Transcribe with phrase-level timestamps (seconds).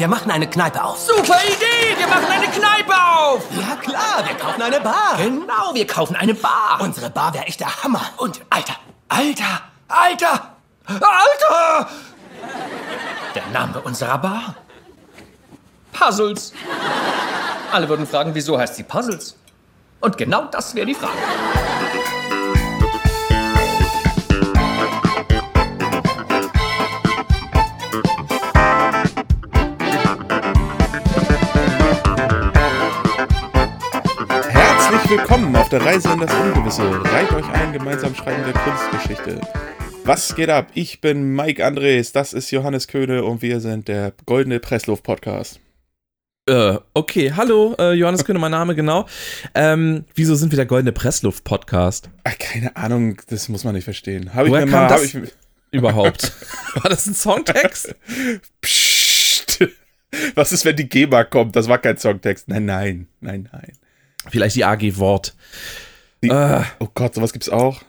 [0.00, 0.98] Wir machen eine Kneipe auf.
[0.98, 1.94] Super Idee!
[1.98, 3.42] Wir machen eine Kneipe auf!
[3.54, 5.18] Ja klar, wir kaufen eine Bar.
[5.18, 6.78] Genau, wir kaufen eine Bar.
[6.80, 8.00] Unsere Bar wäre echt der Hammer.
[8.16, 8.76] Und, Alter,
[9.10, 10.56] Alter, Alter,
[10.88, 11.90] Alter!
[13.34, 14.54] Der Name unserer Bar?
[15.92, 16.54] Puzzles.
[17.70, 19.36] Alle würden fragen, wieso heißt sie Puzzles?
[20.00, 21.18] Und genau das wäre die Frage.
[35.10, 36.84] Willkommen auf der Reise in das Ungewisse.
[36.84, 39.40] Reiht euch ein, gemeinsam schreiben der Kunstgeschichte.
[40.04, 40.68] Was geht ab?
[40.74, 45.58] Ich bin Mike Andres, das ist Johannes Köhne und wir sind der Goldene Pressluft Podcast.
[46.46, 49.06] Äh, okay, hallo, äh, Johannes Köhne, mein Name, genau.
[49.52, 52.08] Ähm, wieso sind wir der Goldene Pressluft Podcast?
[52.22, 54.32] Ach, keine Ahnung, das muss man nicht verstehen.
[54.32, 54.88] Habe ich Woher mir kam mal.
[54.90, 55.16] das ich,
[55.72, 56.32] überhaupt?
[56.74, 57.96] War das ein Songtext?
[58.60, 59.66] Psst.
[60.36, 61.56] Was ist, wenn die GEMA kommt?
[61.56, 62.46] Das war kein Songtext.
[62.46, 63.72] Nein, nein, nein, nein.
[64.28, 65.34] Vielleicht die AG Wort.
[66.22, 66.62] Die, Äh.
[66.78, 67.82] Oh Gott, sowas gibt's auch.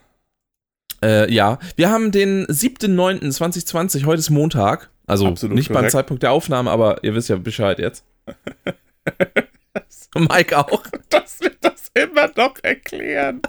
[1.03, 4.89] Äh, ja, wir haben den 7.9.2020, heute ist Montag.
[5.07, 5.91] Also Absolut nicht beim korrekt.
[5.91, 8.05] Zeitpunkt der Aufnahme, aber ihr wisst ja Bescheid jetzt.
[10.15, 10.83] Mike auch.
[11.09, 13.41] dass wir das immer noch erklären.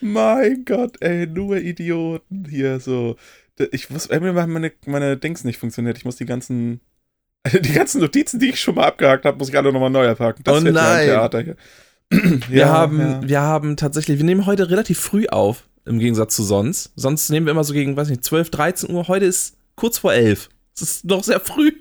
[0.00, 3.16] mein Gott, ey, nur Idioten hier so.
[3.70, 5.98] Ich muss, irgendwie haben meine, meine Dings nicht funktioniert.
[5.98, 6.80] Ich muss die ganzen,
[7.50, 10.42] die ganzen Notizen, die ich schon mal abgehakt habe, muss ich alle nochmal neu erpacken.
[10.44, 11.06] Das Oh ja ein nein.
[11.06, 11.56] Theater hier.
[12.10, 13.20] Wir, Ja, haben, ja.
[13.28, 16.92] wir haben tatsächlich, wir nehmen heute relativ früh auf, im Gegensatz zu sonst.
[16.94, 19.08] Sonst nehmen wir immer so gegen, weiß nicht, 12, 13 Uhr.
[19.08, 20.48] Heute ist kurz vor 11.
[20.76, 21.72] Es ist noch sehr früh.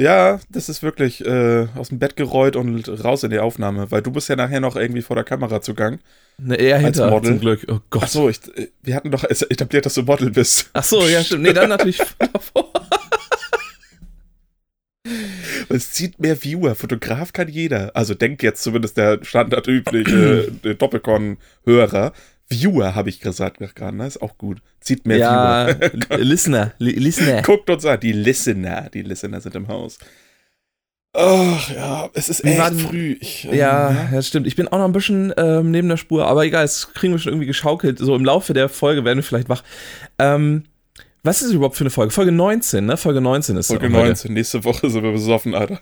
[0.00, 4.02] Ja, das ist wirklich äh, aus dem Bett gerollt und raus in die Aufnahme, weil
[4.02, 6.00] du bist ja nachher noch irgendwie vor der Kamera zugang.
[6.36, 7.30] Ne, eher hinter, Model.
[7.32, 7.64] zum Glück.
[7.68, 8.02] Oh Gott.
[8.06, 10.68] Ach so, ich, äh, wir hatten doch etabliert, dass du Model bist.
[10.72, 11.42] Ach so, ja, stimmt.
[11.44, 12.72] Nee, dann natürlich davor.
[15.68, 16.74] Es zieht mehr Viewer.
[16.74, 17.94] Fotograf kann jeder.
[17.94, 22.12] Also denkt jetzt zumindest der standardübliche äh, Doppelcon-Hörer.
[22.48, 24.06] Viewer habe ich gesagt gerade, ne?
[24.06, 24.58] Ist auch gut.
[24.80, 26.18] Zieht mehr Ja, Viewer.
[26.18, 27.42] Listener, Li- Listener.
[27.42, 28.90] Guckt uns an, die Listener.
[28.92, 29.98] Die Listener sind im Haus.
[31.16, 33.16] Ach ja, es ist echt war denn- früh.
[33.20, 34.46] Ich, ähm, Ja, ja, stimmt.
[34.48, 37.18] Ich bin auch noch ein bisschen ähm, neben der Spur, aber egal, das kriegen wir
[37.20, 37.98] schon irgendwie geschaukelt.
[38.00, 39.62] So im Laufe der Folge werden wir vielleicht wach.
[40.18, 40.64] Ähm,
[41.24, 42.12] was ist überhaupt für eine Folge?
[42.12, 42.98] Folge 19, ne?
[42.98, 44.08] Folge 19 ist Folge heute.
[44.08, 44.32] 19.
[44.34, 45.80] Nächste Woche sind wir besoffen, Alter.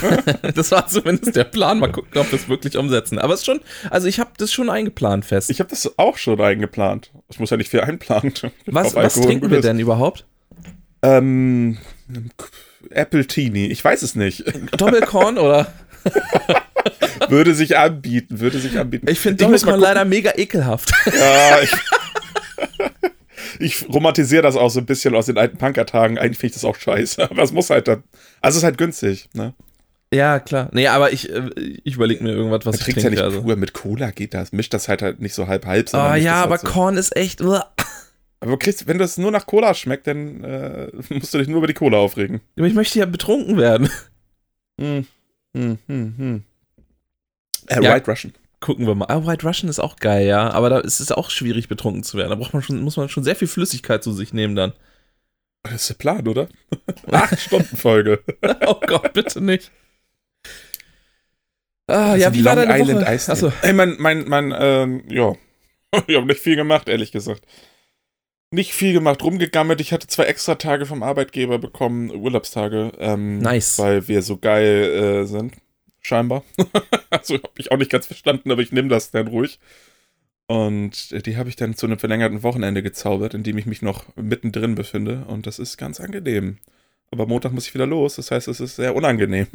[0.54, 1.80] Das war zumindest der Plan.
[1.80, 3.18] Mal gucken, ob wir es wirklich umsetzen.
[3.18, 3.60] Aber es ist schon,
[3.90, 5.50] also ich habe das schon eingeplant fest.
[5.50, 7.10] Ich habe das auch schon eingeplant.
[7.28, 8.32] Ich muss ja nicht viel einplanen.
[8.66, 10.26] was was trinken wir denn überhaupt?
[11.02, 11.78] Ähm,
[12.90, 13.66] Apple Teenie.
[13.66, 14.44] Ich weiß es nicht.
[14.78, 15.72] Doppelkorn oder?
[17.28, 19.08] würde sich anbieten, würde sich anbieten.
[19.10, 20.92] Ich finde Doppelkorn leider mega ekelhaft.
[21.06, 21.72] Ja, ich,
[23.58, 26.18] ich romantisiere das auch so ein bisschen aus den alten Punkertagen.
[26.18, 28.02] Eigentlich finde ich das auch scheiße, aber es muss halt dann.
[28.40, 29.54] Also es ist halt günstig, ne?
[30.12, 30.68] ja, klar.
[30.72, 31.50] Nee, aber ich, äh,
[31.82, 33.16] ich überlege mir irgendwas, was Man ich trinkt ja trinke.
[33.16, 33.42] nicht also.
[33.42, 34.52] pur, mit Cola geht das.
[34.52, 35.88] Mischt das halt halt nicht so halb halb.
[35.88, 36.66] sondern Ah mischt ja, halt aber so.
[36.68, 37.40] Korn ist echt.
[37.42, 41.66] Aber kriegst, wenn das nur nach Cola schmeckt, dann äh, musst du dich nur über
[41.66, 42.42] die Cola aufregen.
[42.56, 43.88] Aber ich möchte ja betrunken werden.
[44.80, 45.06] Hm.
[45.56, 46.42] Hm, hm, hm.
[47.68, 47.94] Äh, Ja.
[47.94, 48.34] White Russian.
[48.64, 49.04] Gucken wir mal.
[49.10, 50.50] Ah, White Russian ist auch geil, ja.
[50.50, 52.30] Aber da ist es auch schwierig, betrunken zu werden.
[52.30, 54.72] Da braucht man schon, muss man schon sehr viel Flüssigkeit zu sich nehmen dann.
[55.64, 56.48] Das ist der Plan, oder?
[57.10, 58.24] Acht Stunden Folge.
[58.66, 59.70] oh Gott, bitte nicht.
[61.88, 63.14] Ah, Das ja, wie war Long deine Island Woche?
[63.14, 65.34] Ice Achso, Ey, mein, mein, mein, ähm, ja.
[66.06, 67.44] Ich habe nicht viel gemacht, ehrlich gesagt.
[68.50, 69.82] Nicht viel gemacht, rumgegammelt.
[69.82, 72.92] Ich hatte zwei extra Tage vom Arbeitgeber bekommen, Urlaubstage.
[72.98, 73.78] Ähm, Nice.
[73.78, 75.52] Weil wir so geil äh, sind.
[76.04, 76.44] Scheinbar.
[77.10, 79.58] also habe ich auch nicht ganz verstanden, aber ich nehme das dann ruhig.
[80.46, 83.80] Und äh, die habe ich dann zu einem verlängerten Wochenende gezaubert, in dem ich mich
[83.82, 85.24] noch mittendrin befinde.
[85.26, 86.58] Und das ist ganz angenehm.
[87.10, 89.46] Aber Montag muss ich wieder los, das heißt, es ist sehr unangenehm.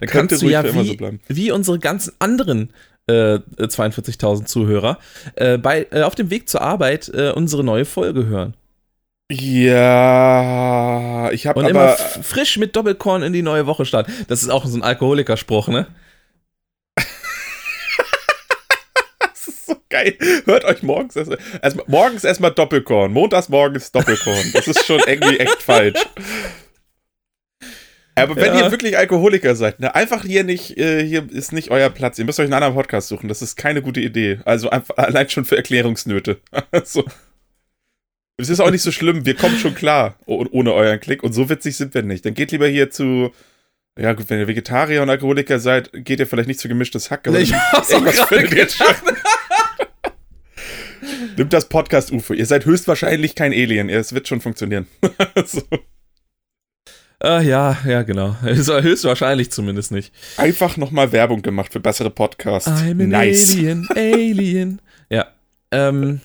[0.00, 1.20] da kannst du ja für immer wie, so bleiben.
[1.28, 2.74] wie unsere ganzen anderen
[3.06, 4.98] äh, 42.000 Zuhörer
[5.36, 8.54] äh, bei, äh, auf dem Weg zur Arbeit äh, unsere neue Folge hören.
[9.30, 11.92] Ja, ich habe Und immer aber.
[11.94, 14.12] f- frisch mit Doppelkorn in die neue Woche starten.
[14.28, 15.86] Das ist auch so ein Alkoholikerspruch, ne?
[19.20, 20.16] Das ist so geil.
[20.46, 21.32] Hört euch morgens erst,
[21.62, 23.12] erst morgens erstmal Doppelkorn.
[23.12, 24.50] Montags morgens Doppelkorn.
[24.52, 26.00] Das ist schon irgendwie echt falsch.
[28.16, 28.64] Aber wenn Ja.
[28.66, 32.18] ihr wirklich Alkoholiker seid, ne, einfach hier nicht, äh, hier ist nicht euer Platz.
[32.18, 33.28] Ihr müsst euch einen anderen Podcast suchen.
[33.28, 34.40] Das ist keine gute Idee.
[34.44, 36.40] Also einfach, allein schon für Erklärungsnöte.
[38.44, 38.52] so.
[38.52, 39.24] Es ist auch nicht so schlimm.
[39.26, 41.22] Wir kommen schon klar oh- ohne euren Klick.
[41.22, 42.24] Und so witzig sind wir nicht.
[42.24, 43.32] Dann geht lieber hier zu.
[43.98, 47.26] Ja, gut, wenn ihr Vegetarier und Alkoholiker seid, geht ihr vielleicht nicht zu gemischtes Hack.
[47.28, 48.86] Aber Ich hab's auch gerade schon.
[51.36, 52.34] Nimmt das Podcast-UFO.
[52.34, 53.88] Ihr seid höchstwahrscheinlich kein Alien.
[53.88, 54.86] Es wird schon funktionieren.
[55.44, 55.62] so.
[57.22, 58.36] Äh, ja, ja, genau.
[58.42, 60.12] Höchstwahrscheinlich zumindest nicht.
[60.38, 62.68] Einfach nochmal Werbung gemacht für bessere Podcasts.
[62.70, 63.52] I'm an nice.
[63.54, 64.82] Alien, Alien.
[65.10, 65.26] Ja.
[65.70, 66.20] Ähm.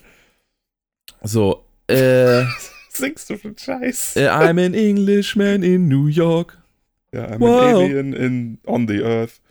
[1.21, 1.64] So.
[1.87, 2.43] Äh,
[2.89, 4.15] Singst du für Scheiß?
[4.15, 6.57] äh, I'm an Englishman in New York.
[7.13, 7.49] Ja, I'm Wow.
[7.49, 9.41] an Alien in, on the Earth.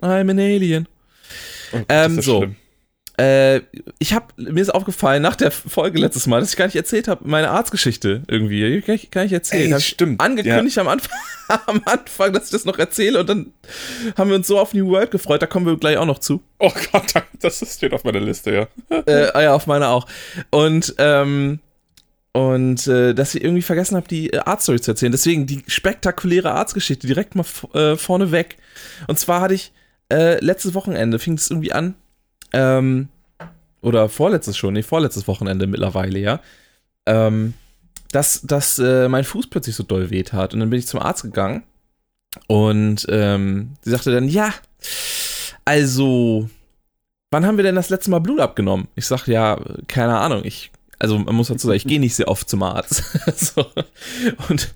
[0.00, 0.88] I'm an Alien.
[1.72, 2.38] Oh Gott, Ähm, so.
[2.38, 2.56] schlimm.
[3.16, 3.60] Äh,
[4.00, 7.06] ich hab, mir ist aufgefallen nach der Folge letztes Mal, dass ich gar nicht erzählt
[7.06, 8.80] habe, meine Arztgeschichte irgendwie.
[8.82, 9.72] Kann ich, kann ich erzählen.
[9.72, 11.16] Ey, stimmt, Angekündigt am, Anfang,
[11.66, 13.52] am Anfang, dass ich das noch erzähle und dann
[14.18, 16.42] haben wir uns so auf New World gefreut, da kommen wir gleich auch noch zu.
[16.58, 17.04] Oh Gott,
[17.40, 18.52] das steht auf meiner Liste,
[18.90, 18.96] ja.
[19.06, 20.08] äh, ah ja, auf meiner auch.
[20.50, 21.60] Und, ähm,
[22.34, 25.12] und äh, dass ich irgendwie vergessen habe, die äh, Arztstory zu erzählen.
[25.12, 28.58] Deswegen die spektakuläre Arztgeschichte direkt mal äh, vorne weg.
[29.06, 29.72] Und zwar hatte ich
[30.12, 31.94] äh, letztes Wochenende, fing es irgendwie an,
[32.52, 33.08] ähm,
[33.82, 36.40] oder vorletztes schon, nee, vorletztes Wochenende mittlerweile, ja,
[37.06, 37.54] ähm,
[38.10, 40.54] dass, dass äh, mein Fuß plötzlich so doll weh tat.
[40.54, 41.62] Und dann bin ich zum Arzt gegangen
[42.48, 44.52] und ähm, sie sagte dann, ja,
[45.64, 46.48] also,
[47.30, 48.88] wann haben wir denn das letzte Mal Blut abgenommen?
[48.96, 52.28] Ich sag, ja, keine Ahnung, ich, also man muss dazu sagen, ich gehe nicht sehr
[52.28, 53.02] oft zum Arzt.
[53.36, 53.66] so.
[54.48, 54.74] Und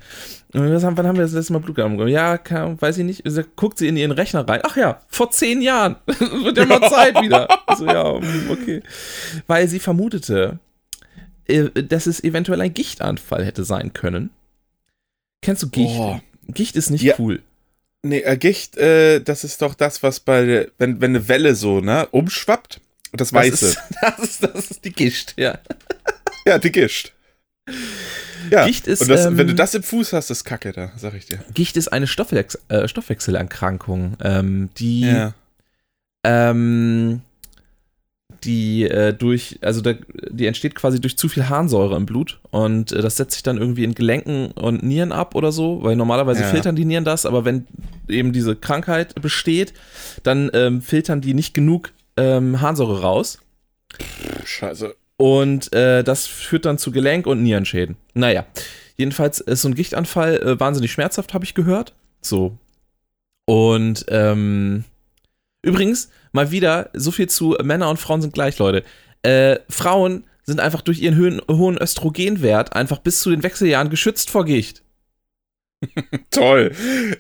[0.55, 2.09] und was haben, wann haben wir das letzte Mal Blut abgenommen?
[2.09, 3.23] Ja, kann, weiß ich nicht.
[3.27, 4.61] Sie guckt sie in ihren Rechner rein.
[4.65, 5.97] Ach ja, vor zehn Jahren.
[6.07, 7.49] Wird ja mal Zeit wieder.
[7.77, 8.83] So, ja, mm, okay.
[9.47, 10.59] Weil sie vermutete,
[11.47, 14.31] äh, dass es eventuell ein Gichtanfall hätte sein können.
[15.43, 15.97] Kennst du Gicht?
[15.97, 16.23] Boah.
[16.49, 17.17] Gicht ist nicht Ja.
[17.19, 17.43] cool.
[18.03, 21.81] Nee, äh, Gicht, äh, das ist doch das, was bei, wenn, wenn eine Welle so,
[21.81, 22.81] ne, umschwappt.
[23.13, 23.67] Das Das Weiße.
[23.69, 25.59] ist, das, ist, das ist die Gicht, ja.
[26.47, 27.13] Ja, die Gischt.
[28.51, 30.93] Ja, Gicht ist, und das, ähm, wenn du das im Fuß hast, ist Kacke da,
[30.97, 31.39] sag ich dir.
[31.53, 35.35] Gicht ist eine Stoffwex äh, Stoffwechselerkrankung, ähm, die, Ja.
[36.25, 37.21] ähm,
[38.45, 39.95] die äh, durch, also da,
[40.31, 43.59] die entsteht quasi durch zu viel Harnsäure im Blut und äh, das setzt sich dann
[43.59, 46.49] irgendwie in Gelenken und Nieren ab oder so, weil normalerweise Ja.
[46.49, 47.67] filtern die Nieren das, aber wenn
[48.09, 49.75] eben diese Krankheit besteht,
[50.23, 53.39] dann ähm, filtern die nicht genug ähm, Harnsäure raus
[54.45, 54.95] Scheiße.
[55.17, 57.97] und äh, das führt dann zu Gelenk- und Nierenschäden.
[58.15, 58.47] Naja,
[58.97, 61.95] jedenfalls ist so ein Gichtanfall äh, wahnsinnig schmerzhaft, habe ich gehört.
[62.21, 62.59] So.
[63.47, 64.85] Und ähm,
[65.63, 68.85] übrigens, mal wieder, so viel zu Männer und Frauen sind gleich, Leute.
[69.23, 74.45] Äh, Frauen sind einfach durch ihren hohen Östrogenwert einfach bis zu den Wechseljahren geschützt vor
[74.45, 74.83] Gicht.
[76.31, 76.73] Toll.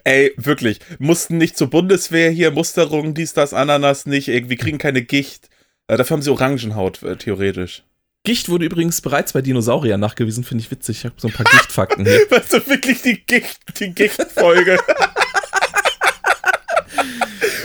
[0.04, 0.80] Ey, wirklich.
[0.98, 5.48] Mussten nicht zur Bundeswehr hier, Musterung, dies, das, Ananas nicht, irgendwie kriegen keine Gicht.
[5.86, 7.84] Äh, dafür haben sie Orangenhaut, äh, theoretisch.
[8.24, 10.98] Gicht wurde übrigens bereits bei Dinosauriern nachgewiesen, finde ich witzig.
[10.98, 12.20] Ich habe so ein paar Gichtfakten hier.
[12.30, 14.78] Weißt du, wirklich die Gicht, die Gichtfolge.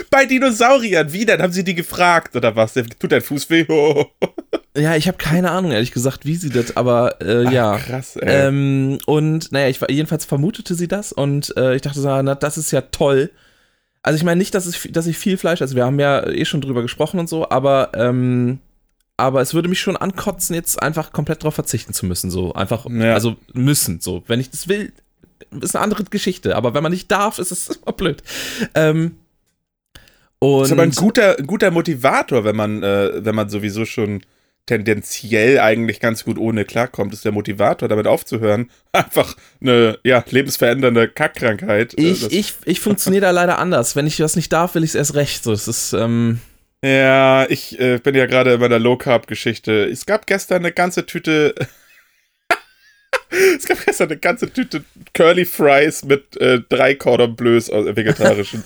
[0.09, 1.41] Bei Dinosauriern, wie denn?
[1.41, 2.73] Haben sie die gefragt oder was?
[2.73, 3.65] Tut dein Fuß weh?
[4.75, 7.77] Ja, ich habe keine Ahnung, ehrlich gesagt, wie sie das, aber äh, ja.
[7.77, 8.47] Krass, ey.
[8.47, 12.33] Ähm, und naja, ich war, jedenfalls vermutete sie das und äh, ich dachte so, na,
[12.33, 13.29] das ist ja toll.
[14.01, 16.43] Also ich meine nicht, dass, es, dass ich viel Fleisch, also wir haben ja eh
[16.45, 18.59] schon drüber gesprochen und so, aber, ähm,
[19.15, 22.87] aber es würde mich schon ankotzen, jetzt einfach komplett drauf verzichten zu müssen, so einfach,
[22.89, 23.13] Ja.
[23.13, 24.23] also müssen, so.
[24.27, 24.91] Wenn ich das will,
[25.61, 28.23] ist eine andere Geschichte, aber wenn man nicht darf, ist es immer blöd.
[28.73, 29.17] Ähm,
[30.39, 34.21] und ist aber ein guter, guter Motivator, wenn man, äh, wenn man sowieso schon
[34.65, 38.69] tendenziell eigentlich ganz gut ohne klarkommt, ist der Motivator, damit aufzuhören.
[38.91, 41.97] Einfach eine, ja, lebensverändernde Kackkrankheit.
[41.97, 43.95] Äh, ich, ich, ich funktioniere da leider anders.
[43.95, 45.43] Wenn ich das nicht darf, will ich es erst recht.
[45.43, 46.39] So, es ist, ähm,
[46.83, 49.85] Ja, ich äh, bin ja gerade in meiner Low Carb Geschichte.
[49.85, 51.53] Es gab gestern eine ganze Tüte.
[53.57, 57.95] es gab gestern eine ganze Tüte Curly Fries mit äh, drei Cordon Bleus aus äh,
[57.97, 58.63] vegetarischen.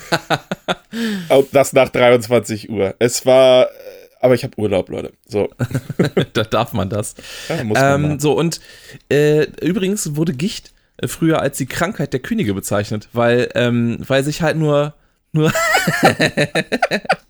[1.30, 2.96] Und das nach 23 Uhr.
[3.00, 3.70] Es war,
[4.28, 5.14] aber ich habe Urlaub, Leute.
[5.26, 5.50] So,
[6.34, 7.16] da darf man das.
[7.48, 8.60] ja, muss man Ähm, so, und
[9.10, 14.26] äh, übrigens wurde Gicht äh, früher als die Krankheit der Könige bezeichnet, weil, ähm, weil
[14.26, 14.96] sich halt nur,
[15.32, 15.54] nur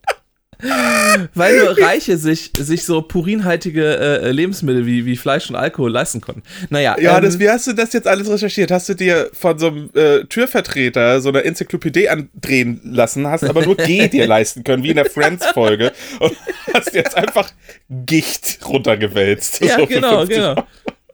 [1.34, 6.22] weil nur Reiche sich, sich so purinhaltige äh, Lebensmittel wie, wie Fleisch und Alkohol leisten
[6.22, 6.44] konnten.
[6.70, 8.72] Naja, Ja, ähm, das, wie hast du das jetzt alles recherchiert?
[8.72, 13.66] Hast du dir von so einem äh, Türvertreter so eine Enzyklopädie andrehen lassen, hast aber
[13.66, 16.36] nur G dir leisten können, wie in der Friends-Folge und
[16.74, 17.52] hast jetzt einfach
[17.90, 19.62] Gicht runtergewälzt.
[19.64, 20.56] ja, So genau, 50 genau.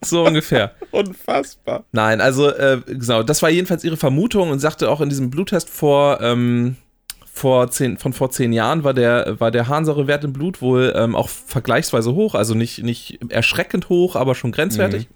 [0.05, 0.73] So ungefähr.
[0.91, 1.85] Unfassbar.
[1.91, 5.69] Nein, also, äh, genau, das war jedenfalls ihre Vermutung und sagte auch in diesem Bluttest
[5.69, 6.75] vor, ähm,
[7.36, 11.16] vor zehn, von vor zehn Jahren war der, war der Harnsäurewert im Blut wohl ähm,
[11.16, 15.08] auch vergleichsweise hoch, also nicht, nicht erschreckend hoch, aber schon grenzwertig.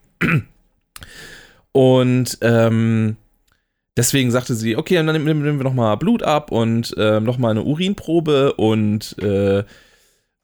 [1.72, 3.18] Und ähm,
[3.96, 8.54] deswegen sagte sie, okay, dann nehmen, wir nochmal Blut ab und ähm, nochmal eine Urinprobe
[8.54, 9.64] und äh,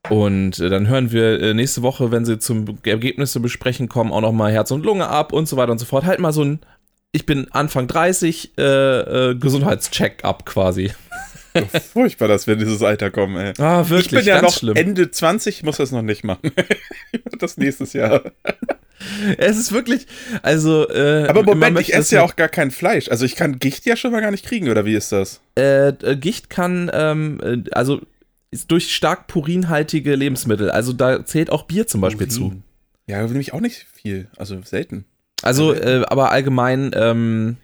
[0.09, 4.51] Und dann hören wir äh, nächste Woche, wenn sie zum Ergebnisse besprechen kommen, auch nochmal
[4.51, 6.05] Herz und Lunge ab und so weiter und so fort.
[6.05, 6.59] Halt mal so ein,
[7.13, 8.61] ich bin Anfang 30, äh,
[9.31, 10.91] äh, Gesundheitscheck-up quasi.
[11.53, 13.53] So furchtbar, dass wir in dieses Alter kommen, ey.
[13.59, 14.75] Ah, wirklich, ich bin ja noch schlimm.
[14.75, 16.51] Ende 20, ich muss das noch nicht machen.
[17.39, 18.21] Das nächstes Jahr.
[19.37, 20.07] Es ist wirklich,
[20.43, 20.87] also.
[20.89, 23.09] Äh, Aber Moment, ich esse ja auch gar kein Fleisch.
[23.09, 25.41] Also ich kann Gicht ja schon mal gar nicht kriegen, oder wie ist das?
[25.57, 27.99] Äh, äh, Gicht kann, ähm, äh, also
[28.67, 30.71] durch stark purinhaltige Lebensmittel.
[30.71, 32.45] Also da zählt auch Bier zum Beispiel zu.
[32.45, 32.63] Urin.
[33.07, 34.29] Ja, nämlich auch nicht viel.
[34.37, 35.05] Also selten.
[35.41, 37.57] Also, äh, aber allgemein, ähm,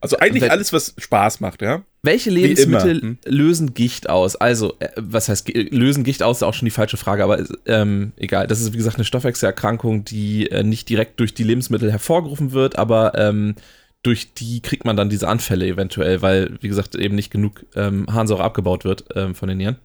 [0.00, 1.82] Also eigentlich alles, was Spaß macht, ja?
[2.02, 3.18] Welche Lebensmittel hm?
[3.26, 4.36] lösen Gicht aus?
[4.36, 8.12] Also, äh, was heißt, lösen Gicht aus, ist auch schon die falsche Frage, aber ähm,
[8.16, 8.46] egal.
[8.46, 12.78] Das ist, wie gesagt, eine Stoffwechselerkrankung, die äh, nicht direkt durch die Lebensmittel hervorgerufen wird,
[12.78, 13.54] aber ähm,
[14.02, 18.06] durch die kriegt man dann diese Anfälle eventuell, weil, wie gesagt, eben nicht genug ähm,
[18.10, 19.76] Harnsäure abgebaut wird ähm, von den Nieren.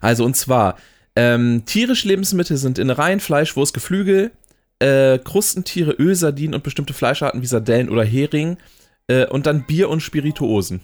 [0.00, 0.76] Also, und zwar,
[1.14, 4.30] ähm, tierische Lebensmittel sind Innereien, Fleisch, Wurst, Geflügel,
[4.78, 8.56] äh, Krustentiere, Öl, Sardinen und bestimmte Fleischarten wie Sardellen oder Hering
[9.08, 10.80] äh, und dann Bier und Spirituosen.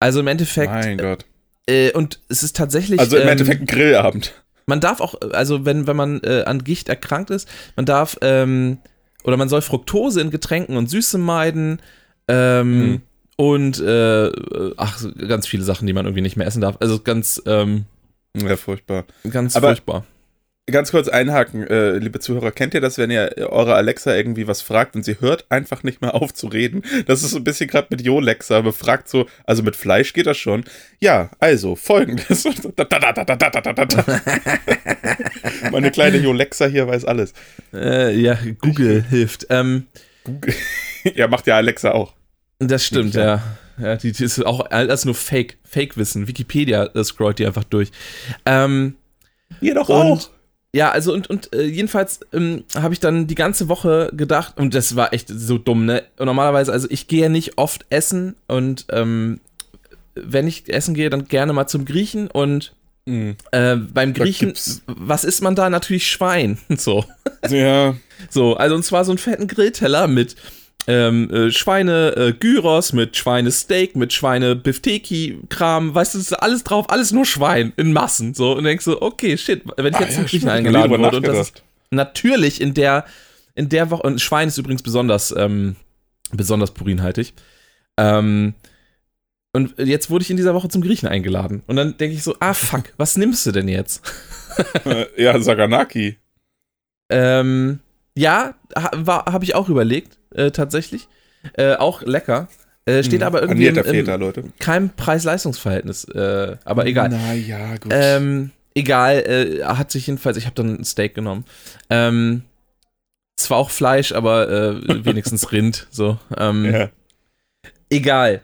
[0.00, 1.24] Also im Endeffekt, Mein Gott.
[1.68, 3.00] äh, und es ist tatsächlich.
[3.00, 4.32] Also im ähm, Endeffekt ein Grillabend.
[4.66, 8.78] man darf auch, also wenn, wenn man äh, an Gicht erkrankt ist, man darf, ähm,
[9.24, 11.80] oder man soll Fructose in Getränken und Süße meiden,
[12.28, 13.02] ähm, Mhm.
[13.36, 14.30] und, äh,
[14.76, 16.76] ach, so ganz viele Sachen, die man irgendwie nicht mehr essen darf.
[16.80, 17.86] Also ganz, ähm,
[18.36, 19.04] Ja, furchtbar.
[19.30, 20.04] ganz Aber- furchtbar.
[20.70, 24.60] Ganz kurz einhaken, äh, liebe Zuhörer, kennt ihr das, wenn ihr eure Alexa irgendwie was
[24.60, 26.82] fragt und sie hört einfach nicht mehr auf zu reden?
[27.06, 30.36] Das ist so ein bisschen gerade mit Jolexa, befragt so, also mit Fleisch geht das
[30.36, 30.64] schon.
[31.00, 32.44] Ja, also folgendes.
[35.72, 37.32] Meine kleine Jolexa hier weiß alles.
[37.72, 39.46] Äh, ja, Google hilft.
[39.50, 39.86] Ähm,
[41.14, 42.12] Ja, macht ja Alexa auch.
[42.58, 43.24] Das stimmt, Ja.
[43.24, 43.42] ja.
[43.80, 46.26] Ja, die, die ist auch alles nur Fake, Fake-Wissen.
[46.26, 47.90] Wikipedia äh, scrollt die einfach durch.
[48.44, 48.96] Ähm,
[49.60, 50.30] Ihr doch Und-
[50.78, 54.74] ja, also und, und äh, jedenfalls ähm, habe ich dann die ganze Woche gedacht, und
[54.74, 56.04] das war echt so dumm, ne?
[56.18, 59.40] Und normalerweise, also ich gehe ja nicht oft essen und ähm,
[60.14, 62.72] wenn ich essen gehe, dann gerne mal zum Griechen und
[63.06, 63.36] Mhm.
[63.52, 64.52] äh, beim Griechen,
[64.86, 65.70] was isst man da?
[65.70, 66.58] Natürlich Schwein.
[66.76, 67.06] So.
[67.48, 67.94] Ja,
[68.28, 70.36] So, also und zwar so einen fetten Grillteller mit
[70.86, 76.64] ähm, äh, Schweine äh, Gyros, mit Schweinesteak, mit Schweine Bifteki Kram, weißt du, ist alles
[76.64, 80.00] drauf, alles nur Schwein in Massen, so und denkst so, okay, shit, wenn ich Ah,
[80.00, 83.04] jetzt ja, zum Griechen stimmt, hab ich eingeladen wurde und das ist natürlich in der
[83.54, 85.76] in der Woche und Schwein ist übrigens besonders ähm,
[86.32, 87.34] besonders purinhaltig.
[87.98, 88.54] Ähm,
[89.52, 92.36] und jetzt wurde ich in dieser Woche zum Griechen eingeladen und dann denke ich so,
[92.40, 94.02] ah fuck, was nimmst du denn jetzt?
[95.16, 96.16] ja, Saganaki.
[97.10, 97.80] Ähm,
[98.14, 101.08] ja, ha, habe ich auch überlegt, äh, tatsächlich.
[101.54, 102.48] Äh, auch lecker.
[102.86, 103.26] Äh, steht Mhm.
[103.26, 104.44] aber irgendwie im, Väter, im Leute.
[104.60, 106.04] keinem Preis-Leistungs-Verhältnis.
[106.04, 107.10] Äh, aber egal.
[107.10, 107.92] Naja, gut.
[107.94, 111.44] Ähm, egal, äh, hat sich jedenfalls, ich habe dann ein Steak genommen.
[111.90, 112.42] Ähm,
[113.36, 115.86] zwar auch Fleisch, aber äh, wenigstens Rind.
[115.90, 116.18] So.
[116.36, 116.88] Ähm, ja.
[117.90, 118.40] Egal.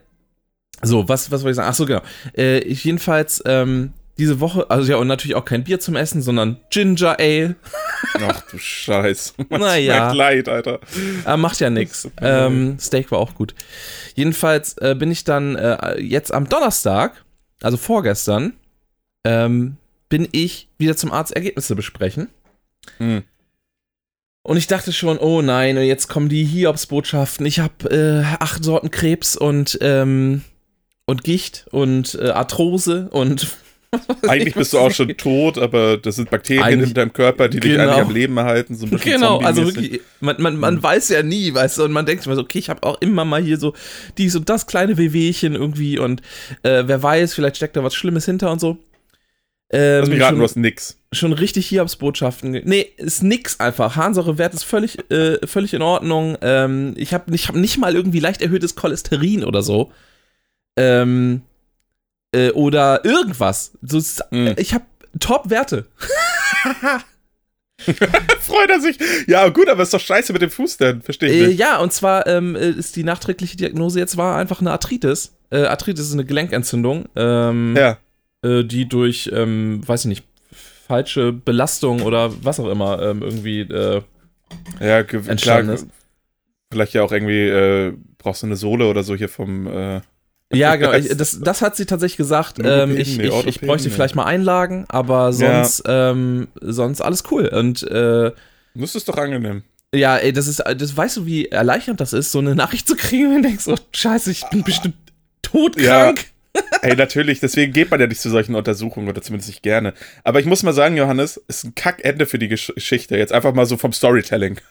[0.82, 1.68] So, was, was wollte ich sagen?
[1.70, 2.02] Ach so, genau.
[2.36, 6.22] Äh, ich jedenfalls ähm, diese Woche, also ja, und natürlich auch kein Bier zum Essen,
[6.22, 7.56] sondern Ginger Ale.
[8.14, 9.34] Ach du Scheiß.
[9.48, 10.12] Naja.
[10.12, 10.80] Mir leid, Alter.
[11.24, 12.08] Ah, macht ja nix.
[12.20, 13.54] Ähm, Steak war auch gut.
[14.14, 17.24] Jedenfalls äh, bin ich dann äh, jetzt am Donnerstag,
[17.60, 18.54] also vorgestern,
[19.24, 19.76] ähm,
[20.08, 22.28] bin ich wieder zum Arzt Ergebnisse besprechen.
[22.98, 23.24] Hm.
[24.42, 27.46] Und ich dachte schon, oh nein, jetzt kommen die Hiobsbotschaften.
[27.46, 30.42] Ich habe äh, acht Sorten Krebs und, ähm,
[31.06, 33.48] und Gicht und äh, Arthrose und
[34.28, 37.60] Eigentlich bist du auch schon tot, aber das sind Bakterien Eigentlich- in deinem Körper, die
[37.60, 37.84] dich Genau.
[37.84, 38.74] eigentlich am Leben erhalten.
[38.74, 42.22] So Genau, also wirklich, man, man, man weiß ja nie, weißt du, und man denkt
[42.22, 43.74] sich mal so, okay, ich habe auch immer mal hier so
[44.18, 46.22] dies und das kleine Wehwehchen irgendwie und
[46.62, 48.78] äh, wer weiß, vielleicht steckt da was Schlimmes hinter und so.
[49.72, 50.98] Ähm, Lass mich raten, schon, du hast nix.
[51.10, 52.52] schon richtig Hiobsbotschaften.
[52.52, 53.96] ge- Nee, ist nix einfach.
[53.96, 56.36] Harnsäurewert ist völlig, äh, völlig in Ordnung.
[56.42, 59.90] Ähm, ich habe ich hab nicht mal irgendwie leicht erhöhtes Cholesterin oder so.
[60.76, 61.42] Ähm,
[62.34, 63.72] äh, oder irgendwas.
[63.82, 64.54] So, ist- Hm.
[64.58, 64.84] Ich habe
[65.20, 65.86] Top-Werte.
[68.40, 68.98] Freut er sich.
[69.26, 71.02] Ja, gut, aber ist doch scheiße mit dem Fuß denn.
[71.02, 71.58] Verstehe ich Äh, nicht.
[71.58, 75.34] ja, und zwar ähm, äh, ist die nachträgliche Diagnose jetzt war einfach eine Arthritis.
[75.50, 77.98] Äh, Arthritis ist eine Gelenkentzündung, ähm, Ja.
[78.42, 80.24] äh, die durch, ähm, weiß ich nicht,
[80.86, 83.60] falsche Belastung oder was auch immer ähm, irgendwie.
[83.62, 84.02] Äh,
[84.80, 85.30] Ja, ge- klar.
[85.32, 85.86] entstanden ist.
[86.72, 90.00] Vielleicht ja auch irgendwie, äh, brauchst du eine Sohle oder so hier vom, äh,
[90.54, 90.92] ja, genau.
[90.92, 92.58] Ich, das, das hat sie tatsächlich gesagt.
[92.62, 97.48] Ähm, ich, ich, ich bräuchte vielleicht mal Einlagen, aber sonst, ähm, sonst alles cool.
[97.48, 98.32] Und äh,
[98.74, 99.62] das ist doch angenehm.
[99.94, 102.96] ja, ey, das ist, das weißt du, wie erleichternd das ist, so eine Nachricht zu
[102.96, 104.96] kriegen, wenn du denkst, oh, scheiße, ich bin bestimmt
[105.42, 106.26] todkrank.
[106.82, 109.92] Ey, natürlich, deswegen geht man ja nicht zu solchen Untersuchungen oder zumindest nicht gerne.
[110.22, 113.16] Aber ich muss mal sagen, Johannes, ist ein Kackende für die Gesch Geschichte.
[113.16, 114.60] Jetzt einfach mal so vom Storytelling.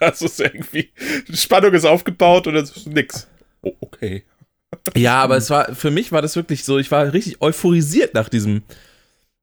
[0.00, 0.90] Also ist irgendwie,
[1.28, 3.28] die Spannung ist aufgebaut und es ist nix.
[3.60, 4.24] Oh, okay.
[4.96, 8.28] Ja, aber es war, für mich war das wirklich so, ich war richtig euphorisiert nach
[8.28, 8.62] diesem,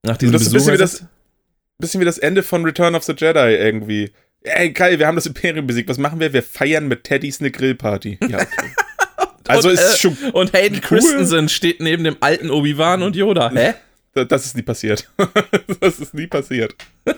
[0.03, 0.99] nach diesem das ist ein bisschen wie Besuch.
[0.99, 1.07] das,
[1.79, 4.11] bisschen wie das Ende von Return of the Jedi irgendwie.
[4.41, 5.89] Ey, geil, wir haben das Imperium besiegt.
[5.89, 6.31] Was machen wir?
[6.33, 8.19] Wir feiern mit Teddys eine Grillparty.
[8.27, 8.47] Ja, okay.
[9.49, 10.15] Also und, ist äh, schon.
[10.33, 10.99] Und Hayden cool.
[10.99, 13.49] Christensen steht neben dem alten Obi-Wan und Yoda.
[13.51, 13.73] Hä?
[14.13, 15.09] Das ist nie passiert.
[15.81, 16.75] das ist nie passiert.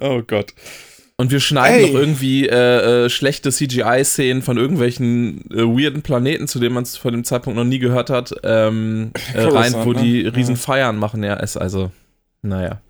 [0.00, 0.54] oh Gott.
[1.20, 1.86] Und wir schneiden Ey.
[1.88, 6.96] noch irgendwie äh, äh, schlechte CGI-Szenen von irgendwelchen äh, weirden Planeten, zu denen man es
[6.96, 10.00] vor dem Zeitpunkt noch nie gehört hat, ähm, äh, rein, wo ne?
[10.00, 10.60] die riesen Ja.
[10.60, 11.24] Feiern machen.
[11.24, 11.90] Ja, ist also,
[12.42, 12.80] naja.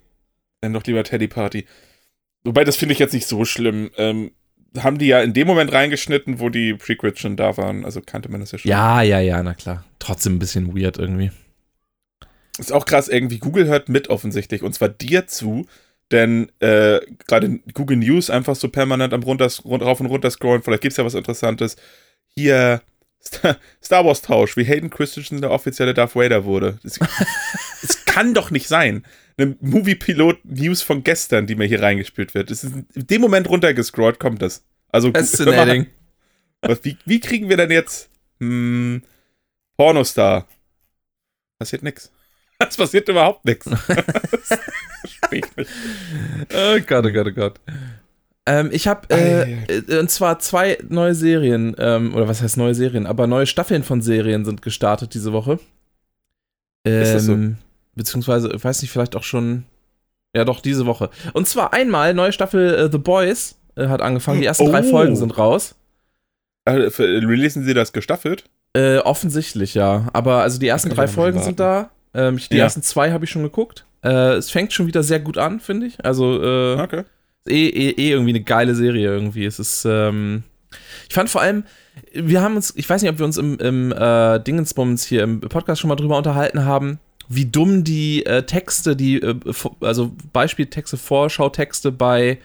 [0.61, 1.65] Dann doch lieber Teddy Party.
[2.45, 3.91] Wobei, das finde ich jetzt nicht so schlimm.
[3.97, 4.33] Ähm,
[4.77, 7.87] haben die ja in dem Moment reingeschnitten, wo die Prequels schon da waren.
[7.87, 8.71] Also kannte man das ja schon.
[8.71, 9.85] Ja, ja, ja, na klar.
[10.01, 11.31] Trotzdem ein bisschen weird irgendwie.
[12.59, 14.63] Ist auch krass, irgendwie Google hört mit offensichtlich.
[14.63, 15.67] Und zwar dir zu.
[16.11, 20.63] Denn äh, gerade Google News einfach so permanent am runter, rund, rauf und runter scrollen.
[20.63, 21.77] Vielleicht gibt es ja was Interessantes.
[22.35, 22.83] Hier
[23.21, 26.79] Star, Wars Tausch, wie Hayden Christensen der offizielle Darth Vader wurde.
[26.83, 26.99] Das,
[27.83, 29.05] das kann doch nicht sein.
[29.37, 32.51] Eine Movie-Pilot-News von gestern, die mir hier reingespielt wird.
[32.51, 34.65] Das ist in dem Moment runtergescrollt, kommt das.
[34.91, 35.87] Also, Fascinating.
[36.63, 38.11] Was, wie, wie kriegen wir denn jetzt
[38.41, 39.03] hm,
[39.77, 40.49] Pornostar?
[41.59, 42.11] Passiert nix.
[42.69, 43.67] Es passiert überhaupt nichts.
[45.31, 47.61] Oh Gott, oh Gott, oh Gott.
[48.47, 52.75] Ähm, ich habe äh, äh, und zwar zwei neue Serien, ähm, oder was heißt neue
[52.75, 55.59] Serien, aber neue Staffeln von Serien sind gestartet diese Woche.
[56.85, 57.37] Ähm, Ist das so?
[57.95, 59.65] Beziehungsweise, ich weiß nicht, vielleicht auch schon,
[60.35, 61.11] ja doch, diese Woche.
[61.35, 64.91] Und zwar einmal, neue Staffel äh, The Boys äh, hat angefangen, die ersten drei Oh.
[64.91, 65.75] Folgen sind raus.
[66.67, 68.45] Für- Releasen sie das gestaffelt?
[68.75, 70.09] Äh, offensichtlich, ja.
[70.13, 71.91] Aber also die ersten drei Folgen sind da.
[72.19, 72.65] Ähm, die Ja.
[72.65, 73.85] ersten zwei habe ich schon geguckt.
[74.03, 76.05] Äh, es fängt schon wieder sehr gut an, finde ich.
[76.05, 77.05] Also, äh, Okay.
[77.49, 79.45] eh, eh, eh irgendwie eine geile Serie irgendwie.
[79.45, 80.43] Es ist, ähm,
[81.09, 81.65] ich fand vor allem,
[82.13, 85.41] wir haben uns, ich weiß nicht, ob wir uns im, im äh, Dingensbums hier im
[85.41, 89.35] Podcast schon mal drüber unterhalten haben, wie dumm die äh, Texte, die, äh,
[89.81, 92.39] also Beispieltexte, Vorschautexte bei,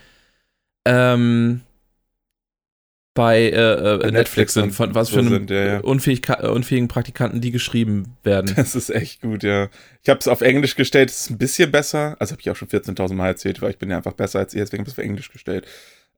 [0.86, 1.62] ähm,
[3.13, 5.80] bei, äh, äh, Bei Netflix sind, von was so für einem sind, ja, ja.
[5.80, 8.54] Äh, unfähigen Praktikanten die geschrieben werden.
[8.56, 9.69] Das ist echt gut, ja.
[10.02, 12.15] Ich habe es auf Englisch gestellt, es ist ein bisschen besser.
[12.19, 14.54] Also habe ich auch schon 14.000 Mal erzählt, weil ich bin ja einfach besser als
[14.56, 15.67] ihr, deswegen habe ich es auf Englisch gestellt.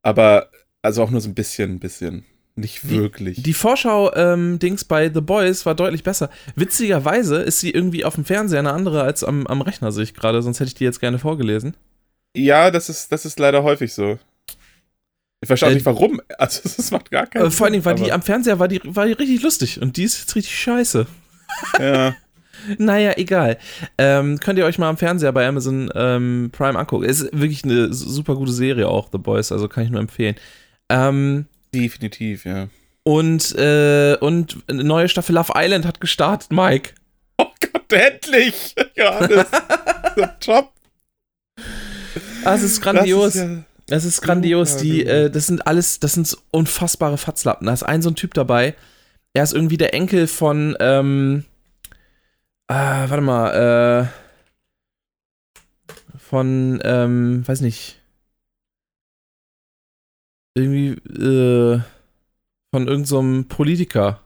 [0.04, 0.50] Aber,
[0.82, 2.24] also auch nur so ein bisschen, ein bisschen.
[2.56, 3.44] Nicht wirklich.
[3.44, 6.30] Die Vorschau-Dings bei The Boys war deutlich besser.
[6.56, 10.14] Witzigerweise ist sie irgendwie auf dem Fernseher eine andere als am, am Rechner, sehe ich
[10.14, 11.76] gerade, sonst hätte ich die jetzt gerne vorgelesen.
[12.34, 14.18] ja, das ist, das ist leider häufig so.
[15.46, 16.20] Ich verstehe auch Äh, nicht warum.
[16.40, 18.82] Also, das macht gar keinen Äh, vor allen Dingen war die am Fernseher war die,
[18.84, 21.06] war die richtig lustig und die ist jetzt richtig scheiße.
[21.80, 22.16] Ja.
[22.80, 23.60] Naja, egal.
[24.00, 27.04] Ähm, könnt ihr euch mal am Fernseher bei Amazon ähm, Prime angucken.
[27.06, 30.36] Es ist wirklich eine super gute Serie auch, The Boys, also kann ich nur empfehlen.
[30.90, 32.70] Ähm, Definitiv, ja.
[33.04, 36.92] und, äh, und eine neue Staffel Love Island hat gestartet, Mike.
[37.38, 38.74] Oh Gott, endlich!
[38.96, 39.46] Johannes,
[40.42, 40.72] Job.
[42.46, 43.34] Ah, es ist grandios.
[43.34, 44.78] Das ist ja, Es ist grandios.
[44.78, 47.68] Die, äh, das sind alles, das sind unfassbare Fatzlappen.
[47.68, 48.76] Da ist ein so ein Typ dabei.
[49.34, 51.46] Er ist irgendwie der Enkel von, ähm,
[52.68, 54.16] ah, warte mal, äh,
[56.18, 58.02] von, ähm, weiß nicht,
[60.56, 61.82] irgendwie, äh,
[62.72, 64.22] von irgendeinem so Politiker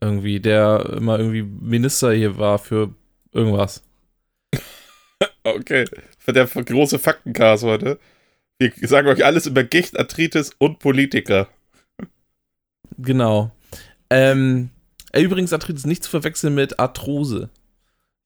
[0.00, 2.94] irgendwie, der immer irgendwie Minister hier war für
[3.32, 3.82] irgendwas.
[5.44, 5.86] okay.
[6.18, 7.98] Für der große Faktencast heute.
[8.58, 11.48] Wir sagen euch alles über Gicht, Arthritis und Politiker.
[12.98, 13.52] Genau.
[14.10, 14.70] Ähm,
[15.12, 17.50] äh, übrigens, Arthritis nicht zu verwechseln mit Arthrose.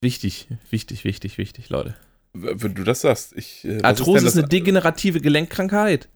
[0.01, 1.95] Wichtig, wichtig, wichtig, wichtig, Leute.
[2.33, 3.35] Wenn du das sagst.
[3.37, 6.09] Ich, äh, Arthrose denn ist, eine degenerative Gelenkkrankheit.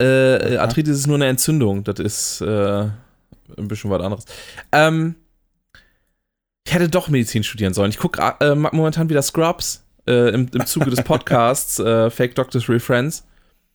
[0.00, 0.56] Äh, äh.
[0.56, 1.84] Arthritis ist nur eine Entzündung.
[1.84, 4.24] Das ist äh, ein bisschen was anderes.
[4.72, 5.16] Ähm,
[6.66, 7.90] ich hätte doch Medizin studieren sollen.
[7.90, 13.27] Ich gucke äh, momentan wieder Scrubs im, im Zuge des Podcasts Fake Doctors Real Friends.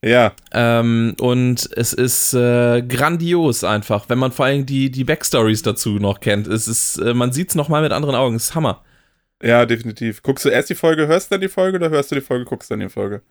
[0.04, 5.62] Ja, Ähm, und es ist äh, grandios einfach, wenn man vor allem die, die Backstories
[5.62, 6.46] dazu noch kennt.
[6.48, 8.36] Es ist, äh, man sieht es nochmal mit anderen Augen.
[8.36, 8.84] Es ist Hammer.
[9.42, 10.22] ja, definitiv.
[10.22, 12.70] Guckst du erst die Folge, hörst dann die Folge oder hörst du die Folge, guckst
[12.70, 13.22] dann die Folge?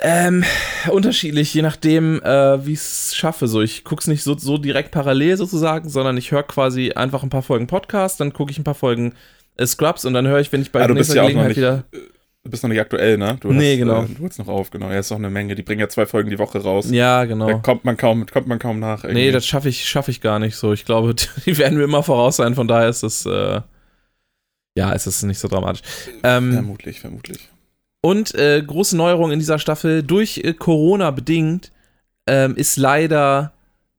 [0.00, 0.44] Ähm,
[0.90, 3.46] unterschiedlich, je nachdem, äh, wie ich es schaffe.
[3.48, 7.22] So, ich gucke es nicht so, so direkt parallel sozusagen, sondern ich höre quasi einfach
[7.22, 9.14] ein paar Folgen Podcast, dann gucke ich ein paar Folgen
[9.56, 11.48] äh, Scrubs und dann höre ich, wenn ich bei Ah, du nächster bist ja Gelegenheit
[11.48, 11.84] nicht- wieder.
[12.44, 13.36] Du bist noch nicht aktuell, ne?
[13.40, 14.02] Du Nee, hast, genau.
[14.04, 14.90] Äh, du hast noch auf, genau.
[14.90, 15.54] Ja, ist noch eine Menge.
[15.54, 16.88] Die bringen ja zwei Folgen die Woche raus.
[16.90, 17.58] Ja, Da genau.
[17.60, 19.02] kommt man kaum, kommt man kaum nach.
[19.04, 19.32] Nee, irgendwie.
[19.32, 20.72] das schaffe ich, schaff ich gar nicht so.
[20.72, 21.14] Ich glaube,
[21.46, 23.60] die werden mir immer voraus sein, von daher ist es, äh,
[24.76, 25.82] ja, es ist nicht so dramatisch.
[26.22, 27.48] Ähm, Vermutlich, vermutlich.
[28.02, 31.72] Und äh, große Neuerung in dieser Staffel, durch äh, Corona bedingt,
[32.26, 33.52] ähm, ist leider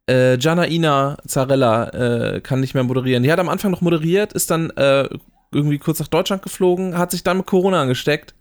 [0.08, 1.89] äh, Janaina Zarella
[2.36, 3.23] äh, kann nicht mehr moderieren.
[3.23, 5.10] Die hat am Anfang noch moderiert, ist dann äh,
[5.56, 8.36] irgendwie kurz nach Deutschland geflogen, hat sich dann mit Corona angesteckt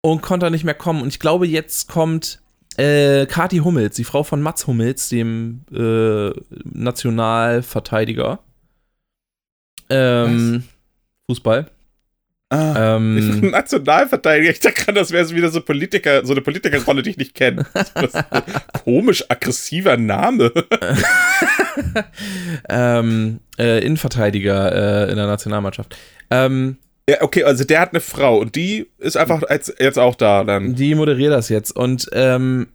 [0.00, 1.02] und konnte dann nicht mehr kommen.
[1.02, 2.40] Und ich glaube, jetzt kommt
[2.76, 6.30] äh, Kati Hummels, die Frau von Mats Hummels, dem äh,
[6.64, 8.38] Nationalverteidiger.
[9.90, 10.64] Ähm,
[11.28, 11.70] Fußball.
[12.50, 14.50] Ah, ich Ähm, bin Nationalverteidiger.
[14.50, 17.34] Ich dachte gerade, das wäre so wieder so Politiker, so eine Politikerrolle, die ich nicht
[17.34, 17.66] kenne.
[17.74, 18.42] Ein
[18.84, 20.50] Komisch aggressiver Name.
[22.68, 25.96] ähm, äh, Innenverteidiger äh, in der Nationalmannschaft.
[26.30, 26.76] Ähm,
[27.08, 30.44] Ja, okay, also der hat eine Frau und die ist einfach als, jetzt auch da
[30.44, 30.74] dann.
[30.74, 32.68] die moderiert das jetzt und ähm,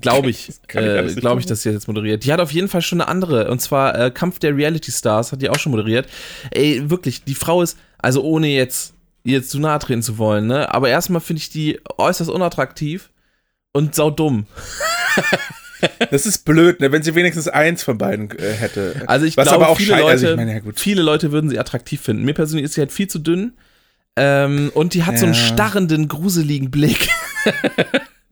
[0.00, 2.24] glaube ich, äh, glaube ich, dass sie jetzt moderiert.
[2.24, 5.32] Die hat auf jeden Fall schon eine andere und zwar äh, Kampf der Reality Stars
[5.32, 6.06] hat die auch schon moderiert.
[6.50, 8.94] Ey, wirklich, die Frau ist, also ohne jetzt
[9.26, 13.10] ihr zu nahe treten zu wollen, ne, aber erstmal finde ich die äußerst unattraktiv
[13.72, 14.46] und saudumm.
[16.10, 19.02] Das ist blöd, ne, wenn sie wenigstens eins von beiden äh, hätte.
[19.06, 21.50] Also ich Was glaube, aber auch viele Leute, also ich meine, ja viele Leute würden
[21.50, 22.24] sie attraktiv finden.
[22.24, 23.52] Mir persönlich ist sie halt viel zu dünn.
[24.16, 25.40] Ähm, und die hat so einen Ja.
[25.40, 27.08] starrenden, gruseligen Blick.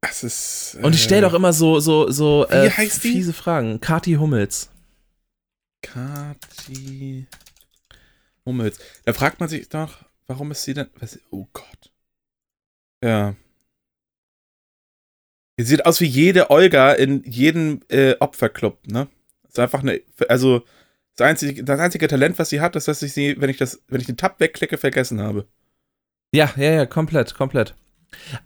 [0.00, 0.78] Das ist.
[0.82, 3.80] Und ich stelle äh, doch immer so, so, so Wie äh, fiese Fragen.
[3.80, 4.68] Kati Hummels.
[5.80, 7.26] Kati
[8.44, 8.78] Hummels.
[9.04, 10.88] Da fragt man sich doch, warum ist sie denn.
[10.98, 11.92] Was, oh Gott.
[13.02, 13.34] Ja.
[15.58, 19.08] Sie sieht aus wie jede Olga in jedem äh, Opferclub, ne?
[19.46, 20.00] Ist einfach eine.
[20.28, 20.64] Also,
[21.16, 23.82] das einzige, das einzige Talent, was sie hat, ist, dass ich sie, wenn ich das,
[23.88, 25.46] wenn ich den Tab wegklicke, vergessen habe.
[26.34, 27.74] Ja, ja, ja, komplett, komplett.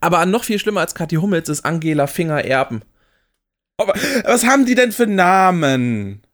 [0.01, 2.83] Aber noch viel schlimmer als Kathi Hummels ist Angela Finger-Erben.
[3.79, 6.26] Aber was haben die denn für Namen?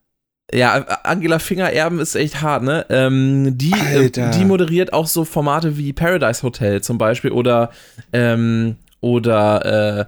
[0.53, 2.85] Ja, Angela Finger-Erben ist echt hart, ne?
[2.89, 7.71] Ähm, die, äh, die moderiert auch so Formate wie Paradise Hotel zum Beispiel oder,
[8.11, 10.07] ähm, oder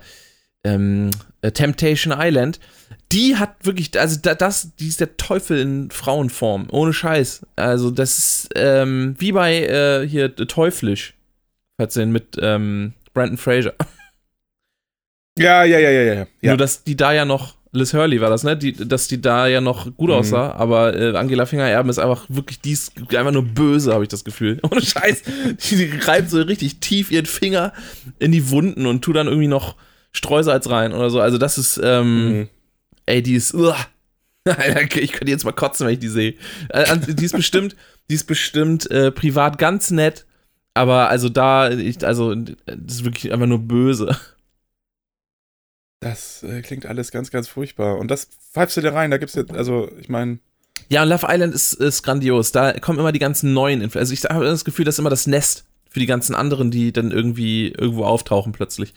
[0.63, 1.09] äh, ähm,
[1.41, 2.59] äh, Temptation Island.
[3.11, 7.45] Die hat wirklich, also da, das, die ist der Teufel in Frauenform, ohne Scheiß.
[7.55, 11.15] Also das ist ähm, wie bei äh, hier Teuflisch,
[11.77, 13.73] falls den mit ähm, Brandon Fraser.
[15.37, 16.13] Ja, ja, ja, ja, ja.
[16.13, 16.27] ja.
[16.41, 18.57] Nur, dass die da ja noch, Liz Hurley war das, ne?
[18.57, 20.15] Die, dass die da ja noch gut Mhm.
[20.15, 24.09] aussah, aber äh, Angela Finger-Erben ist einfach wirklich, die ist einfach nur böse, habe ich
[24.09, 24.59] das Gefühl.
[24.69, 25.23] Ohne Scheiß.
[25.69, 27.73] Die, die reibt so richtig tief ihren Finger
[28.19, 29.75] in die Wunden und tut dann irgendwie noch
[30.11, 31.19] Streusalz rein oder so.
[31.19, 32.49] Also, das ist, ähm, Mhm.
[33.05, 33.77] ey, die ist, uah.
[34.95, 36.35] Ich könnte jetzt mal kotzen, wenn ich die sehe.
[36.69, 37.75] Äh, die ist bestimmt,
[38.09, 40.25] die ist bestimmt äh, privat ganz nett,
[40.75, 44.15] aber also da, ich, also, das ist wirklich einfach nur böse.
[45.99, 47.97] Das äh, klingt alles ganz, ganz furchtbar.
[47.97, 50.39] Und das pfeifst du dir rein, da gibt's jetzt, also, ich meine,
[50.89, 52.51] Ja, und Love Island ist, ist grandios.
[52.51, 55.09] Da kommen immer die ganzen neuen Influ Also ich habe das Gefühl, das ist immer
[55.09, 58.93] das Nest für die ganzen anderen, die dann irgendwie irgendwo auftauchen plötzlich.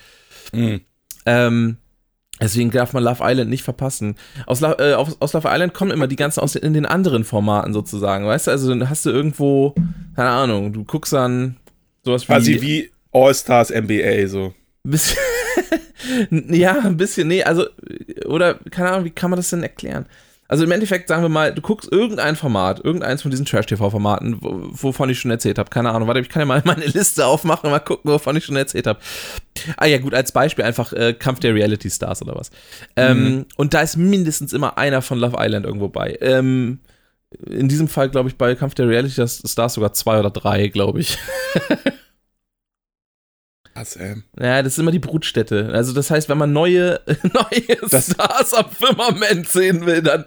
[1.25, 1.77] Ähm,
[2.41, 4.17] deswegen darf man Love Island nicht verpassen.
[4.47, 7.25] Aus, äh, aus, aus Love Island kommen immer die ganzen aus den, in den anderen
[7.25, 8.51] Formaten sozusagen, weißt du?
[8.51, 9.75] Also dann hast du irgendwo,
[10.17, 11.57] keine Ahnung, du guckst dann
[12.05, 12.27] sowas wie...
[12.27, 14.55] quasi wie All-Stars NBA, so.
[14.83, 15.19] Bisschen,
[16.31, 17.67] ja, ein bisschen, nee, also,
[18.27, 20.07] oder, keine Ahnung, wie kann man das denn erklären?
[20.51, 24.69] Also im Endeffekt, sagen wir mal, du guckst irgendein Format, irgendeins von diesen Trash-TV-Formaten, wo-
[24.71, 27.67] wovon ich schon erzählt habe, keine Ahnung, warte, ich kann ja mal meine Liste aufmachen
[27.67, 28.99] und mal gucken, wovon ich schon erzählt habe.
[29.77, 32.51] Ah ja, gut, als Beispiel einfach äh, Kampf der Reality Stars oder was.
[32.97, 36.17] Ähm, und da ist mindestens immer einer von Love Island irgendwo bei.
[36.23, 36.79] Ähm,
[37.45, 41.01] in diesem Fall, glaube ich, bei Kampf der Reality Stars sogar zwei oder drei, glaube
[41.01, 41.19] ich.
[43.79, 44.17] Krass, ey.
[44.41, 45.71] Ja, das ist immer die Brutstätte.
[45.73, 50.25] Also das heißt, wenn man neue, neue Das- Stars am Firmament sehen will, dann,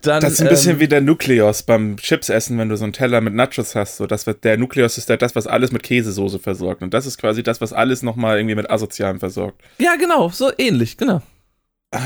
[0.00, 2.92] dann Das ist ein bisschen ähm, wie der Nukleus beim Chipsessen, wenn du so einen
[2.94, 3.98] Teller mit Nachos hast.
[3.98, 6.82] So, das wird, der Nukleus ist ja das, was alles mit Käsesoße versorgt.
[6.82, 9.60] Und das ist quasi das, was alles nochmal irgendwie mit Asozialen versorgt.
[9.78, 11.20] Ja, genau, so ähnlich, genau.
[11.92, 12.00] Weiß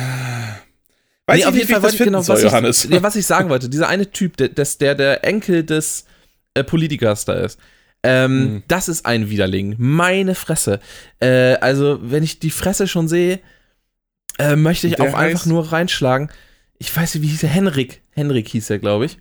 [1.28, 2.84] Nee, ich auf jeden Fall wollte ich genau, soll, was Johannes.
[2.84, 6.06] ich, ja, was ich sagen wollte, dieser eine Typ, der, der, der Enkel des
[6.54, 7.58] äh, Politikers da ist,
[8.06, 8.62] ähm, Mhm.
[8.68, 9.74] das ist ein Widerling.
[9.78, 10.80] Meine Fresse.
[11.20, 13.40] Äh, also, wenn ich die Fresse schon sehe,
[14.38, 16.30] äh, möchte ich auch einfach nur reinschlagen.
[16.78, 17.48] Ich weiß nicht, wie hieß er?
[17.48, 18.02] Henrik.
[18.10, 19.18] Henrik hieß er, glaube ich.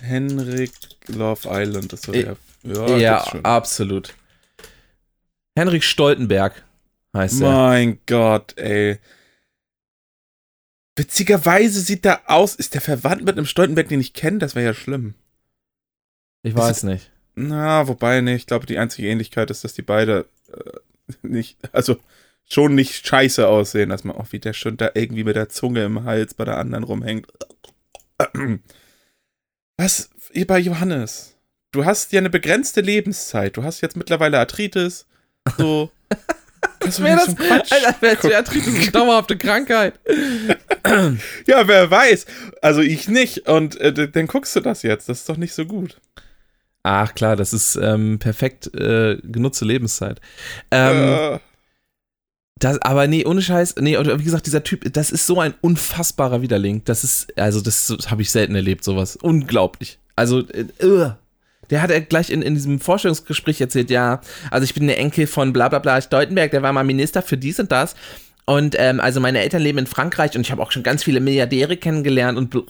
[0.00, 0.72] Henrik
[1.08, 2.36] Love Island, das war Äh, der.
[2.88, 3.44] Ja, ja, schon.
[3.44, 4.14] absolut.
[5.56, 6.64] Henrik Stoltenberg
[7.14, 7.50] heißt er.
[7.50, 8.98] Mein Gott, ey.
[10.96, 12.54] Witzigerweise sieht der aus.
[12.54, 14.38] Ist der verwandt mit einem Stoltenberg, den ich kenne?
[14.38, 15.14] Das wäre ja schlimm.
[16.42, 17.10] Ich weiß nicht.
[17.34, 20.78] Na, wobei, ne, ich glaube, die einzige Ähnlichkeit ist, dass die beide äh,
[21.22, 21.96] nicht, also
[22.48, 25.84] schon nicht scheiße aussehen, dass man auch wie der schon da irgendwie mit der Zunge
[25.84, 27.26] im Hals bei der anderen rumhängt.
[29.76, 31.36] Was, ihr bei Johannes?
[31.72, 33.56] Du hast ja eine begrenzte Lebenszeit.
[33.56, 35.06] Du hast jetzt mittlerweile Arthritis.
[35.58, 35.90] So.
[36.80, 37.36] Was wäre das?
[37.50, 39.98] Alter, wäre Arthritis eine dauerhafte Krankheit.
[41.46, 42.26] ja, wer weiß.
[42.62, 43.48] Also ich nicht.
[43.48, 45.08] Und äh, dann guckst du das jetzt.
[45.08, 46.00] Das ist doch nicht so gut.
[46.84, 50.20] Ach klar, das ist ähm, perfekt äh, genutzte Lebenszeit.
[50.70, 51.38] Ähm, Äh,
[52.60, 56.40] das, aber nee, ohne Scheiß, nee, wie gesagt, dieser Typ, das ist so ein unfassbarer
[56.40, 56.82] Widerling.
[56.84, 59.16] Das ist, also das, habe ich selten erlebt, sowas.
[59.16, 59.98] Unglaublich.
[60.14, 61.10] Also, äh,
[61.70, 64.20] der hat er gleich in, in diesem Vorstellungsgespräch erzählt, ja,
[64.50, 67.36] also ich bin der Enkel von bla bla bla Stoltenberg, der war mal Minister für
[67.36, 67.94] dies und das.
[68.46, 71.20] Und ähm, also meine Eltern leben in Frankreich und ich habe auch schon ganz viele
[71.20, 72.54] Milliardäre kennengelernt und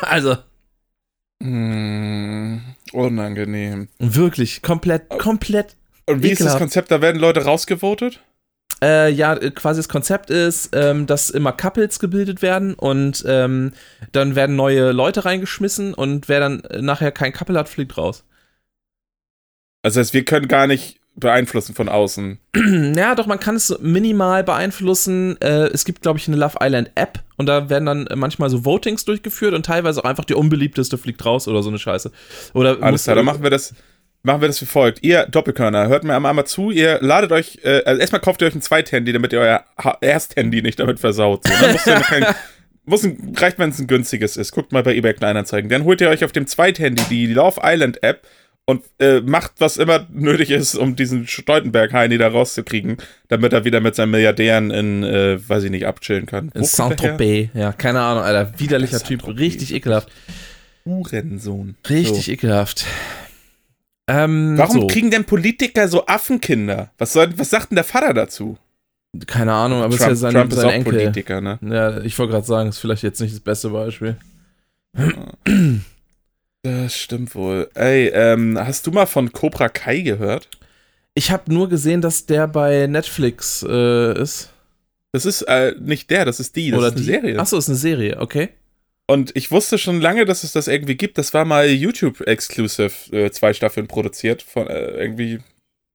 [0.00, 0.38] also
[1.40, 2.60] mh,
[2.92, 3.88] unangenehm.
[3.98, 6.58] wirklich komplett, komplett Und wie ist das Ekelhaft.
[6.58, 6.90] Konzept?
[6.90, 8.20] Da werden Leute rausgevotet?
[8.82, 13.72] Äh, ja, äh, quasi das Konzept ist, ähm, dass immer Couples gebildet werden und ähm,
[14.12, 18.24] dann werden neue Leute reingeschmissen und wer dann äh, nachher kein Couple hat, fliegt raus.
[19.82, 22.38] Also, das heißt, wir können gar nicht beeinflussen von außen.
[22.96, 25.40] ja, doch, man kann es minimal beeinflussen.
[25.40, 28.50] Äh, es gibt, glaube ich, eine Love Island App und da werden dann äh, manchmal
[28.50, 32.10] so Votings durchgeführt und teilweise auch einfach die unbeliebteste fliegt raus oder so eine Scheiße.
[32.52, 33.74] Oder Alles klar, dann machen wir das.
[34.26, 35.04] Machen wir das wie folgt.
[35.04, 36.70] Ihr Doppelkörner, hört mir einmal zu.
[36.70, 39.98] Ihr ladet euch, äh, also erstmal kauft ihr euch ein Zweithandy, damit ihr euer Ha-
[40.00, 41.46] Ersthandy nicht damit versaut.
[41.46, 42.24] So, kein,
[42.86, 44.52] ein, reicht, wenn es ein günstiges ist.
[44.52, 45.68] Guckt mal bei eBay Kleinanzeigen.
[45.68, 48.26] Dann holt ihr euch auf dem Zweithandy die Love Island App
[48.66, 52.96] und äh, macht, was immer nötig ist, um diesen Stoltenberg-Heini da rauszukriegen,
[53.28, 56.50] damit er wieder mit seinen Milliardären in, äh, weiß ich nicht, abchillen kann.
[56.54, 56.64] in?
[56.64, 57.50] Saint-Tropez.
[57.54, 58.58] Ja, keine Ahnung, Alter.
[58.58, 59.26] Widerlicher Typ.
[59.26, 60.08] Richtig ekelhaft.
[60.86, 61.76] Hurensohn.
[61.88, 62.32] Richtig So.
[62.32, 62.86] ekelhaft.
[64.06, 64.86] Ähm, Warum so.
[64.86, 66.90] kriegen denn Politiker so Affenkinder?
[66.98, 68.58] Was, soll, was sagt denn der Vater dazu?
[69.26, 70.92] Keine Ahnung, aber es ist Trump, ja sein, Trump ist sein auch Enkel.
[70.92, 71.58] Politiker, ne?
[71.62, 74.16] Ja, ich wollte gerade sagen, ist vielleicht jetzt nicht das beste Beispiel.
[76.64, 77.68] Das stimmt wohl.
[77.74, 80.48] Ey, ähm, hast du mal von Cobra Kai gehört?
[81.12, 84.50] Ich habe nur gesehen, dass der bei Netflix äh, ist.
[85.12, 86.70] Das ist äh, nicht der, das ist die.
[86.70, 87.06] Das Oder ist eine die?
[87.06, 87.38] Serie.
[87.38, 88.48] Achso, ist eine Serie, okay.
[89.06, 91.18] Und ich wusste schon lange, dass es das irgendwie gibt.
[91.18, 94.42] Das war mal YouTube-exclusive, äh, zwei Staffeln produziert.
[94.42, 95.40] Von äh, irgendwie,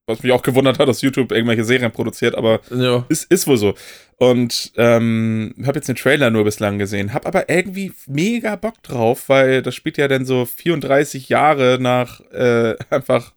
[0.10, 3.06] was mich auch gewundert hat, dass YouTube irgendwelche Serien produziert, aber Ja.
[3.10, 3.74] ist, ist wohl so.
[4.18, 9.30] Und ähm, habe jetzt den Trailer nur bislang gesehen, hab aber irgendwie mega Bock drauf,
[9.30, 13.34] weil das spielt ja dann so 34 Jahre nach äh, einfach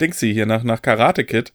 [0.00, 1.52] Dingsy hier, nach, nach Karate Kid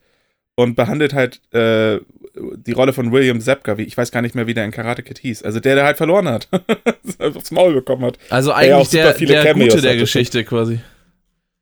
[0.55, 1.99] und behandelt halt äh,
[2.35, 5.03] die Rolle von William Zepka, wie ich weiß gar nicht mehr, wie der in Karate
[5.03, 5.43] Kid hieß.
[5.43, 6.47] Also der, der halt verloren hat.
[7.19, 8.17] aufs Maul bekommen hat.
[8.29, 9.97] Also eigentlich der, der Cameos Gute der.
[9.97, 10.79] Geschichte quasi.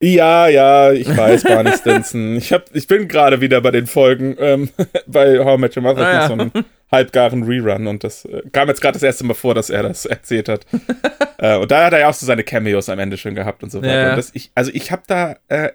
[0.01, 2.35] Ja, ja, ich weiß, Barney Stinson.
[2.35, 4.69] Ich, hab, ich bin gerade wieder bei den Folgen ähm,
[5.07, 6.27] bei How I Met Your Mother Ah, ja.
[6.27, 6.51] so einen
[6.91, 10.05] halbgaren Rerun und das äh, kam jetzt gerade das erste Mal vor, dass er das
[10.05, 10.65] erzählt hat.
[11.39, 13.71] äh, und da hat er ja auch so seine Cameos am Ende schon gehabt und
[13.71, 14.01] so weiter.
[14.01, 14.09] Ja.
[14.11, 15.71] Und das, ich, also ich habe da äh,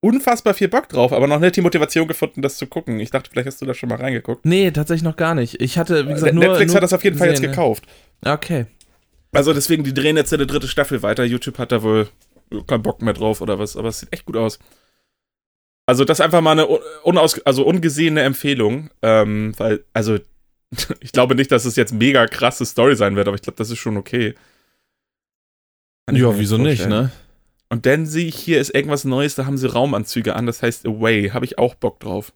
[0.00, 2.98] unfassbar viel Bock drauf, aber noch nicht die Motivation gefunden, das zu gucken.
[2.98, 4.44] Ich dachte, vielleicht hast du da schon mal reingeguckt.
[4.44, 5.62] Nee, tatsächlich noch gar nicht.
[5.62, 6.44] Ich hatte, wie gesagt, nur.
[6.44, 7.56] Netflix nur hat das auf jeden Fall jetzt gesehen, ne?
[7.56, 7.84] gekauft.
[8.24, 8.66] Okay.
[9.30, 11.24] Also deswegen, die drehen jetzt eine dritte Staffel weiter.
[11.24, 12.08] YouTube hat da wohl
[12.66, 14.58] keinen Bock mehr drauf oder was, aber es sieht echt gut aus.
[15.86, 16.66] Also das ist einfach mal eine
[17.02, 20.18] unaus also ungesehene Empfehlung, ähm, weil, also
[21.00, 23.70] ich glaube nicht, dass es jetzt mega krasse Story sein wird, aber ich glaube, das
[23.70, 24.34] ist schon okay.
[26.06, 27.10] Kann Ja, wieso nicht, ne?
[27.68, 30.86] Und dann sehe ich hier ist irgendwas Neues, da haben sie Raumanzüge an, das heißt
[30.86, 32.32] Away, habe ich auch Bock drauf.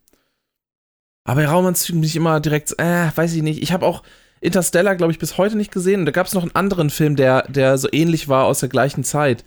[1.24, 3.62] Aber bei Raumanzügen bin ich immer direkt, äh, weiß ich nicht.
[3.62, 4.02] Ich habe auch
[4.40, 6.00] Interstellar, glaube ich, bis heute nicht gesehen.
[6.00, 8.68] Und da gab es noch einen anderen Film, der, der so ähnlich war aus der
[8.68, 9.44] gleichen Zeit.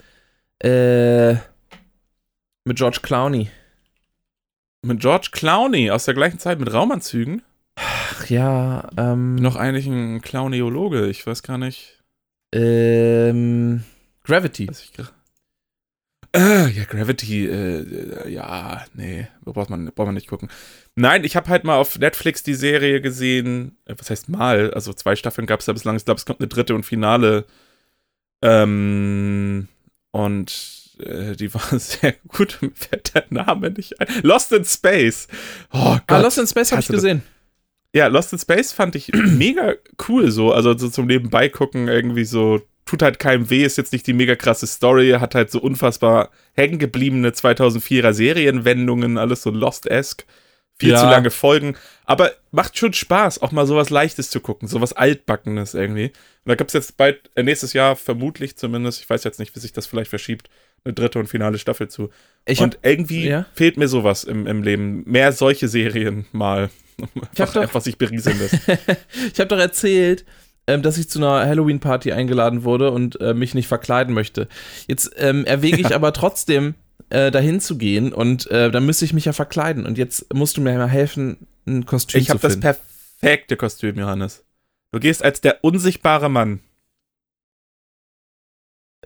[0.60, 1.36] Äh,
[2.66, 3.50] mit George Clooney.
[4.82, 7.42] Mit George Clooney aus der gleichen Zeit mit Raumanzügen.
[7.76, 9.36] Ach ja, ähm.
[9.36, 12.02] Noch eigentlich ein Clowneologe, ich weiß gar nicht.
[12.54, 13.84] Ähm.
[14.24, 14.70] Gravity.
[14.72, 14.92] Ich
[16.36, 20.50] äh, ja, Gravity, äh, äh, ja, nee, braucht man, braucht man nicht gucken.
[20.96, 24.94] Nein, ich habe halt mal auf Netflix die Serie gesehen, äh, was heißt mal, also
[24.94, 27.46] zwei Staffeln gab es da bislang, ich glaube, es kommt eine dritte und Finale.
[28.44, 29.68] Ähm,
[30.12, 34.08] und äh, die war sehr gut, mir fällt der Name nicht ein.
[34.24, 35.28] Lost in Space.
[35.72, 36.04] Oh Gott.
[36.08, 37.24] Ah, Lost in Space habe ich gesehen.
[37.94, 39.76] Ja, Lost in Space fand ich mega
[40.08, 40.52] cool so.
[40.52, 42.62] Also so zum Nebenbei gucken irgendwie so.
[42.86, 46.32] Tut halt keinem weh, ist jetzt nicht die mega krasse Story, hat halt so unfassbar
[46.54, 50.26] hängengebliebene 2004er Serienwendungen, alles so Lost-esque.
[50.80, 50.98] Viel Ja.
[51.00, 51.76] zu lange Folgen.
[52.06, 56.06] Aber macht schon Spaß, auch mal sowas Leichtes zu gucken, sowas Altbackenes irgendwie.
[56.08, 56.14] Und
[56.50, 59.60] da gibt es jetzt bald, äh, nächstes Jahr vermutlich zumindest, ich weiß jetzt nicht, wie
[59.60, 60.50] sich das vielleicht verschiebt,
[60.86, 62.10] eine dritte und finale Staffel zu.
[62.46, 63.46] Ich und hab, irgendwie ja?
[63.54, 65.04] fehlt mir sowas im, im Leben.
[65.06, 66.70] Mehr solche Serien mal.
[67.34, 68.56] Ich hab doch- einfach sich berieseln lässt.
[69.34, 70.26] ich habe doch erzählt,
[70.68, 74.48] ähm, dass ich zu einer Halloween-Party eingeladen wurde und äh, mich nicht verkleiden möchte.
[74.88, 76.76] Jetzt ähm, erwäge ich aber trotzdem,
[77.10, 79.86] äh, dahin zu gehen und äh, dann müsste ich mich ja verkleiden.
[79.86, 82.62] Und jetzt musst du mir mal helfen, ein Kostüm Ich zu habe das finden.
[83.20, 84.46] perfekte Kostüm, Johannes.
[84.92, 86.62] Du gehst als der unsichtbare Mann.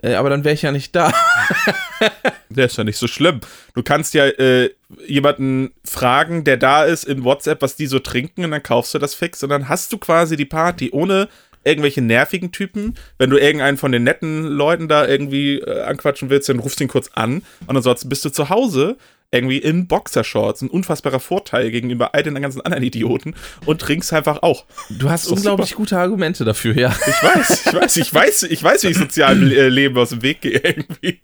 [0.01, 1.13] Äh, aber dann wäre ich ja nicht da.
[2.49, 3.39] Der ist ja nicht so schlimm.
[3.73, 4.69] Du kannst ja äh,
[5.07, 8.99] jemanden fragen, der da ist, in WhatsApp, was die so trinken, und dann kaufst du
[8.99, 11.29] das fix und dann hast du quasi die Party ohne
[11.63, 12.95] irgendwelche nervigen Typen.
[13.17, 16.85] Wenn du irgendeinen von den netten Leuten da irgendwie äh, anquatschen willst, dann rufst du
[16.85, 18.97] ihn kurz an und ansonsten bist du zu Hause
[19.33, 20.61] irgendwie in Boxershorts.
[20.61, 23.33] Ein unfassbarer Vorteil gegenüber all den ganzen anderen Idioten
[23.65, 24.65] und trinkst einfach auch.
[24.89, 26.95] Du hast unglaublich gute Argumente dafür, ja.
[27.07, 30.21] Ich weiß, ich weiß, ich weiß, ich weiß, wie ich sozialem äh, Leben aus dem
[30.21, 31.19] Weg gehe irgendwie.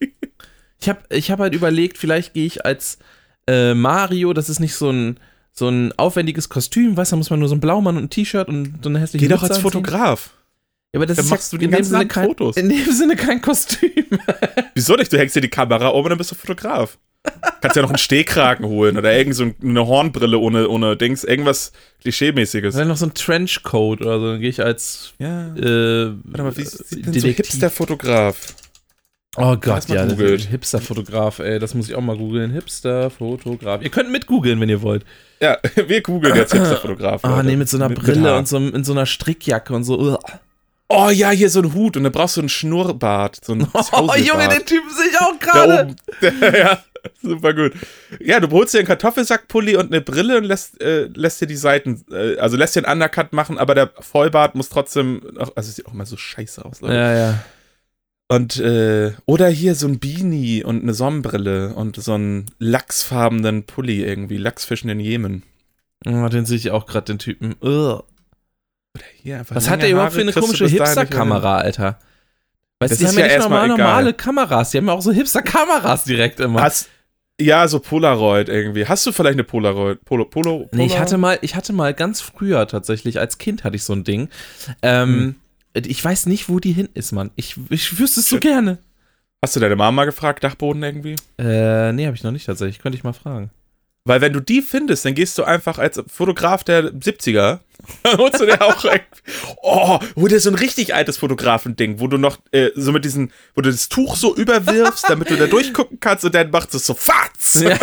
[0.82, 2.97] Ich habe ich hab halt überlegt, vielleicht gehe ich als
[3.47, 5.19] äh, Mario, das ist nicht so ein,
[5.52, 8.10] so ein aufwendiges Kostüm, weißt du, da muss man nur so ein Blaumann und ein
[8.10, 9.58] T-Shirt und so eine hässliche Geh doch als.
[9.58, 10.32] Fotograf.
[10.94, 12.58] Ja, aber das Dann ist machst ja du dem ganzen Sinne kein, Fotos.
[12.58, 13.92] In dem Sinne kein Kostüm.
[14.74, 15.12] Wieso nicht?
[15.14, 16.98] Du hängst dir die Kamera um und dann bist du Fotograf.
[17.62, 21.74] Kannst ja noch einen Stehkragen holen oder irgend so eine Hornbrille ohne, ohne Dings, irgendwas
[22.02, 22.76] Klischeemäßiges.
[22.76, 25.54] Dann noch so ein Trenchcoat oder so, dann gehe ich als Ja.
[25.56, 27.28] äh, Warte mal, wie sieht denn so.
[27.28, 28.38] Hipster-Fotograf?
[29.38, 30.06] Oh Gott, ja.
[30.06, 32.52] Hipster-Fotograf, ey, das muss ich auch mal googeln.
[32.52, 33.82] Hipster-Fotograf.
[33.82, 35.06] Ihr könnt mit googeln, wenn ihr wollt.
[35.39, 37.24] Ja, wir googeln jetzt Hipster-Fotograf.
[37.24, 37.48] Ah, Leute.
[37.48, 38.39] nee, mit so einer Mit- mit Brille Haar.
[38.39, 40.18] und so, in so einer Strickjacke und so.
[40.92, 43.46] Oh ja, hier so ein Hut und dann brauchst du einen Schnurrbart.
[43.46, 45.96] So ein Oh, Junge, den Typen sehe ich auch gerade.
[46.58, 46.80] ja,
[47.22, 47.74] super gut.
[48.20, 51.56] Ja, du holst dir einen Kartoffelsackpulli und eine Brille und lässt, äh, lässt dir die
[51.56, 55.72] Seiten, äh, also lässt dir einen Undercut machen, aber der Vollbart muss trotzdem, noch, also
[55.72, 56.96] sieht auch mal so scheiße aus, Leute.
[56.96, 57.39] Ja, ja.
[58.32, 64.04] Und, äh, oder hier so ein Beanie und eine Sonnenbrille und so einen lachsfarbenen Pulli
[64.04, 65.44] irgendwie, Lachsfischen in Jemen.
[66.06, 67.56] Oh, den sehe ich auch gerade, den Typen.
[67.62, 68.04] Ugh.
[68.96, 72.00] Oder hier einfach Was hat der überhaupt für eine komische Hipster-Kamera, Alter?
[72.80, 75.02] Weißt du, die ist haben ja ja nicht normal, normale Kameras, die haben ja auch
[75.02, 76.62] so Hipster-Kameras direkt immer.
[76.62, 76.88] Hast,
[77.42, 78.86] ja, so Polaroid irgendwie.
[78.86, 80.06] Hast du vielleicht eine Polaroid?
[80.06, 83.76] Polo, Polo, Nee, ich hatte mal, ich hatte mal ganz früher tatsächlich, als Kind hatte
[83.76, 84.30] ich so ein Ding.
[84.84, 85.36] Ähm,
[85.73, 87.32] Ich weiß nicht, wo die hin ist, Mann.
[87.36, 88.79] Ich, ich wüsste es so gerne.
[89.41, 91.15] Hast du deine Mama gefragt, Dachboden irgendwie?
[91.38, 92.79] Äh, nee, habe ich noch nicht tatsächlich.
[92.79, 93.51] Könnte ich mal fragen.
[94.05, 97.60] Weil wenn du die findest, dann gehst du einfach als Fotograf der 70er,
[98.03, 98.84] dann holst du dir auch
[99.62, 103.32] oh, hol dir so ein richtig altes Fotografending, wo du noch äh, so mit diesen,
[103.55, 106.86] wo du das Tuch so überwirfst, damit du da durchgucken kannst und dann macht es
[106.86, 107.62] so Fatz.
[107.62, 107.77] Ja,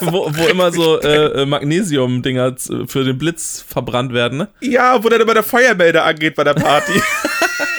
[0.00, 4.48] wo, wo immer so äh, äh, Magnesium-Dinger für den Blitz verbrannt werden, ne?
[4.60, 7.00] Ja, wo dann immer der Feuermelder angeht bei der Party.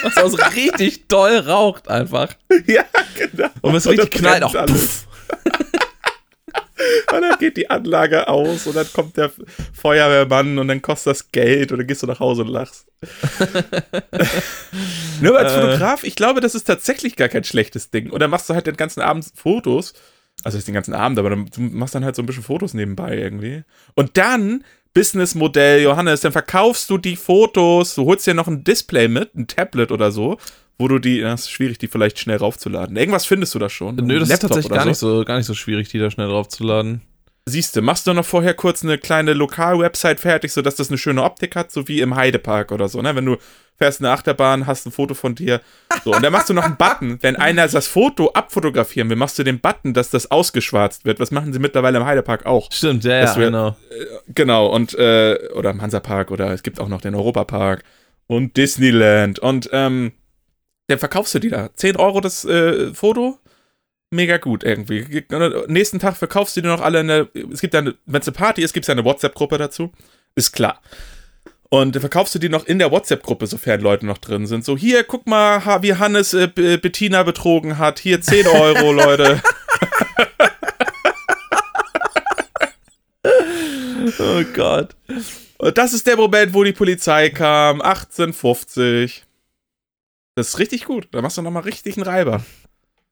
[0.03, 2.33] Was auch so richtig doll raucht einfach.
[2.67, 2.83] ja,
[3.15, 3.49] genau.
[3.61, 4.53] Und es richtig knallt auch.
[4.65, 5.07] Puff.
[7.11, 9.31] Und dann geht die Anlage aus und dann kommt der
[9.73, 12.85] Feuerwehrmann und dann kostet das Geld und dann gehst du nach Hause und lachst.
[15.21, 15.61] Nur als Äh.
[15.61, 18.09] Fotograf, ich glaube, das ist tatsächlich gar kein schlechtes Ding.
[18.09, 19.93] Und dann machst du halt den ganzen Abend Fotos.
[20.43, 22.73] Also nicht den ganzen Abend, aber dann, du machst dann halt so ein bisschen Fotos
[22.73, 23.63] nebenbei irgendwie.
[23.95, 29.07] Und dann, Businessmodell, Johannes, dann verkaufst du die Fotos, du holst dir noch ein Display
[29.07, 30.37] mit, ein Tablet oder so,
[30.77, 32.95] wo du die, das ist schwierig, die vielleicht schnell raufzuladen.
[32.95, 33.95] Irgendwas findest du da schon.
[33.95, 37.01] Nö, das ist tatsächlich gar nicht, so, gar nicht so schwierig, die da schnell draufzuladen.
[37.49, 41.23] Siehst du, machst du noch vorher kurz eine kleine Lokal-Website fertig, sodass das eine schöne
[41.23, 43.15] Optik hat, so wie im Heidepark oder so, ne?
[43.15, 43.37] Wenn du
[43.77, 45.61] fährst eine Achterbahn, hast ein Foto von dir.
[46.03, 47.17] So, und dann machst du noch einen Button.
[47.21, 51.19] Wenn einer das Foto abfotografieren will, machst du den Button, dass das ausgeschwarzt wird.
[51.21, 52.69] Was machen sie mittlerweile im Heidepark auch?
[52.71, 53.75] Stimmt, ja, ja, wär- genau.
[54.27, 57.83] Genau, und, äh, oder im Hansapark oder es gibt auch noch den Europapark
[58.27, 59.39] und Disneyland.
[59.39, 60.11] Und, ähm,
[60.87, 61.69] dann verkaufst du die da.
[61.73, 63.39] 10 Euro das äh, Foto.
[64.11, 65.23] Mega gut irgendwie.
[65.67, 67.27] Nächsten Tag verkaufst du die noch alle in der.
[67.53, 69.91] Es gibt dann, wenn es eine Party ist, gibt es ja eine WhatsApp-Gruppe dazu.
[70.35, 70.81] Ist klar.
[71.69, 74.65] Und verkaufst du die noch in der WhatsApp-Gruppe, sofern Leute noch drin sind.
[74.65, 77.99] So, hier, guck mal, wie Hannes äh, Bettina betrogen hat.
[77.99, 79.41] Hier 10 Euro, Leute.
[84.17, 84.95] Oh Gott.
[85.57, 87.81] Und das ist der Moment, wo die Polizei kam.
[87.81, 89.25] 1850.
[90.35, 91.07] Das ist richtig gut.
[91.11, 92.43] Da machst du nochmal richtig einen Reiber.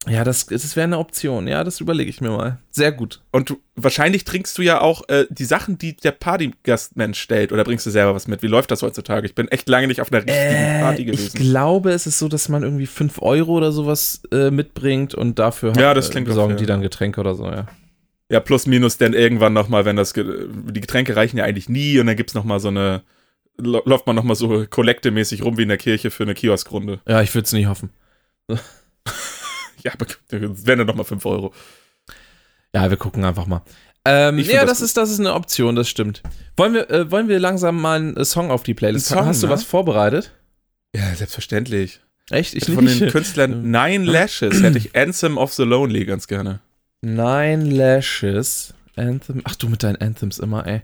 [0.10, 1.48] Ja, das, das wäre eine Option.
[1.48, 2.60] Ja, das überlege ich mir mal.
[2.72, 3.21] Sehr gut.
[3.31, 7.52] Und du, wahrscheinlich trinkst du ja auch äh, die Sachen, die der Partygastmensch stellt.
[7.52, 8.42] Oder bringst du selber was mit?
[8.44, 9.25] Wie läuft das heutzutage?
[9.25, 11.38] Ich bin echt lange nicht auf einer richtigen Party Äh, ich gewesen.
[11.40, 15.73] glaube, es ist so, dass man irgendwie 5 Euro oder sowas äh, mitbringt und dafür
[15.77, 16.73] Ja, das klingt besorgen doch die fair.
[16.75, 17.67] dann Getränke oder so, ja.
[18.29, 22.08] Ja, plus minus dann irgendwann nochmal, wenn das, die Getränke reichen ja eigentlich nie und
[22.08, 23.04] dann gibt's nochmal so eine,
[23.58, 27.00] läuft man nochmal so kollektemäßig rum wie in der Kirche für eine Kioskrunde.
[27.08, 27.90] Ja, ich würde es nicht hoffen.
[29.84, 30.17] Ja, aber das
[30.65, 31.54] wären dann nochmal 5 Euro.
[32.73, 33.62] Ja, wir gucken einfach mal.
[34.06, 36.23] Ähm, ja, das das, ist, das ist eine Option, das stimmt.
[36.56, 39.28] Wollen wir, äh, wollen wir langsam mal einen äh, Song auf die Playlist packen?
[39.28, 39.54] Hast du ne?
[39.54, 40.32] was vorbereitet?
[40.96, 42.00] Ja, selbstverständlich.
[42.30, 42.54] Echt?
[42.54, 43.02] Ich Von nicht.
[43.02, 46.60] den Künstlern Nine Lashes hätte ich Anthem of the Lonely ganz gerne.
[47.02, 48.73] Nine Lashes.
[48.96, 49.42] Anthem.
[49.44, 50.82] Ach du mit deinen Anthems immer, ey.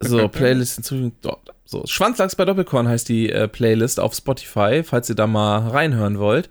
[0.00, 1.12] So, Playlist hinzufügen.
[1.22, 1.54] Dort.
[1.64, 6.18] So, Schwanzlachs bei Doppelkorn heißt die äh, Playlist auf Spotify, falls ihr da mal reinhören
[6.18, 6.48] wollt.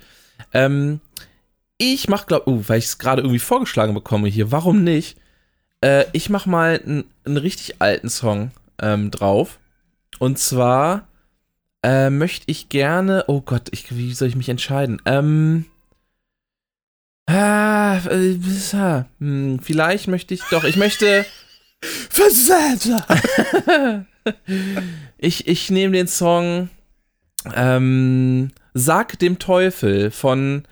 [0.54, 1.00] Ähm,
[1.78, 5.18] ich mach, glaub, uh, weil ich es gerade irgendwie vorgeschlagen bekomme hier, warum nicht?
[5.82, 8.52] Äh, ich mach mal einen richtig alten Song
[8.82, 9.60] ähm, drauf.
[10.20, 11.08] Und zwar
[11.84, 15.02] äh, möchte ich gerne, oh Gott, ich, wie soll ich mich entscheiden?
[15.06, 15.66] Ähm,
[17.28, 18.40] ah, äh,
[18.74, 21.26] ah, hm, vielleicht möchte ich doch, ich möchte,
[25.18, 26.70] ich, ich nehme den Song
[27.56, 30.64] ähm, Sag dem Teufel von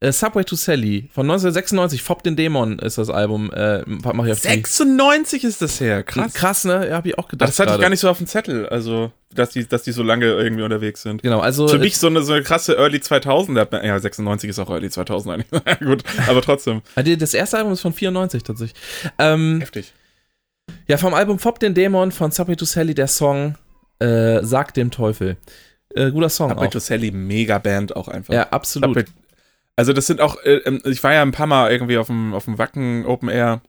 [0.00, 2.02] äh, Subway to Sally von 1996.
[2.02, 3.52] Fob den Dämon ist das Album.
[3.52, 6.32] Äh, mach ich auf die- 96 ist das her, krass.
[6.32, 6.88] Krass, ne?
[6.88, 7.48] Ja, hab ich auch gedacht.
[7.48, 7.82] Das hatte ich gerade.
[7.82, 11.02] gar nicht so auf dem Zettel, also, dass die, dass die so lange irgendwie unterwegs
[11.02, 11.22] sind.
[11.22, 11.68] Genau, also.
[11.68, 15.34] Für mich so eine, so eine krasse Early 2000er, ja, 96 ist auch Early 2000
[15.34, 15.78] eigentlich.
[15.80, 16.80] Gut, aber trotzdem.
[17.04, 18.80] die- das erste Album ist von 94 tatsächlich.
[19.18, 19.92] Ähm, Heftig.
[20.88, 23.56] ja, vom Album Fob den Dämon von Subway to Sally der Song
[23.98, 25.36] äh, Sag dem Teufel.
[25.94, 28.32] Äh, guter Song Subway to Sally, mega Band auch einfach.
[28.32, 28.96] Ja, absolut.
[28.96, 29.12] Subway-
[29.80, 32.34] Also das sind auch, äh, ähm, ich war ja ein paar Mal irgendwie auf dem,
[32.34, 33.62] auf dem Wacken Open Air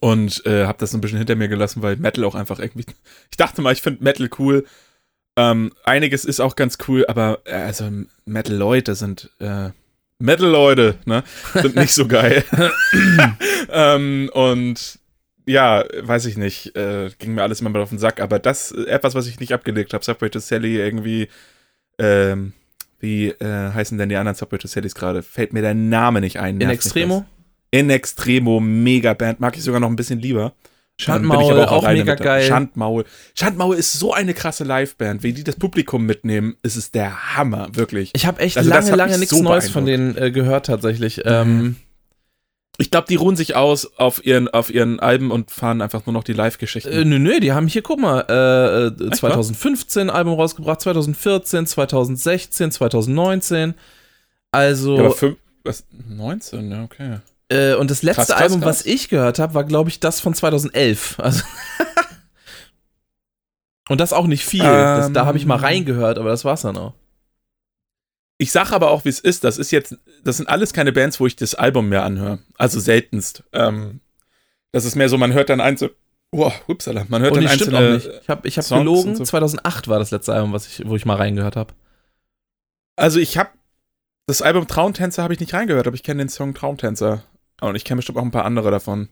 [0.00, 2.84] und äh, habe das so ein bisschen hinter mir gelassen, weil Metal auch einfach irgendwie,
[3.30, 4.66] ich dachte mal, ich finde Metal cool.
[5.36, 7.88] Ähm, einiges ist auch ganz cool, aber äh, also
[8.24, 9.70] Metal-Leute sind, äh,
[10.18, 11.22] Metal-Leute, ne,
[11.54, 12.42] sind nicht so geil.
[13.70, 14.98] ähm, und
[15.46, 18.72] ja, weiß ich nicht, äh, ging mir alles immer mal auf den Sack, aber das
[18.72, 20.04] ist etwas, was ich nicht abgelegt habe.
[20.04, 21.28] Subway to Sally irgendwie,
[22.00, 22.52] ähm,
[23.00, 25.22] wie äh, heißen denn die anderen Subway to Sallys gerade?
[25.22, 26.60] Fällt mir der Name nicht ein.
[26.60, 27.24] In Extremo.
[27.70, 30.52] In Extremo, mega Band, mag ich sogar noch ein bisschen lieber.
[31.00, 32.42] Schandmaul, auch alleine mega geil.
[32.42, 33.04] Schandmaul.
[33.34, 35.22] Schandmaul ist so eine krasse Liveband.
[35.22, 38.10] Wie die das Publikum mitnehmen, ist es der Hammer, wirklich.
[38.14, 41.22] Ich habe echt Also lange, lange nichts so Neues von denen äh, gehört tatsächlich.
[41.24, 41.76] Ähm,
[42.80, 46.14] Ich glaube, die ruhen sich aus auf ihren, auf ihren Alben und fahren einfach nur
[46.14, 46.90] noch die Live-Geschichten.
[46.90, 49.12] äh, nö, nö, die haben hier, guck mal, äh, äh, wahr?
[49.12, 53.74] 2015 Album rausgebracht, 2014, 2016, 2019.
[54.50, 57.18] Also, ja, aber fünf, was, 19, ja, okay.
[57.50, 58.80] äh, und das letzte Krass, krass, Album, krass.
[58.80, 61.20] was ich gehört habe, war, glaube ich, das von 2011.
[61.20, 61.44] Also
[63.90, 64.62] und das auch nicht viel.
[64.62, 65.64] das, da habe ich mal Ähm.
[65.64, 66.94] reingehört, aber das war's dann auch.
[68.40, 69.44] Ich sag aber auch, wie es ist.
[69.44, 72.38] Das ist jetzt, das sind alles keine Bands, wo ich das Album mehr anhöre.
[72.56, 73.44] Also seltenst.
[73.52, 74.00] Ähm,
[74.72, 75.92] das ist mehr so, man hört dann einzelne,
[76.32, 77.96] oh, upsala, man hört Und dann das stimmt auch einzelne.
[78.14, 78.22] nicht.
[78.22, 79.24] Ich habe ich hab Songs gelogen, so.
[79.24, 81.74] 2008 war das letzte Album, was ich, wo ich mal reingehört habe.
[82.96, 83.50] Also ich habe
[84.26, 87.22] das Album Traumtänzer habe ich nicht reingehört, aber ich kenne den Song Traumtänzer.
[87.60, 89.10] Und ich kenne bestimmt auch ein paar andere davon.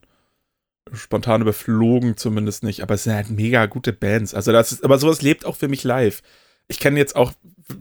[0.94, 4.32] Spontan überflogen zumindest nicht, aber es sind halt mega gute Bands.
[4.32, 6.22] Also das ist, aber sowas lebt auch für mich live.
[6.66, 7.32] Ich kenne jetzt auch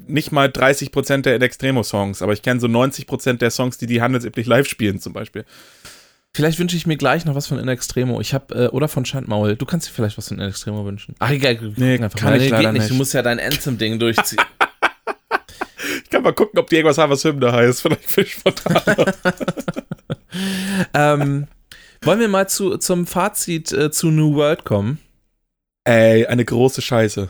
[0.08, 3.88] nicht mal 30% der In Extremo Songs, aber ich kenne so 90% der Songs, die
[3.88, 5.46] die handelsüblich live spielen zum Beispiel.
[6.34, 8.22] Vielleicht wünsche ich mir gleich noch was von In Extremo.
[8.22, 9.56] Ich habe äh, oder von Schandmaul.
[9.56, 11.16] Du kannst dir vielleicht was von In Extremo wünschen.
[11.20, 12.42] Ach egal, Nee, kann mal.
[12.42, 12.90] ich leider geht nicht.
[12.92, 14.40] Du musst ja dein Anthem-Ding durchziehen.
[16.04, 17.82] Ich kann mal gucken, ob die irgendwas haben, was Hymne heißt.
[17.82, 18.82] Vielleicht Fisch spontan.
[20.94, 21.48] ähm,
[22.02, 25.00] wollen wir mal zu, zum Fazit äh, zu New World kommen?
[25.84, 27.30] Ey, eine große Scheiße.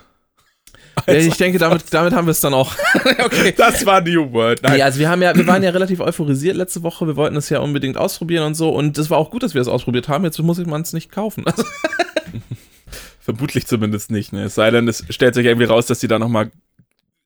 [1.05, 2.73] Ja, ich denke, damit, damit haben wir es dann auch.
[3.23, 3.53] okay.
[3.55, 4.63] Das war New World.
[4.63, 4.79] Nein.
[4.79, 7.05] Ja, also wir haben ja, wir waren ja relativ euphorisiert letzte Woche.
[7.07, 8.69] Wir wollten es ja unbedingt ausprobieren und so.
[8.69, 10.23] Und es war auch gut, dass wir es ausprobiert haben.
[10.23, 11.45] Jetzt muss ich man es nicht kaufen.
[11.45, 11.63] Also,
[13.19, 14.43] Vermutlich zumindest nicht, ne?
[14.45, 16.49] Es sei denn, es stellt sich irgendwie raus, dass die da nochmal,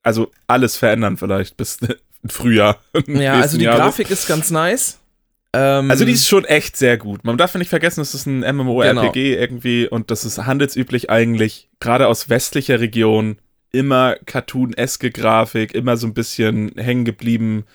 [0.02, 1.78] also alles verändern vielleicht bis
[2.28, 2.78] Frühjahr.
[3.08, 4.98] ja, also die Grafik ist ganz nice.
[5.54, 7.24] Ähm, Also die ist schon echt sehr gut.
[7.24, 9.14] Man darf ja nicht vergessen, es ist ein MMORPG Genau.
[9.42, 13.38] irgendwie und das ist handelsüblich eigentlich, gerade aus westlicher Region,
[13.72, 17.66] immer cartoon-eske Grafik, immer so ein bisschen hängen geblieben.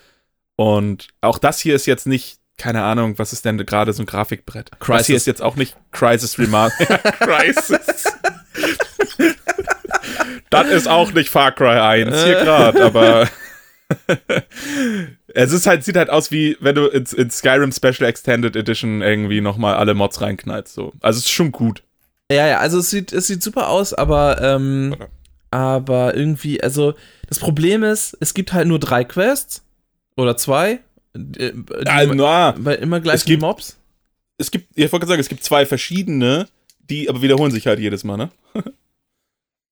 [0.55, 4.07] Und auch das hier ist jetzt nicht, keine Ahnung, was ist denn gerade so ein
[4.07, 4.71] Grafikbrett?
[4.71, 5.07] Das Crysis.
[5.07, 6.97] hier ist jetzt auch nicht Crisis Remaster.
[7.19, 8.05] Crisis.
[10.49, 13.27] das ist auch nicht Far Cry 1 hier gerade, aber
[15.33, 19.01] es ist halt, sieht halt aus wie, wenn du ins, ins Skyrim Special Extended Edition
[19.01, 20.73] irgendwie nochmal alle Mods reinknallst.
[20.73, 20.93] So.
[21.01, 21.83] Also es ist schon gut.
[22.31, 24.95] Ja, ja, also es sieht, es sieht super aus, aber, ähm?
[25.51, 26.93] Aber irgendwie, also
[27.27, 29.63] das Problem ist, es gibt halt nur drei Quests
[30.15, 30.79] oder zwei.
[31.13, 31.53] äh, Die,
[31.87, 33.77] Ah, na, bei immer gleich es gibt- Mobs.
[34.37, 36.47] es gibt, ich wollte sagen, es gibt zwei verschiedene,
[36.89, 38.29] die aber wiederholen sich halt jedes Mal, ne?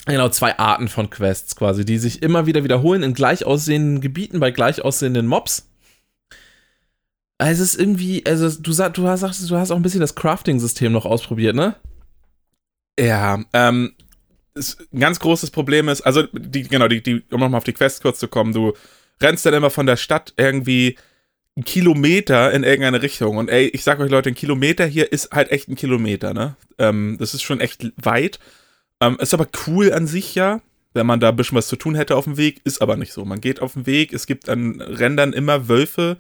[0.08, 4.40] Genau, zwei Arten von Quests quasi, die sich immer wieder wiederholen in gleich aussehenden Gebieten
[4.40, 5.68] bei gleich aussehenden Mobs.
[7.40, 10.14] Also es ist irgendwie, also du, sag, du sagst, du hast auch ein bisschen das
[10.14, 11.76] Crafting-System noch ausprobiert, ne?
[13.00, 13.94] Ja, ähm,
[14.56, 18.02] ein ganz großes Problem ist, also die, genau, die, die, um nochmal auf die Quest
[18.02, 18.74] kurz zu kommen, du
[19.22, 20.98] rennst dann immer von der Stadt irgendwie
[21.56, 23.38] einen Kilometer in irgendeine Richtung.
[23.38, 26.56] Und ey, ich sag euch Leute, ein Kilometer hier ist halt echt ein Kilometer, ne?
[26.78, 28.40] Ähm, das ist schon echt weit.
[29.02, 30.62] Ähm, ist aber cool an sich ja,
[30.94, 33.14] wenn man da ein bisschen was zu tun hätte auf dem Weg, ist aber nicht
[33.14, 33.26] so.
[33.26, 36.18] Man geht auf dem Weg, es gibt an Rändern immer Wölfe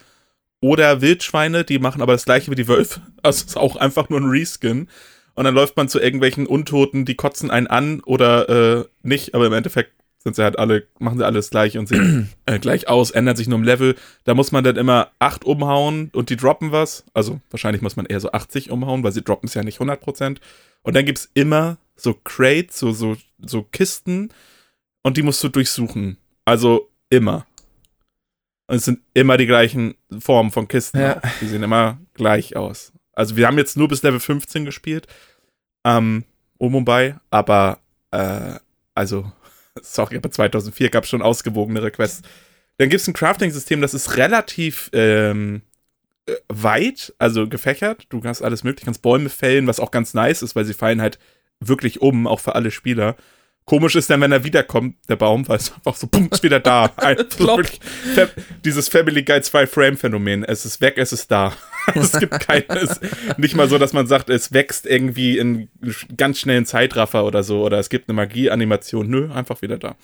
[0.62, 3.02] oder Wildschweine, die machen aber das gleiche wie die Wölfe.
[3.24, 4.90] Also es ist auch einfach nur ein Reskin.
[5.36, 9.46] Und dann läuft man zu irgendwelchen Untoten, die kotzen einen an oder äh, nicht, aber
[9.46, 9.92] im Endeffekt
[10.26, 13.48] sind sie halt alle, machen sie alles gleich und sehen äh, gleich aus, ändern sich
[13.48, 13.96] nur im Level.
[14.24, 17.06] Da muss man dann immer 8 umhauen und die droppen was.
[17.14, 20.38] Also wahrscheinlich muss man eher so 80 umhauen, weil sie droppen es ja nicht 100%.
[20.82, 24.30] Und dann gibt es immer so Crates, so, so, so Kisten
[25.04, 26.18] und die musst du durchsuchen.
[26.44, 27.46] Also immer.
[28.68, 31.00] Und es sind immer die gleichen Formen von Kisten.
[31.00, 31.22] Ja.
[31.40, 32.94] Die sehen immer gleich aus.
[33.16, 35.08] Also wir haben jetzt nur bis Level 15 gespielt.
[35.84, 36.26] Ähm,
[36.58, 37.80] um bei, aber
[38.12, 38.60] äh,
[38.94, 39.32] also,
[39.82, 42.22] sorry, aber 2004 gab es schon ausgewogenere Quests.
[42.78, 45.62] Dann gibt es ein Crafting-System, das ist relativ ähm,
[46.26, 48.08] äh, weit, also gefächert.
[48.10, 51.02] Du hast alles möglich, kannst Bäume fällen, was auch ganz nice ist, weil sie fallen
[51.02, 51.20] halt
[51.60, 53.16] wirklich um, auch für alle Spieler.
[53.66, 56.60] Komisch ist dann, wenn er wiederkommt, der Baum, weil es einfach so, bumm, ist wieder
[56.60, 56.90] da.
[58.16, 58.28] Fa-
[58.64, 60.44] dieses Family Guy 2 Frame Phänomen.
[60.44, 61.52] Es ist weg, es ist da.
[61.96, 63.00] es gibt keines,
[63.38, 65.68] nicht mal so, dass man sagt, es wächst irgendwie in
[66.16, 69.08] ganz schnellen Zeitraffer oder so, oder es gibt eine Magie-Animation.
[69.10, 69.96] Nö, einfach wieder da.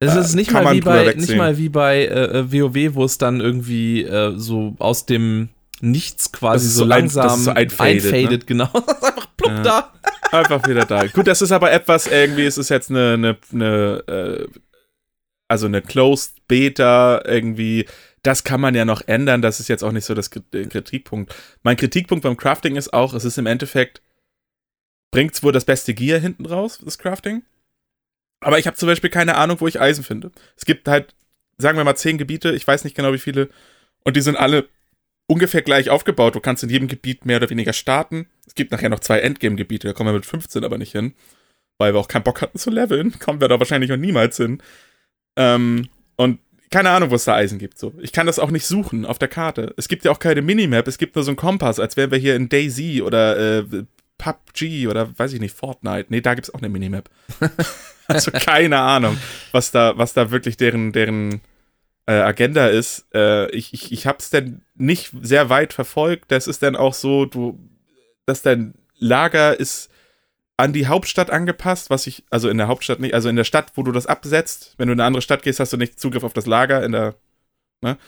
[0.00, 2.94] Es Äh, ist nicht kann mal, wie bei, nicht mal wie bei äh, äh, WoW,
[2.96, 5.48] wo es dann irgendwie äh, so aus dem
[5.80, 8.68] Nichts quasi ist so, so ein- langsam ist so einfaded, einfadet, genau.
[8.72, 9.62] Das ist einfach plupp Ja.
[9.62, 9.92] da.
[10.32, 11.06] Einfach wieder da.
[11.06, 14.48] Gut, das ist aber etwas, irgendwie ist es jetzt eine, eine, eine äh,
[15.48, 17.86] also eine Closed Beta irgendwie.
[18.22, 19.40] Das kann man ja noch ändern.
[19.42, 21.32] Das ist jetzt auch nicht so das Krit- Kritikpunkt.
[21.62, 24.02] Mein Kritikpunkt beim Crafting ist auch, es ist im Endeffekt,
[25.12, 27.42] bringt es wohl das beste Gear hinten raus, das Crafting.
[28.40, 30.32] Aber ich habe zum Beispiel keine Ahnung, wo ich Eisen finde.
[30.56, 31.14] Es gibt halt,
[31.58, 33.48] sagen wir mal, zehn Gebiete, ich weiß nicht genau wie viele,
[34.04, 34.68] und die sind alle
[35.26, 36.34] ungefähr gleich aufgebaut.
[36.34, 38.26] Du kannst in jedem Gebiet mehr oder weniger starten.
[38.46, 41.14] Es gibt nachher noch zwei Endgame-Gebiete, da kommen wir mit 15 aber nicht hin.
[41.78, 43.18] Weil wir auch keinen Bock hatten zu leveln.
[43.18, 44.62] Kommen wir da wahrscheinlich noch niemals hin.
[45.36, 46.38] Ähm, und
[46.70, 47.78] keine Ahnung, wo es da Eisen gibt.
[47.78, 47.92] So.
[48.00, 49.74] Ich kann das auch nicht suchen auf der Karte.
[49.76, 52.18] Es gibt ja auch keine Minimap, es gibt nur so einen Kompass, als wären wir
[52.18, 53.84] hier in Daisy oder äh,
[54.18, 56.06] PUBG oder weiß ich nicht, Fortnite.
[56.08, 57.10] Nee, da gibt es auch eine Minimap.
[58.08, 59.18] also keine Ahnung,
[59.52, 61.40] was da, was da wirklich deren, deren
[62.06, 63.06] äh, Agenda ist.
[63.14, 66.32] Äh, ich ich, ich habe es denn nicht sehr weit verfolgt.
[66.32, 67.58] Das ist dann auch so, du,
[68.24, 69.90] dass dein Lager ist
[70.56, 73.72] an die Hauptstadt angepasst, was ich, also in der Hauptstadt nicht, also in der Stadt,
[73.74, 74.74] wo du das absetzt.
[74.78, 76.92] Wenn du in eine andere Stadt gehst, hast du nicht Zugriff auf das Lager in
[76.92, 77.14] der,
[77.82, 77.98] ne?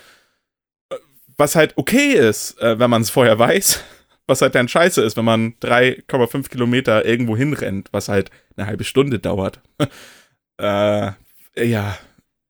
[1.37, 3.85] Was halt okay ist, äh, wenn man es vorher weiß.
[4.27, 8.85] Was halt dann scheiße ist, wenn man 3,5 Kilometer irgendwo hinrennt, was halt eine halbe
[8.85, 9.63] Stunde dauert.
[10.61, 11.13] äh,
[11.57, 11.99] ja,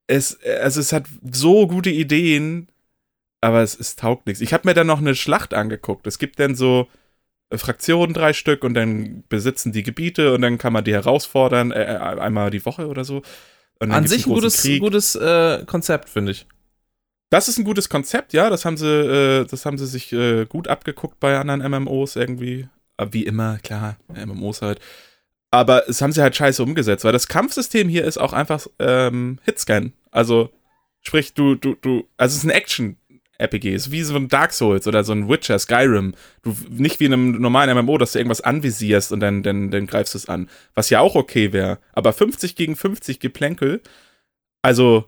[0.09, 2.67] es, es, es hat so gute Ideen,
[3.41, 4.41] aber es, es taugt nichts.
[4.41, 6.07] Ich habe mir dann noch eine Schlacht angeguckt.
[6.07, 6.87] Es gibt dann so
[7.51, 11.71] äh, Fraktionen, drei Stück, und dann besitzen die Gebiete und dann kann man die herausfordern,
[11.71, 13.21] äh, äh, einmal die Woche oder so.
[13.79, 14.81] An sich ein gutes, Krieg.
[14.81, 16.47] gutes äh, Konzept, finde ich.
[17.29, 18.49] Das ist ein gutes Konzept, ja.
[18.49, 22.67] Das haben sie, äh, das haben sie sich äh, gut abgeguckt bei anderen MMOs irgendwie.
[22.97, 24.79] Aber wie immer, klar, MMOs halt.
[25.51, 29.39] Aber es haben sie halt scheiße umgesetzt, weil das Kampfsystem hier ist auch einfach ähm,
[29.45, 29.93] Hitscan.
[30.11, 30.49] Also,
[31.01, 34.53] sprich, du, du, du, also es ist ein Action-RPG, es ist wie so ein Dark
[34.53, 36.13] Souls oder so ein Witcher, Skyrim.
[36.41, 39.87] Du, nicht wie in einem normalen MMO, dass du irgendwas anvisierst und dann, dann, dann
[39.87, 40.49] greifst du es an.
[40.73, 41.79] Was ja auch okay wäre.
[41.93, 43.81] Aber 50 gegen 50 Geplänkel,
[44.61, 45.05] also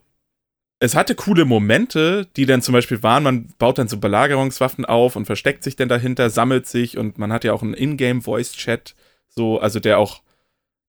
[0.84, 5.16] es hatte coole Momente, die dann zum Beispiel waren, man baut dann so Belagerungswaffen auf
[5.16, 8.96] und versteckt sich dann dahinter, sammelt sich und man hat ja auch einen Ingame-Voice-Chat,
[9.30, 10.24] so, also der auch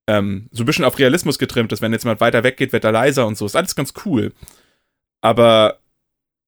[0.06, 1.82] ähm, so ein bisschen auf Realismus getrimmt ist.
[1.82, 3.46] Wenn jetzt jemand weiter weggeht, wird er leiser und so.
[3.46, 4.32] Ist alles ganz cool.
[5.20, 5.78] Aber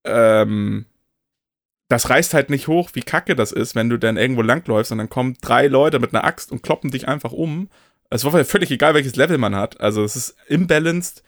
[0.05, 0.87] ähm,
[1.89, 4.99] das reißt halt nicht hoch, wie kacke das ist, wenn du dann irgendwo langläufst und
[4.99, 7.69] dann kommen drei Leute mit einer Axt und kloppen dich einfach um.
[8.11, 9.81] Es war völlig egal, welches Level man hat.
[9.81, 11.23] Also es ist imbalanced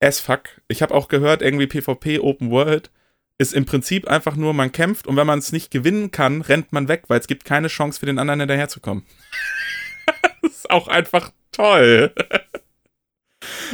[0.00, 0.42] as fuck.
[0.68, 2.90] Ich habe auch gehört, irgendwie PvP Open World
[3.38, 6.72] ist im Prinzip einfach nur, man kämpft und wenn man es nicht gewinnen kann, rennt
[6.72, 9.04] man weg, weil es gibt keine Chance für den anderen hinterherzukommen.
[10.70, 12.12] Auch einfach toll.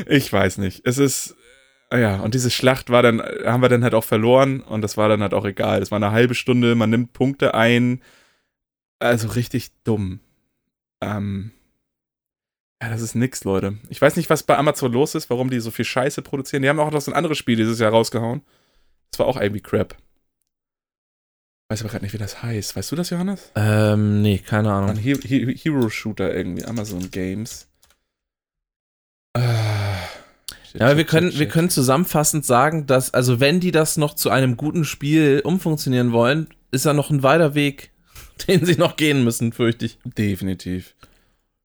[0.06, 0.82] ich weiß nicht.
[0.84, 1.36] Es ist,
[1.92, 5.08] ja, und diese Schlacht war dann, haben wir dann halt auch verloren und das war
[5.08, 5.80] dann halt auch egal.
[5.80, 8.02] Das war eine halbe Stunde, man nimmt Punkte ein.
[8.98, 10.20] also richtig dumm.
[11.02, 11.52] Ähm,
[12.82, 13.78] ja, das ist nix, Leute.
[13.90, 16.62] Ich weiß nicht, was bei Amazon los ist, warum die so viel Scheiße produzieren.
[16.62, 18.42] Die haben auch noch so ein anderes Spiel dieses Jahr rausgehauen.
[19.10, 19.96] Das war auch irgendwie Crap.
[21.72, 22.76] Weiß aber gerade nicht, wie das heißt.
[22.76, 23.50] Weißt du das, Johannes?
[23.54, 24.96] Ähm, nee, keine Ein Ahnung.
[24.98, 26.66] He He Hero Shooter irgendwie.
[26.66, 27.66] Amazon Games.
[29.34, 29.44] Shit,
[30.78, 34.12] Ja, shit, wir können, shit, wir können zusammenfassend sagen, dass, also wenn die das noch
[34.12, 37.92] zu einem guten Spiel umfunktionieren wollen, ist da noch ein weiter Weg,
[38.48, 39.98] den sie noch gehen müssen, fürchte ich.
[40.04, 40.94] Definitiv.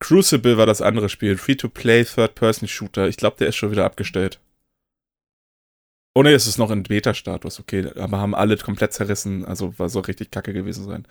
[0.00, 1.36] Crucible war das andere Spiel.
[1.36, 3.08] Free-to-play Third-Person-Shooter.
[3.08, 4.40] Ich glaube, der ist schon wieder abgestellt.
[6.18, 7.92] Oh ne, es ist noch in Beta-Status, okay.
[7.94, 9.44] Aber haben alle komplett zerrissen.
[9.44, 11.06] Also war so richtig kacke gewesen sein.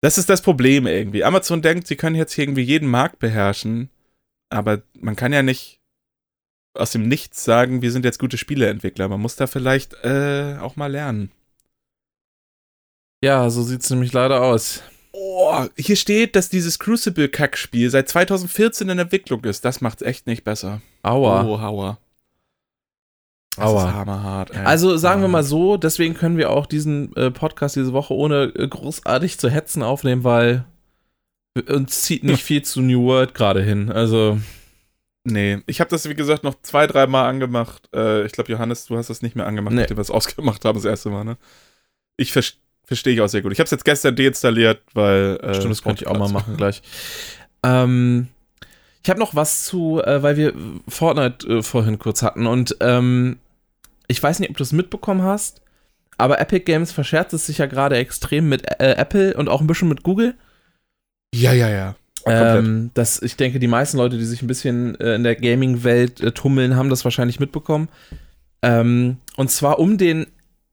[0.00, 1.22] Das ist das Problem irgendwie.
[1.22, 3.90] Amazon denkt, sie können jetzt hier irgendwie jeden Markt beherrschen.
[4.48, 5.82] Aber man kann ja nicht
[6.72, 9.06] aus dem Nichts sagen, wir sind jetzt gute Spieleentwickler.
[9.06, 11.30] Man muss da vielleicht äh, auch mal lernen.
[13.22, 14.82] Ja, so sieht's nämlich leider aus.
[15.12, 19.66] Oh, hier steht, dass dieses Crucible-Kackspiel seit 2014 in Entwicklung ist.
[19.66, 20.80] Das macht's echt nicht besser.
[21.02, 21.44] Aua.
[21.44, 21.98] Oh, Hauer.
[23.58, 23.88] Das Aua.
[23.88, 24.64] ist hammerhart, ey.
[24.64, 28.44] Also sagen wir mal so, deswegen können wir auch diesen äh, Podcast diese Woche ohne
[28.56, 30.64] äh, großartig zu hetzen aufnehmen, weil
[31.68, 33.90] uns zieht nicht viel zu New World gerade hin.
[33.90, 34.38] Also,
[35.24, 37.88] Nee, ich habe das, wie gesagt, noch zwei, dreimal angemacht.
[37.94, 39.80] Äh, ich glaube, Johannes, du hast das nicht mehr angemacht, Nee.
[39.82, 41.36] nachdem wir es ausgemacht haben, das erste Mal, ne?
[42.16, 42.42] Ich ver
[42.84, 43.52] verstehe ich auch sehr gut.
[43.52, 45.38] Ich habe es jetzt gestern deinstalliert, weil.
[45.42, 46.80] Äh, stimmt, das könnte ich auch mal machen gleich.
[47.62, 48.28] Ähm,
[49.02, 50.54] ich habe noch was zu, äh, weil wir
[50.88, 53.36] Fortnite äh, vorhin kurz hatten und ähm,
[54.08, 55.60] ich weiß nicht, ob du es mitbekommen hast,
[56.16, 59.66] aber Epic Games verscherzt es sich ja gerade extrem mit äh, Apple und auch ein
[59.66, 60.34] bisschen mit Google.
[61.32, 61.94] Ja, ja, ja.
[62.26, 66.20] Ähm, das, ich denke, die meisten Leute, die sich ein bisschen äh, in der Gaming-Welt
[66.20, 67.88] äh, tummeln, haben das wahrscheinlich mitbekommen.
[68.62, 70.26] Ähm, und zwar um den,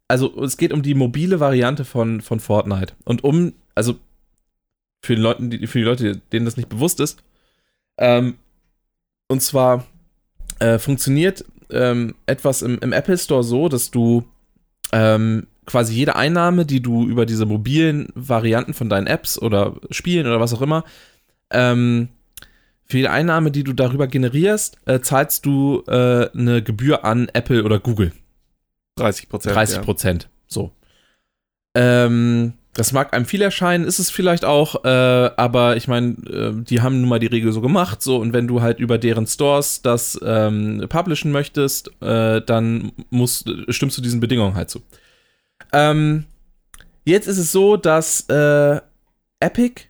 [0.07, 2.93] also es geht um die mobile Variante von, von Fortnite.
[3.03, 3.95] Und um, also
[5.03, 7.21] für die, Leute, die, für die Leute, denen das nicht bewusst ist,
[7.97, 8.35] ähm,
[9.27, 9.85] und zwar
[10.59, 11.45] äh, funktioniert
[11.75, 14.23] ähm, etwas im, im Apple Store so, dass du
[14.91, 20.27] ähm, quasi jede Einnahme, die du über diese mobilen Varianten von deinen Apps oder Spielen
[20.27, 20.83] oder was auch immer,
[21.51, 22.09] ähm,
[22.85, 27.63] für jede Einnahme, die du darüber generierst, äh, zahlst du äh, eine Gebühr an Apple
[27.63, 28.11] oder Google.
[28.97, 29.55] 30 Prozent.
[29.55, 30.29] 30 Prozent.
[30.47, 30.71] So.
[31.75, 34.87] Ähm, das mag einem viel erscheinen, ist es vielleicht auch, äh,
[35.37, 38.47] aber ich meine, äh, die haben nun mal die Regel so gemacht, so und wenn
[38.47, 44.19] du halt über deren Stores das ähm, publishen möchtest, äh, dann musst, stimmst du diesen
[44.19, 44.81] Bedingungen halt zu.
[45.71, 46.25] Ähm,
[47.05, 48.81] jetzt ist es so, dass äh,
[49.39, 49.83] Epic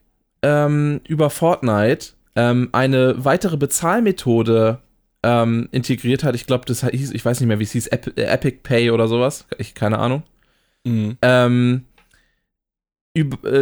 [0.43, 4.77] ähm, über Fortnite ähm, eine weitere Bezahlmethode
[5.23, 6.35] ähm, integriert hat.
[6.35, 9.07] Ich glaube, das hieß, ich weiß nicht mehr, wie es hieß, Ep Epic Pay oder
[9.07, 9.47] sowas.
[9.57, 10.21] Ich keine Ahnung.
[10.83, 11.17] Mhm.
[11.23, 11.94] Ähm, äh,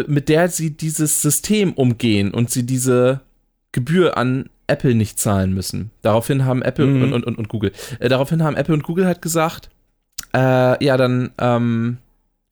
[0.08, 3.22] mit der sie dieses System umgehen und sie diese
[3.72, 5.92] Gebühr an Apple nicht zahlen müssen.
[6.02, 7.04] Daraufhin haben Apple Mhm.
[7.04, 7.72] und, und, und, und Google.
[8.00, 9.70] Äh, daraufhin haben Apple und Google halt gesagt,
[10.34, 11.98] äh, ja, dann ähm,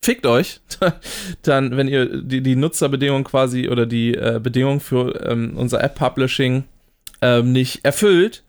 [0.04, 0.62] fickt euch.
[1.44, 6.66] dann, wenn ihr die, die Nutzerbedingungen quasi oder die äh, Bedingungen für ähm, unser App-Publishing
[7.22, 8.44] ähm, nicht erfüllt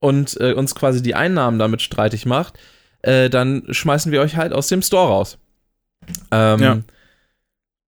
[0.00, 2.58] und äh, uns quasi die Einnahmen damit streitig macht,
[3.02, 5.38] äh, dann schmeißen wir euch halt aus dem Store raus.
[6.30, 6.78] Ähm, Ja.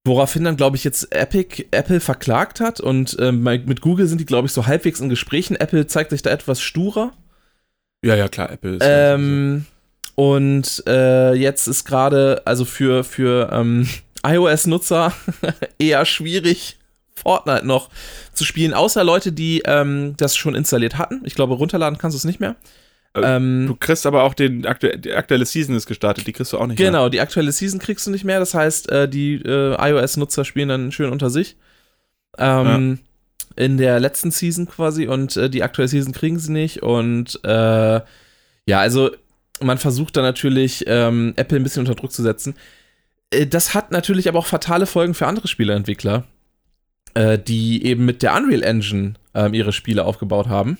[0.06, 4.26] Woraufhin dann, glaube ich, jetzt Epic Apple verklagt hat und ähm, mit Google sind die,
[4.26, 5.56] glaube ich, so halbwegs in Gesprächen.
[5.56, 7.12] Apple zeigt sich da etwas sturer.
[8.04, 8.82] Ja, ja, klar, Apple ist.
[8.82, 9.64] ja Ähm,
[10.14, 13.88] und äh, jetzt ist gerade, also für, für ähm,
[14.26, 15.12] iOS-Nutzer
[15.78, 16.76] eher schwierig,
[17.14, 17.88] Fortnite noch
[18.34, 21.22] zu spielen, außer Leute, die ähm, das schon installiert hatten.
[21.24, 22.56] Ich glaube, runterladen kannst du es nicht mehr.
[23.14, 26.52] Äh, ähm, Du kriegst aber auch den aktu die aktuelle Season ist gestartet, die kriegst
[26.52, 26.88] du auch nicht mehr.
[26.90, 28.40] Genau, die aktuelle Season kriegst du nicht mehr.
[28.40, 31.56] Das heißt, äh, die äh, iOS-Nutzer spielen dann schön unter sich.
[32.38, 32.98] Ähm,
[33.56, 36.82] In der letzten Season quasi und äh, die aktuelle Season kriegen sie nicht.
[36.82, 38.00] Und äh,
[38.66, 39.10] ja, also
[39.60, 42.54] man versucht da natürlich, ähm, Apple ein bisschen unter Druck zu setzen.
[43.30, 46.24] Äh, das hat natürlich aber auch fatale Folgen für andere Spieleentwickler,
[47.14, 50.78] äh, die eben mit der Unreal Engine ähm, ihre Spiele aufgebaut haben.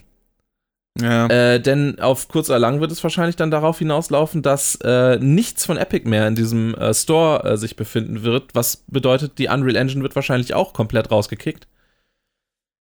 [1.01, 1.26] Ja.
[1.26, 5.66] Äh, denn auf kurz oder lang wird es wahrscheinlich dann darauf hinauslaufen, dass äh, nichts
[5.66, 9.76] von Epic mehr in diesem äh, Store äh, sich befinden wird, was bedeutet, die Unreal
[9.76, 11.66] Engine wird wahrscheinlich auch komplett rausgekickt.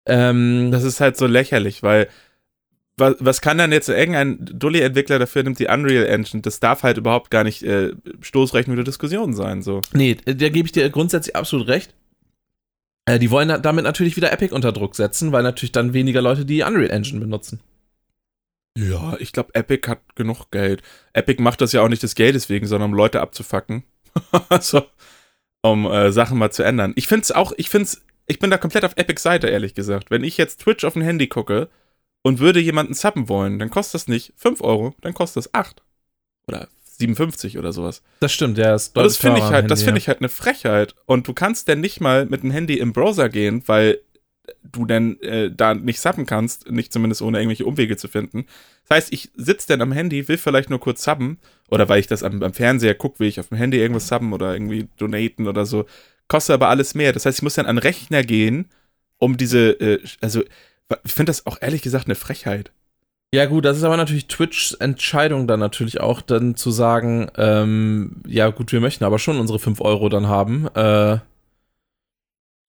[0.06, 2.08] Ähm, Das ist halt so lächerlich, weil
[2.96, 6.42] was, was kann dann jetzt irgendein Dulli-Entwickler dafür nimmt die Unreal Engine?
[6.42, 9.62] Das darf halt überhaupt gar nicht äh, Stoßrechnung der Diskussion sein.
[9.62, 9.80] So.
[9.92, 11.94] nee, da gebe ich dir grundsätzlich absolut recht.
[13.06, 16.44] Äh, die wollen damit natürlich wieder Epic unter Druck setzen, weil natürlich dann weniger Leute
[16.44, 17.60] die Unreal Engine benutzen.
[18.76, 20.82] Ja, ich glaube, Epic hat genug Geld.
[21.12, 23.84] Epic macht das ja auch nicht des Geldes wegen, sondern um Leute abzufacken.
[24.48, 24.84] also,
[25.62, 26.92] um äh, Sachen mal zu ändern.
[26.96, 29.74] Ich finde es auch, ich finde es, ich bin da komplett auf Epic Seite, ehrlich
[29.74, 30.10] gesagt.
[30.10, 31.68] Wenn ich jetzt Twitch auf dem Handy gucke
[32.22, 35.82] und würde jemanden zappen wollen, dann kostet das nicht 5 Euro, dann kostet das 8.
[36.46, 36.68] Oder
[36.98, 38.02] 57 oder sowas.
[38.20, 40.18] Das stimmt, der ist Und das finde ich halt, am das Handy, finde ich halt
[40.18, 40.94] eine Frechheit.
[41.06, 44.00] Und du kannst denn nicht mal mit dem Handy im Browser gehen, weil
[44.62, 48.46] du dann äh, da nicht subben kannst, nicht zumindest ohne irgendwelche Umwege zu finden.
[48.88, 51.38] Das heißt, ich sitze dann am Handy, will vielleicht nur kurz subben,
[51.68, 54.32] oder weil ich das am, am Fernseher gucke, will ich auf dem Handy irgendwas subben
[54.32, 55.86] oder irgendwie donaten oder so.
[56.28, 57.12] Kostet aber alles mehr.
[57.12, 58.68] Das heißt, ich muss dann an Rechner gehen,
[59.18, 60.42] um diese, äh, also
[61.04, 62.72] ich finde das auch ehrlich gesagt eine Frechheit.
[63.32, 68.22] Ja, gut, das ist aber natürlich Twitchs Entscheidung dann natürlich auch, dann zu sagen, ähm,
[68.26, 70.66] ja, gut, wir möchten aber schon unsere 5 Euro dann haben.
[70.74, 71.18] Äh,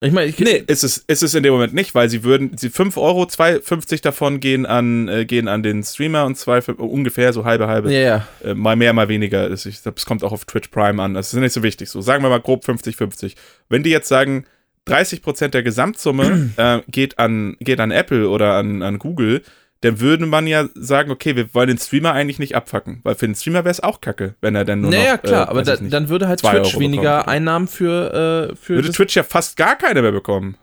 [0.04, 2.58] ich meine, ich, Nee, ist es, ist es in dem Moment nicht, weil sie würden,
[2.58, 7.34] sie 5 Euro, 2,50 davon gehen an, äh, gehen an den Streamer und zwei, ungefähr
[7.34, 7.93] so halbe, halbe.
[7.93, 8.28] ja, ja.
[8.43, 9.47] Äh, mal mehr, mal weniger.
[9.47, 9.68] ist.
[9.68, 11.14] Ich glaube, es kommt auch auf Twitch Prime an.
[11.14, 11.89] Das ist nicht so wichtig.
[11.89, 13.36] So, sagen wir mal grob 50-50.
[13.70, 14.45] Wenn die jetzt sagen,
[14.88, 19.43] 30% der Gesamtsumme äh, geht, an, geht an Apple oder an, an Google,
[19.82, 23.00] dann würde man ja sagen, okay, wir wollen den Streamer eigentlich nicht abfacken.
[23.04, 25.48] Weil für den Streamer wäre es auch kacke, wenn er dann nur Naja, noch, klar,
[25.48, 27.36] äh, aber da, ich nicht, dann würde halt Twitch Euro weniger bekommen.
[27.36, 30.56] Einnahmen für, äh, für würde Twitch ja fast gar keine mehr bekommen.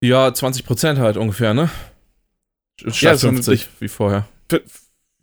[0.00, 1.68] ja, 20% halt ungefähr, ne?
[2.80, 4.28] Statt Ja, so ein- 50, wie vorher.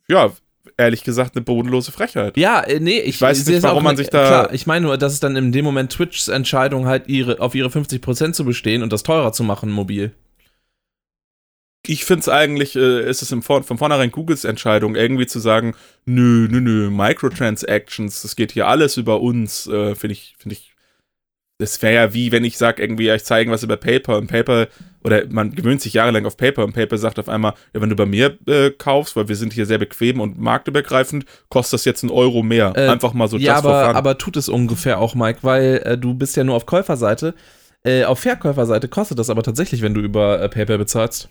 [0.09, 0.31] Ja,
[0.77, 2.35] ehrlich gesagt, eine bodenlose Frechheit.
[2.35, 4.97] Ja, äh, nee, ich, Ich weiß nicht, warum man sich da- Klar, ich meine nur,
[4.97, 8.83] dass es dann in dem Moment Twitchs Entscheidung halt ihre, auf ihre 50% zu bestehen
[8.83, 10.11] und das teurer zu machen mobil.
[11.89, 15.39] Ich finde es eigentlich, äh, ist es im Vor von vornherein Googles Entscheidung, irgendwie zu
[15.39, 15.75] sagen,
[16.05, 20.73] nö, nö, nö, Microtransactions, das geht hier alles über uns, äh, finde ich, finde ich,
[21.57, 24.27] das wäre ja wie, wenn ich sage, irgendwie, ja, ich zeige was über PayPal und
[24.27, 24.67] PayPal,
[25.03, 27.95] oder man gewöhnt sich jahrelang auf PayPal und PayPal sagt auf einmal, ja, wenn du
[27.95, 32.03] bei mir äh, kaufst, weil wir sind hier sehr bequem und marktübergreifend, kostet das jetzt
[32.03, 32.73] einen Euro mehr.
[32.75, 36.13] Äh, Einfach mal so ja, aber, aber tut es ungefähr auch, Mike, weil äh, du
[36.13, 37.35] bist ja nur auf Käuferseite.
[37.83, 41.29] Äh, auf Verkäuferseite kostet das aber tatsächlich, wenn du über PayPal bezahlst.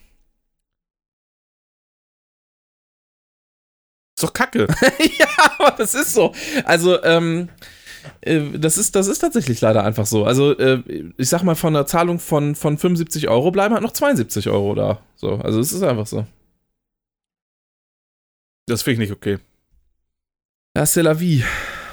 [4.25, 4.67] Doch kacke.
[5.19, 5.27] ja,
[5.59, 6.33] aber das ist so.
[6.65, 7.49] Also, ähm,
[8.21, 10.25] äh, das ist, das ist tatsächlich leider einfach so.
[10.25, 10.83] Also, äh,
[11.17, 14.75] ich sag mal, von einer Zahlung von, von 75 Euro bleiben halt noch 72 Euro
[14.75, 15.01] da.
[15.17, 16.27] So, also es ist einfach so.
[18.67, 19.39] Das finde ich nicht okay.
[20.77, 21.45] Ja, c'est la vie,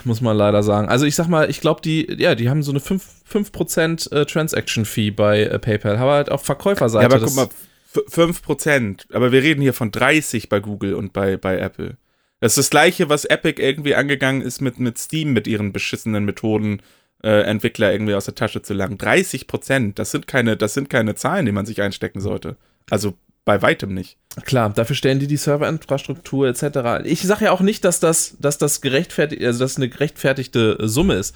[0.06, 0.88] muss man leider sagen.
[0.90, 3.02] Also ich sag mal, ich glaube, die, ja, die haben so eine 5%,
[3.32, 7.04] 5% äh, Transaction-Fee bei äh, PayPal, aber halt auf Verkäuferseite.
[7.04, 7.50] Ja, aber das- guck mal,
[7.94, 9.14] f- 5%.
[9.14, 11.98] Aber wir reden hier von 30 bei Google und bei, bei Apple.
[12.42, 16.26] Das ist das gleiche, was Epic irgendwie angegangen ist mit, mit Steam, mit ihren beschissenen
[16.26, 16.82] Methoden,
[17.24, 18.98] äh, Entwickler irgendwie aus der Tasche zu langen.
[18.98, 22.58] 30%, das sind keine, das sind keine Zahlen, die man sich einstecken sollte.
[22.90, 23.14] Also
[23.46, 24.18] bei weitem nicht.
[24.46, 27.04] Klar, dafür stellen die die Serverinfrastruktur etc.
[27.06, 31.16] Ich sage ja auch nicht, dass das, dass das gerechtfertigt, also dass eine gerechtfertigte Summe
[31.16, 31.36] ist,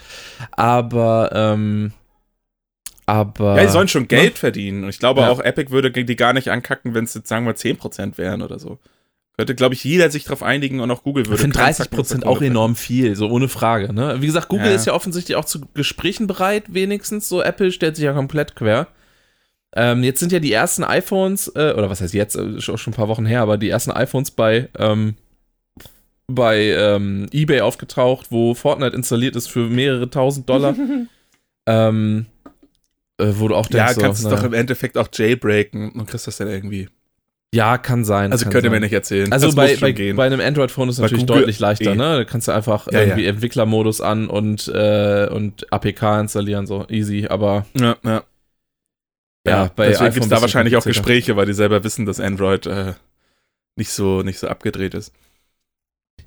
[0.51, 1.93] aber ähm,
[3.08, 4.39] aber Ja, die sollen schon Geld ne?
[4.39, 4.84] verdienen.
[4.84, 5.30] Und ich glaube Ja.
[5.30, 8.58] auch, Epic würde die gar nicht ankacken, wenn es jetzt, sagen wir, 10% wären oder
[8.60, 8.80] so.
[9.38, 11.41] Könnte, glaube ich, jeder sich drauf einigen und auch Google Ich würde.
[11.41, 13.91] finde keinen 30 Zacken auf der Prozent auch enorm viel, so ohne Frage.
[13.93, 14.21] Ne?
[14.21, 14.75] Wie gesagt, Google Ja.
[14.75, 17.27] ist ja offensichtlich auch zu Gesprächen bereit, wenigstens.
[17.27, 18.88] So Apple stellt sich ja komplett quer.
[19.75, 22.93] Ähm, jetzt sind ja die ersten iPhones, äh, oder was heißt jetzt, äh, schon schon
[22.93, 25.15] ein paar Wochen her, aber die ersten iPhones bei, ähm,
[26.27, 30.75] bei ähm, eBay aufgetaucht, wo Fortnite installiert ist für mehrere tausend Dollar.
[31.67, 32.25] ähm,
[33.17, 34.47] äh, wo du auch Ja, denkst, kannst so, du doch naja.
[34.53, 36.88] im Endeffekt auch jailbreaken und kriegst das dann irgendwie.
[37.56, 38.32] Ja, kann sein.
[38.32, 38.84] Also kann könnt ihr mir sein.
[38.84, 39.32] nicht erzählen.
[39.32, 41.95] Also das bei, bei, bei einem Android-Phone ist es natürlich Google deutlich leichter, eh.
[41.95, 42.18] ne?
[42.18, 43.30] Da kannst du einfach Ja, irgendwie ja.
[43.30, 48.24] Entwicklermodus an und, äh, und APK installieren, so easy, aber ja, ja.
[49.47, 50.84] Ja, bei deswegen gibt es da wahrscheinlich auch.
[50.84, 52.93] Gespräche, weil die selber wissen, dass Android äh,
[53.76, 55.14] nicht, so, nicht so abgedreht ist.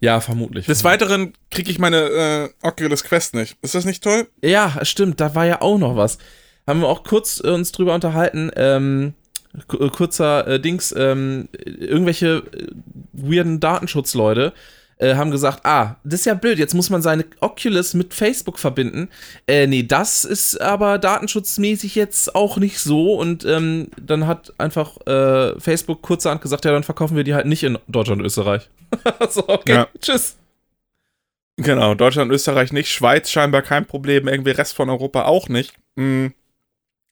[0.01, 0.67] ja, vermutlich.
[0.67, 3.57] Des Weiteren kriege ich meine äh, Oculus Quest nicht.
[3.61, 4.29] Ist das nicht toll?
[4.43, 6.19] Ja, stimmt, da war ja auch noch was.
[6.67, 9.28] Haben wir auch kurz äh, uns drüber unterhalten, ähm, äh,
[9.67, 12.67] kurzer äh, Dings, ähm, irgendwelche äh,
[13.13, 14.53] weirden Datenschutzleute
[14.99, 18.59] äh, haben gesagt, ah, das ist ja blöd, jetzt muss man seine Oculus mit Facebook
[18.59, 19.09] verbinden.
[19.47, 24.97] Äh, nee, das ist aber datenschutzmäßig jetzt auch nicht so und ähm, dann hat einfach
[25.07, 28.69] äh, Facebook kurzerhand gesagt, ja, dann verkaufen wir die halt nicht in Deutschland und Österreich.
[29.31, 29.89] so, okay, Ja.
[30.01, 30.37] tschüss.
[31.57, 35.75] Genau, Deutschland, Österreich nicht, Schweiz scheinbar kein Problem, irgendwie Rest von Europa auch nicht.
[35.97, 36.33] Hm.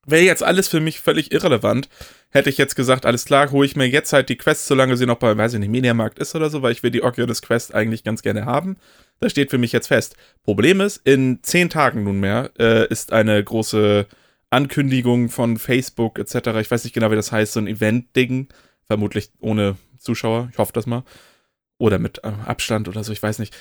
[0.07, 1.89] Wäre jetzt alles für mich völlig irrelevant.
[2.31, 5.07] Hätte ich jetzt gesagt, alles klar, hole ich mir jetzt halt die Quest, solange sie
[5.07, 7.75] noch bei, weiß ich nicht, Mediamarkt ist oder so, weil ich will die Oculus Quest
[7.75, 8.77] eigentlich ganz gerne haben.
[9.21, 10.17] Das steht für mich jetzt fest.
[10.45, 14.07] Problem ist, in zehn Tagen nunmehr äh, ist eine große
[14.51, 16.61] Ankündigung von Facebook etc.
[16.61, 18.49] Ich weiß nicht genau, wie das heißt, so ein Event-Ding.
[18.87, 21.03] Vermutlich ohne Zuschauer, ich hoffe das mal.
[21.79, 23.55] Oder mit äh, Abstand oder so, ich weiß nicht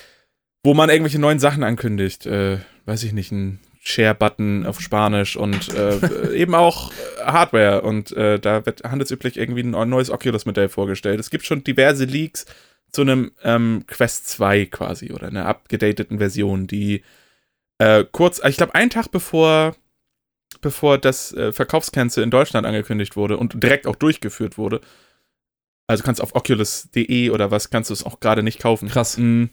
[0.65, 2.25] wo man irgendwelche neuen Sachen ankündigt.
[2.25, 6.91] Äh, weiß ich nicht, ein Share-Button auf Spanisch und äh, eben auch
[7.23, 7.83] Hardware.
[7.83, 11.19] Und äh, da wird handelsüblich irgendwie ein neues Oculus-Modell vorgestellt.
[11.19, 12.45] Es gibt schon diverse Leaks
[12.91, 17.03] zu einem ähm, Quest 2 quasi oder einer abgedateten Version, die
[17.77, 19.75] äh, kurz, ich glaube, einen Tag bevor,
[20.61, 24.81] bevor das äh, Verkaufscancel in Deutschland angekündigt wurde und direkt auch durchgeführt wurde,
[25.86, 28.89] also kannst auf oculus.de oder was kannst du es auch gerade nicht kaufen.
[28.89, 29.17] Krass.
[29.17, 29.51] Mhm.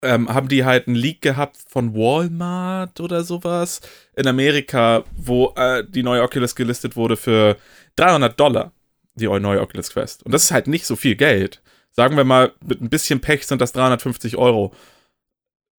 [0.00, 3.80] Ähm, haben die halt einen Leak gehabt von Walmart oder sowas
[4.14, 7.56] in Amerika, wo äh, die neue Oculus gelistet wurde für
[7.96, 8.72] 300 Dollar,
[9.16, 10.22] die neue Oculus Quest.
[10.22, 11.62] Und das ist halt nicht so viel Geld.
[11.90, 14.72] Sagen wir mal, mit ein bisschen Pech sind das 350 Euro.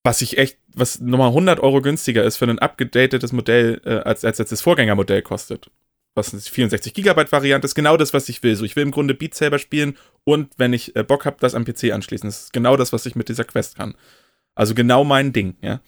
[0.04, 4.26] Was ich echt, was nochmal 100 Euro günstiger ist für ein abgedatetes Modell, äh, als,
[4.26, 5.72] als jetzt das Vorgängermodell kostet
[6.20, 8.56] was ist 64 Gigabyte Variante ist genau das, was ich will.
[8.56, 11.56] So, ich will im Grunde Beat Saber spielen und wenn ich äh, Bock habe, das
[11.56, 12.28] am PC anschließen.
[12.28, 13.96] Das ist genau das, was ich mit dieser Quest kann.
[14.56, 15.82] Also genau mein Ding, ja.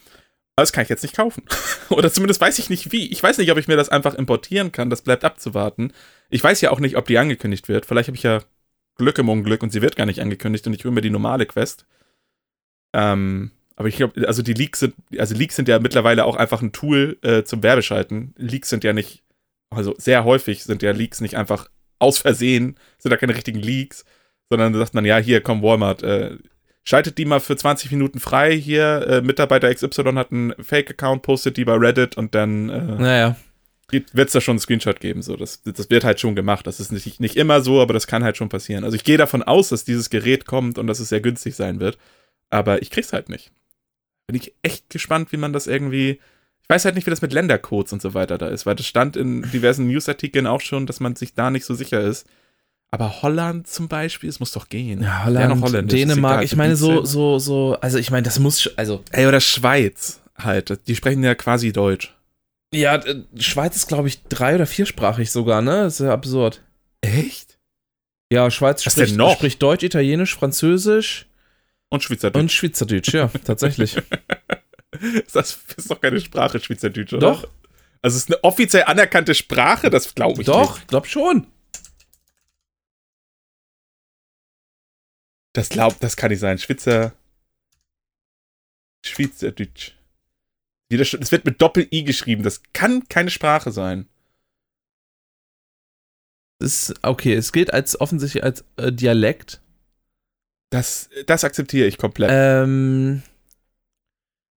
[0.55, 1.43] Aber das kann ich jetzt nicht kaufen.
[1.89, 3.11] Oder zumindest weiß ich nicht wie.
[3.11, 4.89] Ich weiß nicht, ob ich mir das einfach importieren kann.
[4.89, 5.93] Das bleibt abzuwarten.
[6.29, 7.85] Ich weiß ja auch nicht, ob die angekündigt wird.
[7.85, 8.41] Vielleicht habe ich ja
[8.95, 11.45] Glück im Unglück und sie wird gar nicht angekündigt und ich will mir die normale
[11.45, 11.85] Quest.
[12.93, 16.61] Ähm, aber ich glaube, also die Leaks sind, also Leaks sind ja mittlerweile auch einfach
[16.61, 18.35] ein Tool äh, zum Werbeschalten.
[18.37, 19.23] Leaks sind ja nicht
[19.71, 21.69] also sehr häufig sind ja Leaks nicht einfach
[21.99, 24.05] aus Versehen, sind da keine richtigen Leaks,
[24.49, 26.37] sondern da sagt man, ja, hier, komm, Walmart, äh,
[26.83, 31.57] schaltet die mal für 20 Minuten frei hier, äh, Mitarbeiter XY hat einen Fake-Account, postet
[31.57, 33.35] die bei Reddit und dann äh, naja.
[33.91, 35.21] wird es da schon einen Screenshot geben.
[35.21, 36.65] So, das, das wird halt schon gemacht.
[36.65, 38.83] Das ist nicht, nicht immer so, aber das kann halt schon passieren.
[38.83, 41.79] Also ich gehe davon aus, dass dieses Gerät kommt und dass es sehr günstig sein
[41.79, 41.97] wird.
[42.49, 43.51] Aber ich krieg's halt nicht.
[44.27, 46.19] Bin ich echt gespannt, wie man das irgendwie
[46.69, 49.17] weiß halt nicht, wie das mit Ländercodes und so weiter da ist, weil das stand
[49.17, 52.27] in diversen Newsartikeln auch schon, dass man sich da nicht so sicher ist.
[52.91, 55.01] Aber Holland zum Beispiel, es muss doch gehen.
[55.01, 59.03] Ja, Holland, ja, Dänemark, ich meine so, so, so, also ich meine, das muss, also.
[59.11, 62.13] Ey, oder Schweiz halt, die sprechen ja quasi Deutsch.
[62.73, 63.01] Ja,
[63.37, 65.83] Schweiz ist, glaube ich, drei- oder viersprachig sogar, ne?
[65.83, 66.61] Das ist ja absurd.
[67.01, 67.59] Echt?
[68.31, 71.27] Ja, Schweiz spricht, spricht Deutsch, Italienisch, Französisch.
[71.89, 72.41] Und Schweizerdeutsch.
[72.41, 73.97] Und Schweizerdeutsch, ja, tatsächlich.
[75.33, 77.31] Das ist doch keine Sprache, Schweizerdeutsch, oder?
[77.31, 77.49] Doch.
[78.01, 80.87] Also es ist eine offiziell anerkannte Sprache, das glaube ich Doch, nicht.
[80.87, 81.47] glaub schon.
[85.53, 86.57] Das glaubt, das kann nicht sein.
[86.57, 87.13] Schweizer.
[89.05, 89.93] Schweizerdeutsch.
[90.89, 92.43] Es wird mit Doppel-I geschrieben.
[92.43, 94.09] Das kann keine Sprache sein.
[96.59, 99.61] ist, okay, es gilt als offensichtlich als äh, Dialekt.
[100.69, 102.29] Das, das akzeptiere ich komplett.
[102.31, 103.23] Ähm,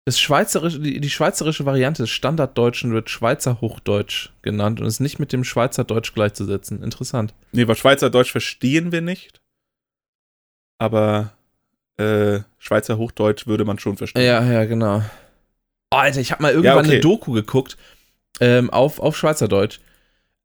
[0.05, 5.19] das Schweizerische, die, die schweizerische Variante des Standarddeutschen wird Schweizer Hochdeutsch genannt und ist nicht
[5.19, 6.83] mit dem Schweizerdeutsch gleichzusetzen.
[6.83, 7.35] Interessant.
[7.53, 9.41] Nee, weil Schweizerdeutsch verstehen wir nicht.
[10.79, 11.33] Aber
[11.99, 14.25] äh, Schweizer Hochdeutsch würde man schon verstehen.
[14.25, 15.03] Ja, ja, genau.
[15.91, 16.93] Alter, ich habe mal irgendwann ja, okay.
[16.93, 17.77] eine Doku geguckt
[18.41, 19.79] ähm, auf, auf Schweizerdeutsch.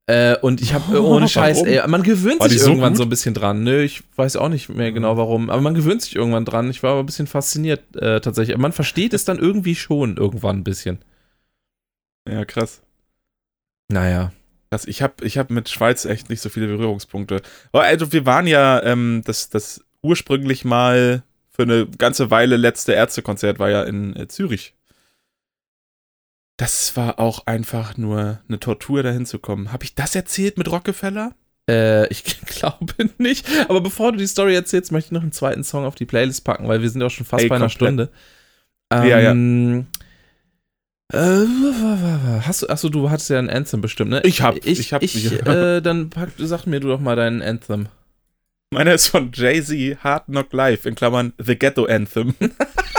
[0.08, 3.10] Äh, und ich habe oh, ohne Scheiß, ey, man gewöhnt sich irgendwann so, so, ein
[3.10, 3.62] bisschen dran.
[3.62, 6.70] Nö, ich weiß auch nicht mehr genau warum, aber man gewöhnt sich irgendwann dran.
[6.70, 8.56] Ich war aber ein bisschen fasziniert äh, tatsächlich.
[8.56, 11.00] Man versteht es dann irgendwie schon irgendwann ein bisschen.
[12.26, 12.80] Ja, krass.
[13.92, 14.32] Naja.
[14.70, 17.42] Krass, ich habe ich hab mit Schweiz echt nicht so viele Berührungspunkte.
[17.72, 22.94] Aber also wir waren ja, ähm, das, das ursprünglich mal für eine ganze Weile letzte
[22.94, 24.74] Ärztekonzert war ja in äh, Zürich
[26.58, 29.72] das war auch einfach nur eine Tortur, dahin zu kommen.
[29.72, 31.32] Habe ich das erzählt mit Rockefeller?
[31.70, 33.46] Äh, ich glaube nicht.
[33.68, 36.44] Aber bevor du die Story erzählst, möchte ich noch einen zweiten Song auf die Playlist
[36.44, 38.10] packen, weil wir sind ja auch schon fast Ey, bei einer Stunde.
[38.90, 39.30] Ähm, ja, ja.
[39.30, 39.86] Ähm,
[41.12, 41.46] äh,
[42.40, 44.20] hast du, achso, du hattest ja ein Anthem bestimmt, ne?
[44.24, 45.76] Ich hab, ich, ich hab, ich, ja.
[45.76, 47.86] äh, dann pack, sag mir du doch mal deinen Anthem.
[48.70, 52.34] Meiner ist von Jay-Z, Hard Knock Life, in Klammern The Ghetto Anthem.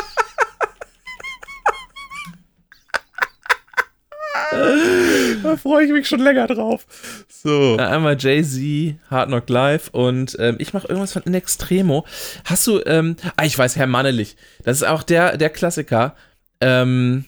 [5.44, 6.86] da freue ich mich schon länger drauf.
[7.28, 7.78] So.
[7.78, 12.06] Ja, einmal Jay-Z, Hard Knock Live und ähm, ich mache irgendwas von In Extremo.
[12.46, 14.36] Hast du, ähm, ah, ich weiß, Herr Mannelich.
[14.64, 16.16] Das ist auch der, der Klassiker.
[16.62, 17.26] Ähm,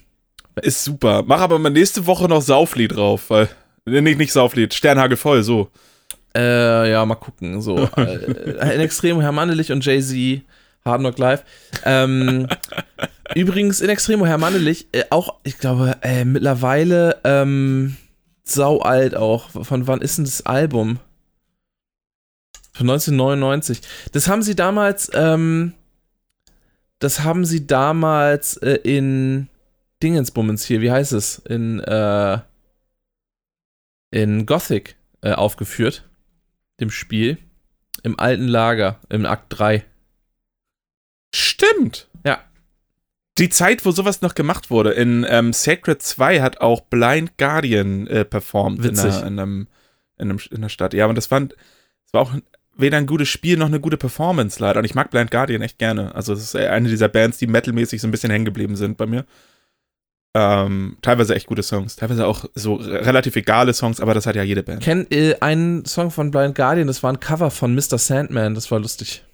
[0.61, 1.24] ist super.
[1.26, 3.49] Mach aber mal nächste Woche noch Sauflied drauf, weil.
[3.86, 5.69] Nicht, nicht Sauflied, Sternhagel voll, so.
[6.36, 7.61] Äh, ja, mal gucken.
[7.61, 7.78] So.
[7.97, 10.41] äh, in Extremo, Herr Mannelich und Jay-Z,
[10.86, 11.43] Hard Knock Live.
[11.84, 12.47] Ähm,
[13.36, 17.95] Übrigens in Extremo Herr Mannelich, äh, auch, ich glaube, äh, mittlerweile ähm,
[18.43, 19.49] sau alt auch.
[19.49, 20.99] Von wann ist denn das Album?
[22.73, 23.82] Von 1999.
[24.11, 25.73] Das haben sie damals, ähm,
[26.99, 29.47] das haben sie damals äh, in
[30.03, 31.39] Dingensbummens hier, wie heißt es?
[31.39, 32.39] In, äh,
[34.11, 36.09] in Gothic äh, aufgeführt.
[36.79, 37.38] Dem Spiel.
[38.03, 39.86] Im alten Lager, im Akt 3.
[41.36, 42.07] Stimmt.
[43.38, 48.05] Die Zeit, wo sowas noch gemacht wurde, in ähm, Sacred 2 hat auch Blind Guardian
[48.07, 49.67] äh, performt in, einer, in, einem,
[50.17, 50.93] in, einem, in der Stadt.
[50.93, 51.57] Ja, und das, war, das
[52.11, 52.34] war auch
[52.75, 54.79] weder ein gutes Spiel noch eine gute Performance leider.
[54.79, 56.13] Und ich mag Blind Guardian echt gerne.
[56.13, 59.05] Also, es ist eine dieser Bands, die metalmäßig so ein bisschen hängen geblieben sind bei
[59.05, 59.25] mir.
[60.34, 64.38] Ähm, teilweise echt gute Songs, teilweise auch so re- relativ egale Songs, aber das hat
[64.38, 64.82] ja jede Band.
[64.82, 67.97] Kenn äh, einen Song von Blind Guardian, das war ein Cover von Mr.
[67.97, 69.25] Sandman, das war lustig.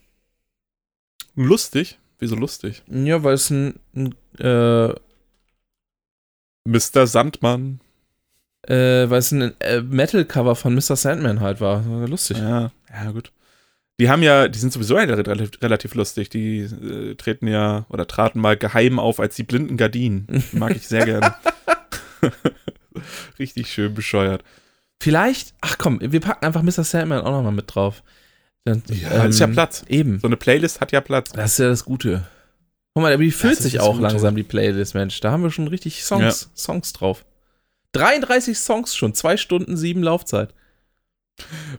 [1.36, 2.00] Lustig?
[2.20, 2.84] Wieso lustig?
[2.88, 4.93] Ja, weil es ein, ein äh,
[6.65, 7.07] Mr.
[7.07, 7.80] Sandmann.
[8.63, 10.95] äh, weil es ein äh, Metal-Cover von Mr.
[10.95, 11.84] Sandman halt war.
[12.07, 12.38] Lustig.
[12.38, 13.32] Ja, ja, gut.
[13.99, 16.30] Die haben ja, die sind sowieso relativ, relativ lustig.
[16.30, 20.43] Die äh, treten ja oder traten mal geheim auf als die blinden Gardinen.
[20.51, 21.34] Mag ich sehr gerne.
[23.39, 24.43] Richtig schön bescheuert.
[25.01, 26.84] Vielleicht, ach komm, wir packen einfach Mr.
[26.84, 28.03] Sandman auch nochmal mit drauf.
[28.68, 29.86] Dann, Ja, ist ja Platz.
[29.88, 30.20] Eben.
[30.20, 31.32] So eine Playlist hat ja Platz.
[31.32, 32.28] Das ist ja das Gute.
[32.93, 34.03] Guck mal, aber die füllt sich auch Gute.
[34.03, 35.20] langsam, die Playlist, Mensch.
[35.22, 37.26] Da haben wir schon richtig Songs, Songs drauf.
[37.93, 40.53] 33 Songs schon, zwei Stunden, sieben Laufzeit.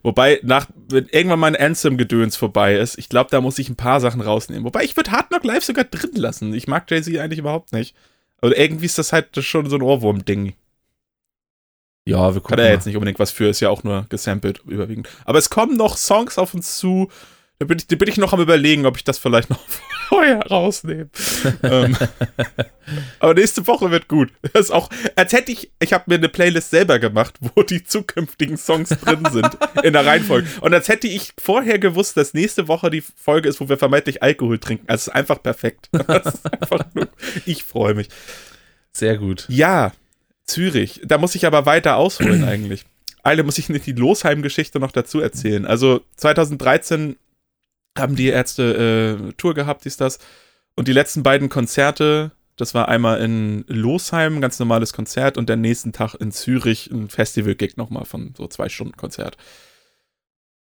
[0.03, 4.01] Wobei, nach, wenn irgendwann mein Anthem-Gedöns vorbei ist, ich glaube, da muss ich ein paar
[4.01, 4.64] Sachen rausnehmen.
[4.64, 6.55] Wobei, ich würde Hard Knock Live sogar drin lassen.
[6.55, 7.95] Ich mag Jay-Z eigentlich überhaupt nicht.
[8.41, 10.55] Aber irgendwie ist das halt schon so ein Ohrwurm-Ding.
[12.09, 14.63] Ja, wir gucken Kann er jetzt nicht unbedingt was für, ist ja auch nur gesampelt
[14.67, 15.11] überwiegend.
[15.27, 17.11] Aber es kommen noch Songs auf uns zu.
[17.59, 19.61] Da bin ich, da bin ich noch am überlegen, ob ich das vielleicht noch
[20.09, 21.11] vorher rausnehme.
[21.63, 21.99] ähm,
[23.21, 24.31] aber nächste Woche wird gut.
[24.41, 27.85] Das ist auch, als hätte ich, ich habe mir eine Playlist selber gemacht, wo die
[27.85, 30.49] zukünftigen Songs drin sind in der Reihenfolge.
[30.63, 34.23] Und als hätte ich vorher gewusst, dass nächste Woche die Folge ist, wo wir vermeintlich
[34.23, 34.87] Alkohol trinken.
[34.89, 35.91] Also es ist einfach perfekt.
[35.93, 37.09] Das ist einfach nur,
[37.45, 38.09] ich freue mich.
[38.93, 39.45] Sehr gut.
[39.49, 39.93] Ja,
[40.49, 41.01] Zürich.
[41.05, 42.85] Da muss ich aber weiter ausholen eigentlich.
[43.23, 45.67] Eine muss ich nicht die Losheim-Geschichte noch dazu erzählen.
[45.67, 47.17] Also 2013
[47.97, 50.19] haben die Ärzte äh, Tour gehabt, dies, das.
[50.77, 55.49] Und die letzten beiden Konzerte, das war einmal in Losheim, ein ganz normales Konzert, und
[55.49, 59.37] der nächsten Tag in Zürich ein Festival-Gig nochmal von so zwei Stunden Konzert.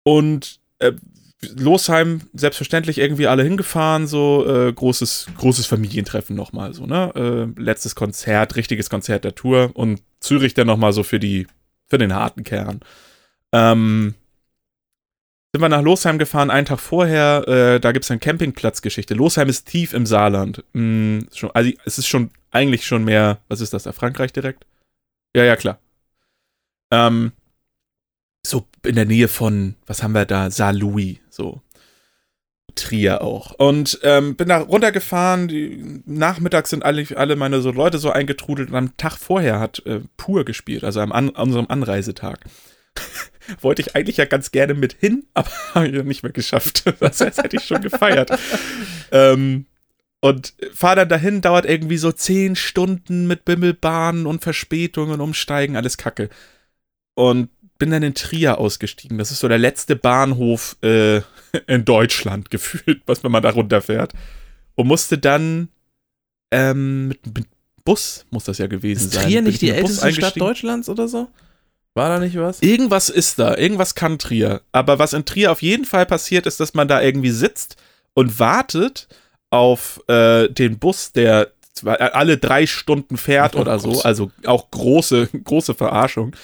[0.02, 0.92] Und äh,
[1.40, 7.12] Losheim, selbstverständlich irgendwie alle hingefahren, so äh, großes, großes Familientreffen nochmal, so, ne?
[7.56, 11.46] Äh, letztes Konzert, richtiges Konzert der Tour und Zürich dann nochmal so für die,
[11.86, 12.80] für den harten Kern.
[13.52, 14.14] Ähm,
[15.52, 19.14] sind wir nach Losheim gefahren, einen Tag vorher, äh, da gibt es eine Campingplatzgeschichte.
[19.14, 20.64] Losheim ist tief im Saarland.
[20.72, 24.66] Mm, schon, also es ist schon eigentlich schon mehr, was ist das da, Frankreich direkt?
[25.36, 25.78] Ja, ja, klar.
[26.90, 27.32] Ähm,
[28.44, 31.60] so in der Nähe von, was haben wir da, Saarlouis, so.
[32.74, 33.52] Trier auch.
[33.52, 38.70] Und ähm, bin da runtergefahren, die, nachmittags sind alle, alle meine so Leute so eingetrudelt
[38.70, 42.40] und am Tag vorher hat äh, Pur gespielt, also am an, unserem Anreisetag.
[43.60, 46.84] Wollte ich eigentlich ja ganz gerne mit hin, aber habe ich ja nicht mehr geschafft.
[47.00, 48.30] Das heißt, hätte ich schon gefeiert.
[49.12, 49.66] ähm,
[50.20, 55.96] und fahr dann dahin, dauert irgendwie so zehn Stunden mit Bimmelbahnen und Verspätungen, Umsteigen, alles
[55.96, 56.28] Kacke.
[57.14, 57.48] Und
[57.78, 59.18] bin dann in Trier ausgestiegen.
[59.18, 61.20] Das ist so der letzte Bahnhof äh,
[61.66, 64.12] in Deutschland gefühlt, was wenn man da runterfährt.
[64.74, 65.68] Und musste dann
[66.50, 67.46] ähm, mit, mit
[67.84, 69.24] Bus muss das ja gewesen Ist sein.
[69.24, 70.38] Trier nicht ich die älteste Stadt.
[70.38, 71.28] Deutschlands oder so?
[71.94, 72.60] War da nicht was?
[72.60, 74.60] Irgendwas ist da, irgendwas kann Trier.
[74.72, 77.76] Aber was in Trier auf jeden Fall passiert, ist, dass man da irgendwie sitzt
[78.14, 79.08] und wartet
[79.50, 81.50] auf äh, den Bus, der
[81.84, 84.02] alle drei Stunden fährt Oh oder so.
[84.02, 86.36] Also auch große, große Verarschung.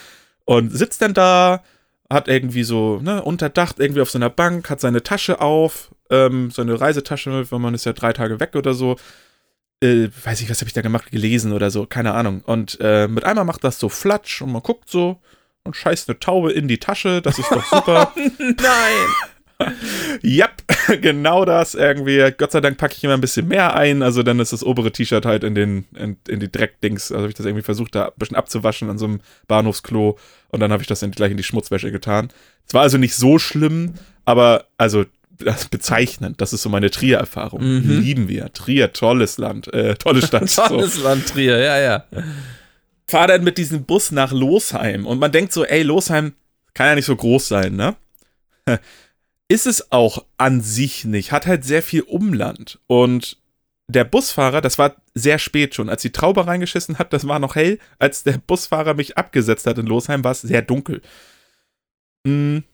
[0.45, 1.63] Und sitzt dann da,
[2.11, 6.81] hat irgendwie so, ne, unterdacht, irgendwie auf so Bank, hat seine Tasche auf, ähm, seine
[6.81, 8.97] Reisetasche, weil man ist ja drei Tage weg oder so.
[9.81, 12.43] Äh, weiß ich, was habe ich da gemacht, gelesen oder so, keine Ahnung.
[12.43, 15.21] Und äh, mit einmal macht das so Flatsch und man guckt so
[15.65, 18.13] und scheißt eine Taube in die Tasche, das ist doch super.
[18.39, 19.34] Nein!
[20.23, 20.63] Yep,
[21.01, 22.33] genau das irgendwie.
[22.37, 24.03] Gott sei Dank packe ich immer ein bisschen mehr ein.
[24.03, 27.11] Also dann ist das obere T-Shirt halt in den in, in die Dreckdings.
[27.11, 30.19] Also habe ich das irgendwie versucht, da ein bisschen abzuwaschen an so einem Bahnhofsklo.
[30.49, 32.29] Und dann habe ich das in, gleich in die Schmutzwäsche getan.
[32.67, 33.95] Es war also nicht so schlimm,
[34.25, 35.05] aber also
[35.39, 36.41] das bezeichnend.
[36.41, 37.63] Das ist so meine Trier-Erfahrung.
[37.63, 38.01] Mhm.
[38.01, 38.53] Lieben wir.
[38.53, 40.49] Trier, tolles Land, äh, tolle Stadt.
[40.49, 42.05] so Tolles Land Trier, ja, ja.
[43.07, 46.35] fahr dann mit diesem Bus nach Losheim und man denkt so, ey, Losheim
[46.73, 47.97] kann ja nicht so groß sein, ne?
[49.49, 53.39] Ist es auch an sich nicht, hat halt sehr viel Umland und
[53.89, 57.55] der Busfahrer, das war sehr spät schon, als die Traube reingeschissen hat, das war noch
[57.55, 61.03] hell, als der Busfahrer mich abgesetzt hat in Losheim, war es sehr dunkel.
[62.25, 62.65] Und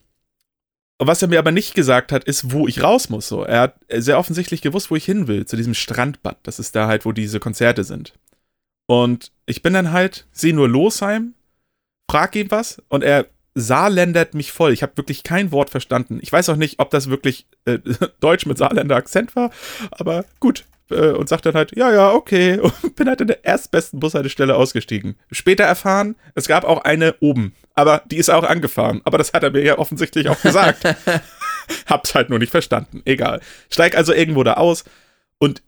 [1.08, 3.26] was er mir aber nicht gesagt hat, ist, wo ich raus muss.
[3.26, 3.42] So.
[3.42, 6.38] Er hat sehr offensichtlich gewusst, wo ich hin will, zu diesem Strandbad.
[6.42, 8.12] Das ist da halt, wo diese Konzerte sind.
[8.86, 11.34] Und ich bin dann halt, sehe nur Losheim,
[12.10, 14.72] frag ihm was und er saarländert mich voll.
[14.72, 16.18] Ich habe wirklich kein Wort verstanden.
[16.22, 17.78] Ich weiß auch nicht, ob das wirklich äh,
[18.20, 19.50] Deutsch mit Saarländer Akzent war,
[19.90, 20.64] aber gut.
[20.90, 22.58] äh, und sag dann halt, ja, ja, okay.
[22.82, 25.16] Und bin halt in der erstbesten Bushaltestelle ausgestiegen.
[25.30, 27.54] Später erfahren, es gab auch eine oben.
[27.74, 29.00] Aber die ist auch angefahren.
[29.04, 30.84] Aber das hat er mir ja offensichtlich auch gesagt.
[31.86, 33.02] Hab's halt nur nicht verstanden.
[33.04, 33.40] Egal.
[33.70, 34.84] Steig also irgendwo da aus.
[35.38, 35.62] Und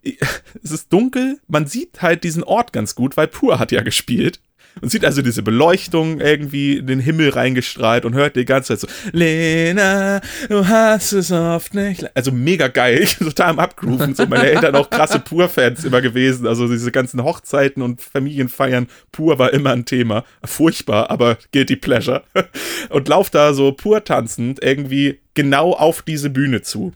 [0.62, 1.40] es ist dunkel.
[1.46, 4.40] Man sieht halt diesen Ort ganz gut, weil Pur hat ja gespielt.
[4.80, 8.80] Und sieht also diese Beleuchtung irgendwie in den Himmel reingestrahlt und hört die ganze Zeit
[8.80, 12.14] so, Lena, du hast es oft nicht.
[12.16, 13.00] Also mega geil.
[13.02, 14.14] Ich bin total am Abgrooven.
[14.14, 16.46] So meine Eltern auch krasse Pur-Fans immer gewesen.
[16.46, 18.88] Also diese ganzen Hochzeiten und Familienfeiern.
[19.12, 20.24] Pur war immer ein Thema.
[20.44, 22.22] Furchtbar, aber guilty pleasure.
[22.88, 26.92] Und lauf da so pur tanzend irgendwie genau auf diese Bühne zu.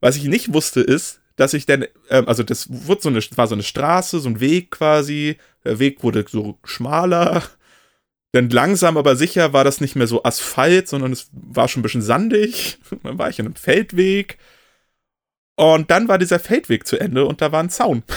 [0.00, 3.46] Was ich nicht wusste ist, dass ich dann, ähm, also das wurde so eine, war
[3.46, 5.36] so eine Straße, so ein Weg quasi.
[5.66, 7.42] Der Weg wurde so schmaler.
[8.32, 11.82] Dann langsam, aber sicher war das nicht mehr so Asphalt, sondern es war schon ein
[11.82, 12.78] bisschen sandig.
[13.02, 14.38] Dann war ich in einem Feldweg.
[15.56, 18.02] Und dann war dieser Feldweg zu Ende und da war ein Zaun.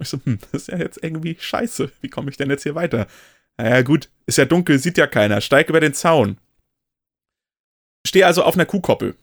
[0.00, 1.90] Ich so, hm, das ist ja jetzt irgendwie scheiße.
[2.00, 3.08] Wie komme ich denn jetzt hier weiter?
[3.56, 5.40] Naja, gut, ist ja dunkel, sieht ja keiner.
[5.40, 6.38] Steig über den Zaun.
[8.06, 9.16] Stehe also auf einer Kuhkoppel.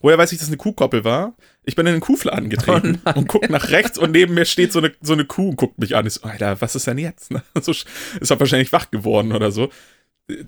[0.00, 1.36] Woher weiß ich, dass es eine Kuhkoppel war?
[1.68, 4.72] Ich bin in den Kuhfladen getreten Oh und guck nach rechts und neben mir steht
[4.72, 6.06] so eine, so eine Kuh und guckt mich an.
[6.06, 7.32] Ich so, Alter, was ist denn jetzt?
[7.32, 7.42] Ne?
[7.60, 9.70] So, ist doch wahrscheinlich wach geworden oder so.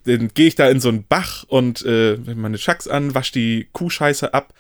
[0.05, 3.69] Dann gehe ich da in so einen Bach und äh, meine Schacks an, wasch die
[3.73, 4.55] Kuhscheiße ab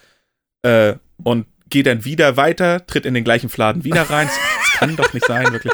[0.62, 4.28] äh, und gehe dann wieder weiter, tritt in den gleichen Fladen wieder rein.
[4.28, 5.72] Das kann doch nicht sein, wirklich.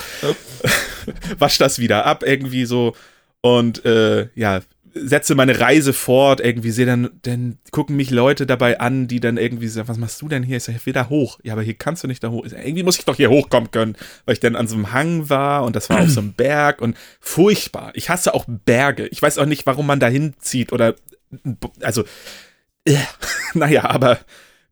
[1.38, 2.94] wasch das wieder ab, irgendwie so.
[3.40, 4.60] Und äh, ja,
[4.94, 9.36] setze meine Reise fort, irgendwie sehe dann, dann gucken mich Leute dabei an, die dann
[9.36, 10.58] irgendwie sagen, was machst du denn hier?
[10.58, 11.40] Ich sage, wieder hoch.
[11.42, 12.44] Ja, aber hier kannst du nicht da hoch.
[12.44, 14.92] Ich sag, irgendwie muss ich doch hier hochkommen können, weil ich dann an so einem
[14.92, 17.92] Hang war und das war auf so einem Berg und furchtbar.
[17.94, 19.06] Ich hasse auch Berge.
[19.08, 20.94] Ich weiß auch nicht, warum man da hinzieht oder,
[21.80, 22.04] also,
[22.84, 22.96] äh,
[23.54, 24.18] naja, aber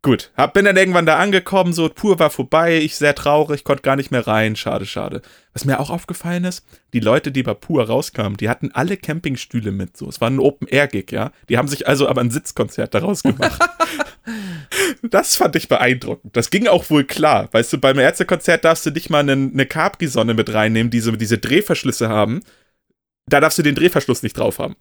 [0.03, 0.31] gut.
[0.37, 3.95] Hab, bin dann irgendwann da angekommen, so pur war vorbei, ich sehr traurig, konnte gar
[3.95, 5.23] nicht mehr rein, schade, schade.
[5.53, 9.71] Was mir auch aufgefallen ist, die Leute, die bei Pur rauskamen, die hatten alle Campingstühle
[9.71, 10.07] mit, so.
[10.07, 11.31] Es war ein Open-Air-Gig, ja.
[11.49, 13.59] Die haben sich also aber ein Sitzkonzert daraus gemacht.
[15.01, 16.35] das fand ich beeindruckend.
[16.35, 17.49] Das ging auch wohl klar.
[17.51, 21.11] Weißt du, beim Ärztekonzert darfst du nicht mal eine, eine Capri-Sonne mit reinnehmen, die so
[21.11, 22.41] diese Drehverschlüsse haben.
[23.27, 24.75] Da darfst du den Drehverschluss nicht drauf haben.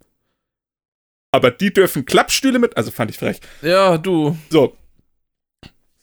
[1.32, 3.40] Aber die dürfen Klappstühle mit, also fand ich frech.
[3.62, 4.36] Ja, du.
[4.50, 4.76] So.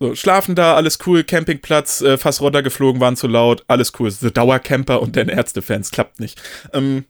[0.01, 4.09] So, schlafen da, alles cool, Campingplatz, äh, fast runtergeflogen, waren zu laut, alles cool.
[4.09, 6.41] The Dauercamper und dann Ärztefans, klappt nicht.
[6.73, 7.03] Ähm,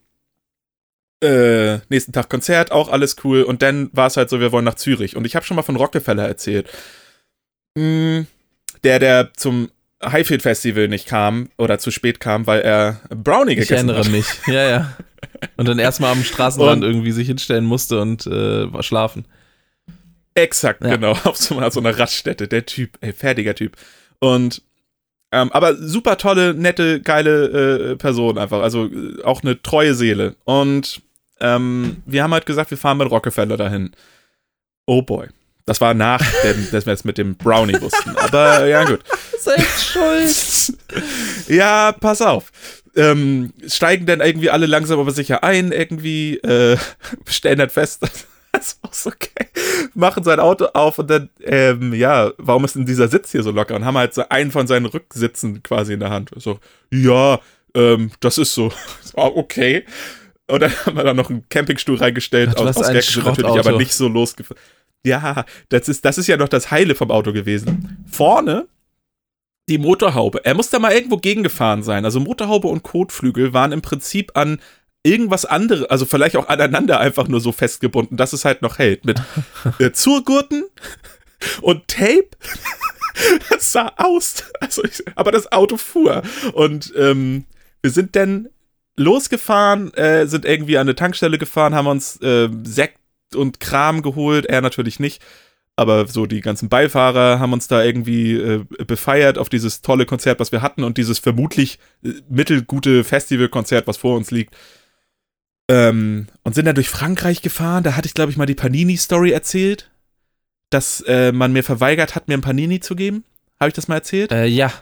[1.22, 3.42] äh, nächsten Tag Konzert, auch alles cool.
[3.42, 5.16] Und dann war es halt so, wir wollen nach Zürich.
[5.16, 6.68] Und ich habe schon mal von Rockefeller erzählt.
[7.76, 8.22] Mm,
[8.82, 9.70] der, der zum
[10.04, 14.08] Highfield Festival nicht kam oder zu spät kam, weil er Brownie Ich gegessen erinnere hat.
[14.10, 14.26] mich.
[14.46, 14.96] Ja, ja.
[15.58, 19.26] Und dann erstmal am Straßenrand Und- irgendwie sich hinstellen musste und äh, war schlafen.
[20.34, 20.90] Exakt, Ja.
[20.96, 21.12] genau.
[21.24, 22.48] Auf so, einer- so einer Raststätte.
[22.48, 23.76] Der Typ, ey, fertiger Typ.
[24.18, 24.62] Und,
[25.32, 28.62] ähm, aber super tolle, nette, geile äh, Person einfach.
[28.62, 30.36] Also äh, auch eine treue Seele.
[30.44, 31.02] Und
[31.40, 33.90] ähm, wir haben halt gesagt, wir fahren mit Rockefeller dahin.
[34.86, 35.28] Oh boy.
[35.66, 38.16] Das war nach, dem, dass wir es mit dem Brownie wussten.
[38.16, 39.00] Aber ja, gut.
[39.38, 40.78] Selbst schuld.
[41.48, 42.50] Ja, pass auf.
[42.96, 46.76] Ähm, steigen dann irgendwie alle langsam aber sicher ein, irgendwie, äh,
[47.28, 48.02] stellen dann fest,
[48.52, 49.48] das ist so geil,
[49.94, 53.50] machen sein Auto auf und dann, ähm, ja, warum ist denn dieser Sitz hier so
[53.50, 53.76] locker?
[53.76, 56.30] Und haben halt so einen von seinen Rücksitzen quasi in der Hand.
[56.36, 56.58] So,
[56.90, 57.40] ja,
[57.74, 58.72] ähm, das ist so.
[59.02, 59.84] So, okay.
[60.46, 63.94] Und dann haben wir da noch einen Campingstuhl reingestellt, aus, aus Gag natürlich, aber nicht
[63.94, 64.60] so losgefahren.
[65.04, 68.04] Ja, das ist, das ist ja noch das Heile vom Auto gewesen.
[68.10, 68.66] Vorne
[69.70, 70.44] die Motorhaube.
[70.44, 72.04] Er muss da mal irgendwo gegengefahren sein.
[72.04, 74.60] Also Motorhaube und Kotflügel waren im Prinzip an
[75.02, 79.04] irgendwas anderes, also vielleicht auch aneinander einfach nur so festgebunden, dass es halt noch hält.
[79.04, 79.20] Mit
[79.78, 80.64] äh, Zurgurten
[81.62, 82.30] und Tape.
[83.50, 84.44] Das sah aus.
[84.60, 86.22] Also ich, aber das Auto fuhr.
[86.54, 87.44] Und ähm,
[87.82, 88.48] wir sind dann
[88.96, 92.98] losgefahren, äh, sind irgendwie an eine Tankstelle gefahren, haben uns äh, Sekt
[93.34, 94.46] und Kram geholt.
[94.46, 95.22] Er natürlich nicht.
[95.76, 100.40] Aber so die ganzen Beifahrer haben uns da irgendwie äh, befeiert auf dieses tolle Konzert,
[100.40, 104.56] was wir hatten und dieses vermutlich äh, mittelgute Festivalkonzert, was vor uns liegt.
[105.70, 107.84] Ähm, und sind dann durch Frankreich gefahren.
[107.84, 109.88] Da hatte ich, glaube ich, mal die Panini-Story erzählt,
[110.68, 113.22] dass äh, man mir verweigert hat, mir ein Panini zu geben.
[113.60, 114.32] Habe ich das mal erzählt?
[114.32, 114.72] Äh, ja.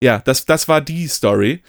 [0.00, 1.62] Ja, das, das war die Story.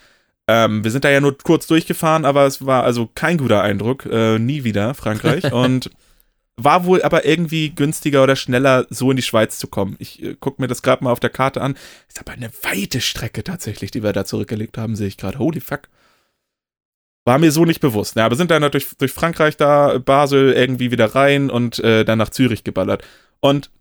[0.47, 4.05] Ähm, wir sind da ja nur kurz durchgefahren, aber es war also kein guter Eindruck.
[4.05, 5.51] Äh, nie wieder Frankreich.
[5.53, 5.89] und
[6.55, 9.95] war wohl aber irgendwie günstiger oder schneller, so in die Schweiz zu kommen.
[9.97, 11.75] Ich äh, gucke mir das gerade mal auf der Karte an.
[12.07, 15.39] Ist aber eine weite Strecke tatsächlich, die wir da zurückgelegt haben, sehe ich gerade.
[15.39, 15.87] Holy fuck.
[17.25, 18.15] War mir so nicht bewusst.
[18.15, 22.17] Ja, aber sind dann durch, durch Frankreich da, Basel irgendwie wieder rein und äh, dann
[22.17, 23.03] nach Zürich geballert.
[23.39, 23.71] Und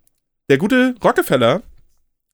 [0.48, 1.62] der gute Rockefeller,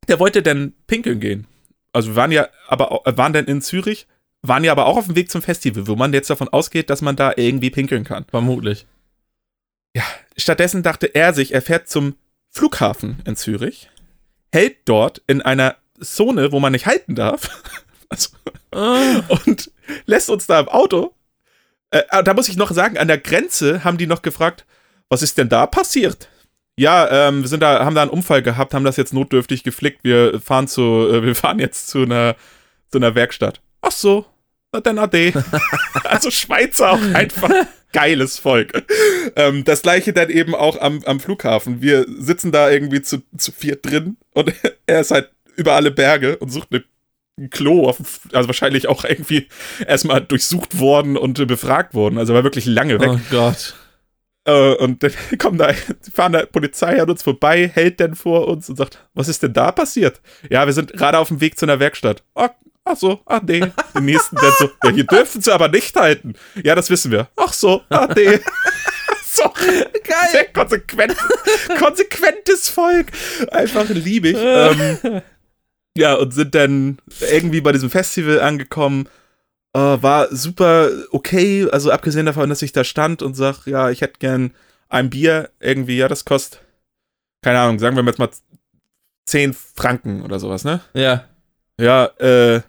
[0.09, 1.47] der wollte dann pinkeln gehen.
[1.93, 4.07] also wir waren ja aber äh, waren dann in Zürich,
[4.43, 7.03] waren ja aber auch auf dem Weg zum Festival, wo man jetzt davon ausgeht, dass
[7.03, 8.27] man da irgendwie pinkeln kann.
[8.31, 8.87] Vermutlich.
[10.37, 12.15] Stattdessen dachte er sich, er fährt zum
[12.51, 13.91] Flughafen in Zürich,
[14.53, 17.51] hält dort in einer Zone, wo man nicht halten darf,
[18.09, 18.31] also,
[18.73, 19.23] Ah.
[19.47, 19.71] und
[20.07, 21.15] lässt uns da im Auto.
[21.91, 24.67] Äh, ah, da muss ich noch sagen, an der Grenze haben die noch gefragt,
[25.09, 26.29] was ist denn da passiert?
[26.77, 30.05] Ja, ähm, wir sind da, haben da einen Unfall gehabt, haben das jetzt notdürftig geflickt.
[30.05, 32.37] Wir fahren zu, äh, wir fahren jetzt zu einer,
[32.91, 33.61] zu einer Werkstatt.
[33.81, 34.27] Ach so,
[34.73, 35.33] na dann ade.
[36.05, 37.51] also Schweizer auch einfach
[37.93, 38.85] geiles Volk.
[39.35, 41.81] Ähm, das gleiche dann eben auch am, am Flughafen.
[41.81, 44.53] Wir sitzen da irgendwie zu, zu viert drin und
[44.87, 46.85] er ist halt über alle Berge und sucht eine ein
[47.51, 47.99] Klo, auf,
[48.33, 49.49] also wahrscheinlich auch irgendwie
[49.87, 52.19] erstmal durchsucht worden und befragt worden.
[52.19, 53.11] Also war wirklich lange weg.
[53.13, 53.75] Oh Gott.
[54.49, 55.73] Äh, und dann kommen da,
[56.13, 59.53] fahren da Polizei an uns vorbei, hält dann vor uns und sagt, was ist denn
[59.53, 60.21] da passiert?
[60.49, 62.23] Ja, wir sind gerade auf dem Weg zu einer Werkstatt.
[62.35, 62.51] Ach,
[62.85, 63.61] ach so, ach nee.
[63.95, 66.35] Den nächsten dann so, ja, hier dürfen sie aber nicht halten.
[66.65, 67.29] Ja, das wissen wir.
[67.37, 68.41] Ach so, ach nee.
[69.25, 70.29] so, Geil.
[70.33, 71.15] sehr konsequent,
[71.79, 73.09] konsequentes Volk.
[73.51, 74.37] Einfach liebig.
[74.41, 75.21] ähm,
[75.99, 76.99] ja, und sind dann
[77.31, 79.09] irgendwie bei diesem Festival angekommen.
[79.75, 84.01] Äh, war super okay, also abgesehen davon, dass ich da stand und sag, ja, ich
[84.01, 84.53] hätte gern
[84.89, 86.63] ein Bier irgendwie, ja, das kostet,
[87.43, 88.31] keine Ahnung, sagen wir jetzt mal
[89.27, 90.81] 10 Franken oder sowas, ne?
[90.95, 91.25] Ja.
[91.79, 92.63] Ja, äh,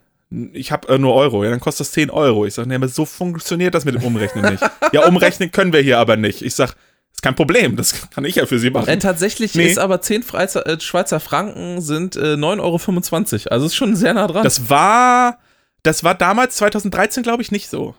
[0.53, 2.45] ich habe äh, nur Euro, ja, dann kostet das 10 Euro.
[2.45, 4.63] Ich sag, nee, aber so funktioniert das mit dem Umrechnen nicht.
[4.91, 6.41] ja, umrechnen können wir hier aber nicht.
[6.41, 6.75] Ich sag,
[7.19, 8.87] ist kein Problem, das kann ich ja für Sie machen.
[8.87, 9.67] Äh, tatsächlich Nee.
[9.67, 13.53] ist aber 10 Freizer, äh, Schweizer Franken sind äh, 9,25 Euro.
[13.53, 14.43] Also ist schon sehr nah dran.
[14.43, 15.37] Das war,
[15.83, 17.93] das war damals 2013, glaube ich, nicht so.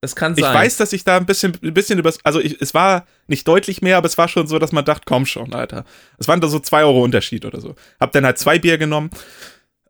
[0.00, 0.54] Das kann Ich sein.
[0.54, 3.82] weiß, dass ich da ein bisschen, ein bisschen übers, also ich, es war nicht deutlich
[3.82, 5.84] mehr, aber es war schon so, dass man dachte, komm schon, Alter.
[6.18, 7.74] Es waren da so zwei Euro Unterschied oder so.
[8.00, 9.10] Hab dann halt zwei Bier genommen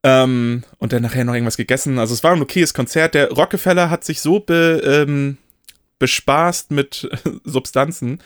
[0.02, 1.98] ähm, und dann nachher noch irgendwas gegessen.
[1.98, 3.14] Also es war ein okayes Konzert.
[3.14, 5.38] Der Rockefeller hat sich so be, ähm,
[6.00, 7.08] bespaßt mit
[7.44, 8.20] Substanzen,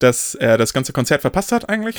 [0.00, 1.96] dass er das ganze Konzert verpasst hat eigentlich.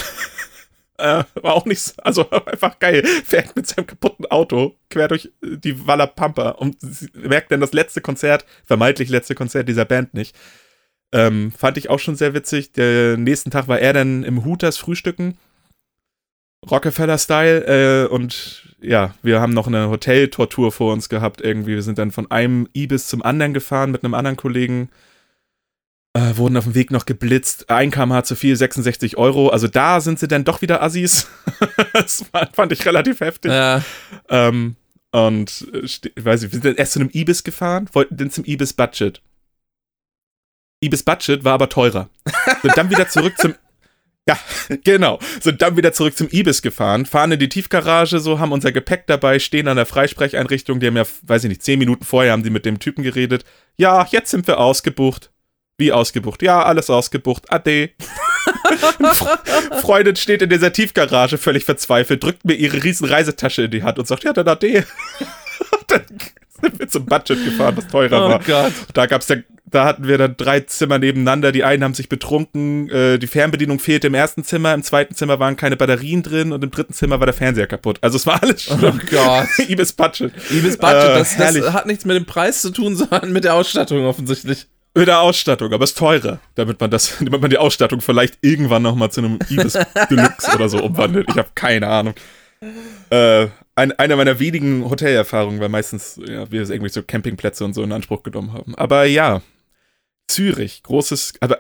[0.98, 3.04] äh, war auch nicht, so- also einfach geil.
[3.26, 6.78] Fährt mit seinem kaputten Auto quer durch die Walla Pampa und
[7.16, 10.36] merkt dann das letzte Konzert, vermeintlich letzte Konzert dieser Band nicht.
[11.14, 12.72] Ähm, fand ich auch schon sehr witzig.
[12.74, 15.38] Der nächsten Tag war er dann im Hooters frühstücken.
[16.70, 18.06] Rockefeller-Style.
[18.06, 21.76] Äh, und ja, wir haben noch eine Hoteltortur vor uns gehabt irgendwie.
[21.76, 24.90] Wir sind dann von einem Ibis zum anderen gefahren mit einem anderen Kollegen.
[26.14, 27.70] Äh, wurden auf dem Weg noch geblitzt.
[27.70, 29.48] Ein kmh zu viel, 66 Euro.
[29.48, 31.28] Also da sind sie dann doch wieder Assis.
[31.94, 33.52] das fand ich relativ heftig.
[33.52, 33.82] Ja.
[34.28, 34.76] Ähm,
[35.12, 38.30] und äh, ich weiß nicht, wir sind dann erst zu einem Ibis gefahren, wollten dann
[38.30, 39.22] zum Ibis Budget.
[40.84, 42.10] Ibis Budget war aber teurer.
[42.62, 43.56] Sind dann wieder zurück zum.
[44.30, 44.38] Ja,
[44.84, 45.18] genau.
[45.40, 49.08] Sind dann wieder zurück zum Ibis gefahren, fahren in die Tiefgarage, so haben unser Gepäck
[49.08, 50.80] dabei, stehen an der Freisprecheinrichtung.
[50.80, 53.46] Die haben ja, weiß ich nicht, zehn Minuten vorher haben die mit dem Typen geredet.
[53.78, 55.31] Ja, jetzt sind wir ausgebucht.
[55.82, 56.44] Wie ausgebucht?
[56.44, 57.52] Ja, alles ausgebucht.
[57.52, 57.90] Ade.
[59.82, 63.98] Freundin steht in dieser Tiefgarage völlig verzweifelt, drückt mir ihre riesen Reisetasche in die Hand
[64.00, 64.86] und sagt, ja, dann ade.
[65.88, 66.02] dann
[66.62, 68.40] sind wir zum Budget gefahren, was teurer Oh war.
[68.40, 68.72] Gott.
[68.94, 71.52] Da gab's dann, da hatten wir dann drei Zimmer nebeneinander.
[71.52, 75.40] Die einen haben sich betrunken, äh, die Fernbedienung fehlte im ersten Zimmer, im zweiten Zimmer
[75.40, 77.98] waren keine Batterien drin und im dritten Zimmer war der Fernseher kaputt.
[78.02, 79.02] Also es war alles Oh schlimm.
[79.10, 79.48] Gott.
[79.70, 80.32] Ibis Budget.
[80.52, 81.64] Ibis Budget, Äh, das, herrlich.
[81.64, 84.68] das hat nichts mit dem Preis zu tun, sondern mit der Ausstattung offensichtlich.
[84.94, 88.38] Mit der Ausstattung, aber es ist teurer, damit man das, damit man die Ausstattung vielleicht
[88.42, 89.78] irgendwann nochmal zu einem Ibis
[90.10, 91.30] Deluxe oder so umwandelt.
[91.30, 92.14] Ich habe keine Ahnung.
[93.10, 97.84] Äh, ein, eine meiner wenigen Hotelerfahrungen, weil meistens ja, wir irgendwie so Campingplätze und so
[97.84, 98.76] in Anspruch genommen haben.
[98.76, 99.42] Aber ja,
[100.32, 101.60] Zürich, großes, aber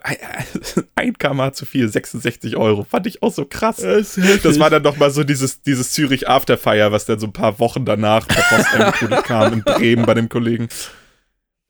[0.95, 3.77] ein, kmh zu viel, 66 Euro, fand ich auch so krass.
[3.77, 7.59] Das war dann noch mal so dieses, dieses Zürich Afterfire, was dann so ein paar
[7.59, 10.69] Wochen danach per Post kam in Bremen bei dem Kollegen.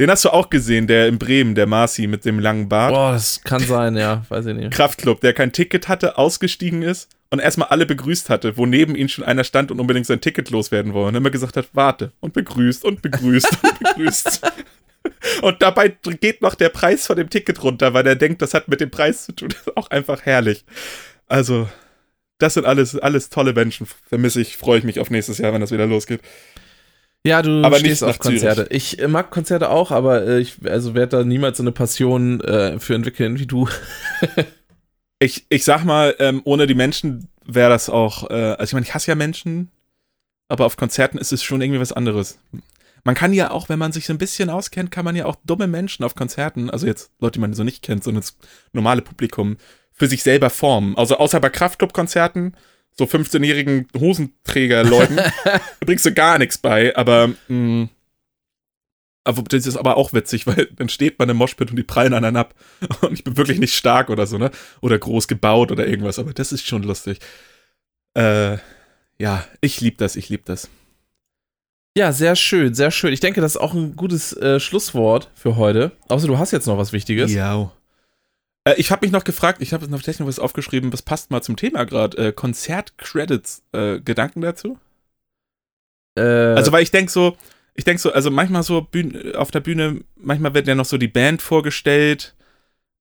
[0.02, 2.92] Den hast du auch gesehen, der in Bremen, der Marci mit dem langen Bart.
[2.92, 4.26] Boah, das kann sein, ja.
[4.30, 4.72] Weiß ich nicht.
[4.72, 9.10] Kraftclub, der kein Ticket hatte, ausgestiegen ist und erstmal alle begrüßt hatte, wo neben ihm
[9.10, 11.10] schon einer stand und unbedingt sein Ticket loswerden wollte.
[11.10, 14.42] Und immer gesagt hat, warte und begrüßt und begrüßt und begrüßt.
[15.42, 18.68] Und dabei geht noch der Preis von dem Ticket runter, weil er denkt, das hat
[18.68, 19.50] mit dem Preis zu tun.
[19.50, 20.64] Das ist auch einfach herrlich.
[21.28, 21.68] Also,
[22.38, 23.88] das sind alles, alles tolle Menschen.
[24.08, 26.22] Vermisse ich, freue ich mich auf nächstes Jahr, wenn das wieder losgeht.
[27.24, 28.42] Ja, du Aber stehst auf nach Zürich.
[28.42, 28.74] Konzerte.
[28.74, 32.42] Ich äh, mag Konzerte auch, aber äh, ich also werde da niemals so eine Passion
[32.42, 33.68] äh, für entwickeln wie du.
[35.24, 38.88] Ich, ich sag mal, ähm, ohne die Menschen wäre das auch, äh, also ich meine,
[38.88, 39.70] ich hasse ja Menschen,
[40.48, 42.40] aber auf Konzerten ist es schon irgendwie was anderes.
[43.04, 45.36] Man kann ja auch, wenn man sich so ein bisschen auskennt, kann man ja auch
[45.46, 48.36] dumme Menschen auf Konzerten, also jetzt Leute, die man so nicht kennt, sondern das
[48.74, 49.58] normale Publikum,
[49.94, 50.98] für sich selber formen.
[50.98, 52.56] Also außer bei Kraftclub-Konzerten,
[52.98, 55.20] so 15-jährigen Hosenträger-Leuten
[55.82, 57.90] bringst du gar nichts bei, aber mh,
[59.24, 62.14] aber das ist aber auch witzig, weil dann steht man im Moshpit und die prallen
[62.14, 62.56] an einen ab.
[63.02, 64.50] Und ich bin wirklich nicht stark oder so, ne?
[64.82, 67.20] Oder groß gebaut oder irgendwas, aber das ist schon lustig.
[68.16, 68.58] Äh,
[69.20, 70.70] ja, ich lieb das, ich lieb das.
[71.96, 73.14] Ja, sehr schön, sehr schön.
[73.14, 75.92] Ich denke, das ist auch ein gutes äh, Schlusswort für heute.
[76.08, 77.34] Außer du hast jetzt noch was Wichtiges.
[77.34, 77.72] Ja.
[78.66, 81.32] Äh, ich habe mich noch gefragt, ich habe noch vielleicht noch was aufgeschrieben, was passt
[81.32, 82.18] mal zum Thema gerade.
[82.28, 84.78] Äh, Konzert-Credits, äh, Gedanken dazu?
[86.18, 87.38] Äh, Also, weil ich denke so,
[87.74, 90.98] ich denke so, also manchmal so Bühne, auf der Bühne, manchmal wird ja noch so
[90.98, 92.36] die Band vorgestellt,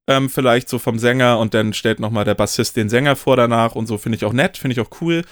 [0.09, 3.75] ähm, vielleicht so vom Sänger und dann stellt nochmal der Bassist den Sänger vor danach
[3.75, 5.25] und so, finde ich auch nett, finde ich auch cool.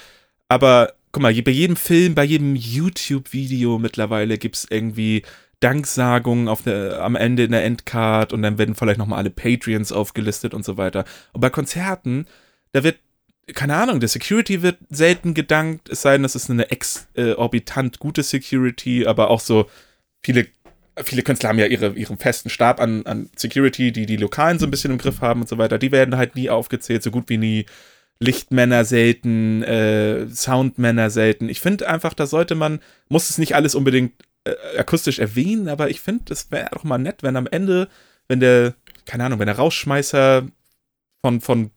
[0.48, 5.22] Aber guck mal, bei jedem Film, bei jedem YouTube-Video mittlerweile gibt es irgendwie
[5.60, 9.92] Danksagungen auf der, am Ende in der Endcard und dann werden vielleicht nochmal alle Patreons
[9.92, 11.04] aufgelistet und so weiter.
[11.32, 12.26] Und bei Konzerten,
[12.72, 12.96] da wird
[13.54, 18.22] keine Ahnung, der Security wird selten gedankt, es sei denn, das ist eine exorbitant gute
[18.22, 19.70] Security, aber auch so
[20.22, 20.46] viele,
[21.02, 24.66] viele Künstler haben ja ihre, ihren festen Stab an, an Security, die die Lokalen so
[24.66, 25.78] ein bisschen im Griff haben und so weiter.
[25.78, 27.66] Die werden halt nie aufgezählt, so gut wie nie.
[28.20, 31.48] Lichtmänner selten, äh, Soundmänner selten.
[31.48, 34.12] Ich finde einfach, da sollte man, muss es nicht alles unbedingt
[34.52, 37.88] äh, akustisch erwähnen, aber ich finde, es wäre doch mal nett, wenn am Ende,
[38.28, 38.74] wenn der,
[39.06, 40.46] keine Ahnung, wenn der Rausschmeißer
[41.22, 41.70] von, von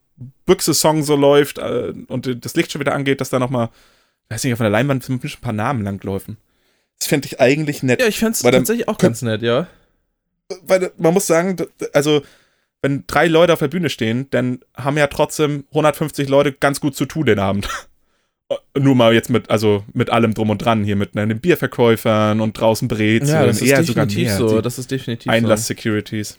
[0.45, 3.69] Büchse-Song so läuft äh, und das Licht schon wieder angeht, dass da nochmal,
[4.29, 6.37] weiß nicht, auf einer Leinwand ein paar Namen langläufen.
[6.99, 7.99] Das fände ich eigentlich nett.
[7.99, 9.67] ja, ich fände es tatsächlich auch ganz nett, ja.
[10.63, 11.55] Weil man muss sagen,
[11.93, 12.21] also
[12.81, 16.95] wenn drei Leute auf der Bühne stehen, dann haben ja trotzdem 150 Leute ganz gut
[16.95, 17.69] zu tun den Abend.
[18.77, 22.41] Nur mal jetzt mit, also mit allem drum und dran hier, mit ne, den Bierverkäufern
[22.41, 24.49] und draußen Brezeln, Ja, das ist eher sogar definitiv mehr.
[24.49, 24.61] so.
[24.61, 26.37] Das ist definitiv Einlass-Securities.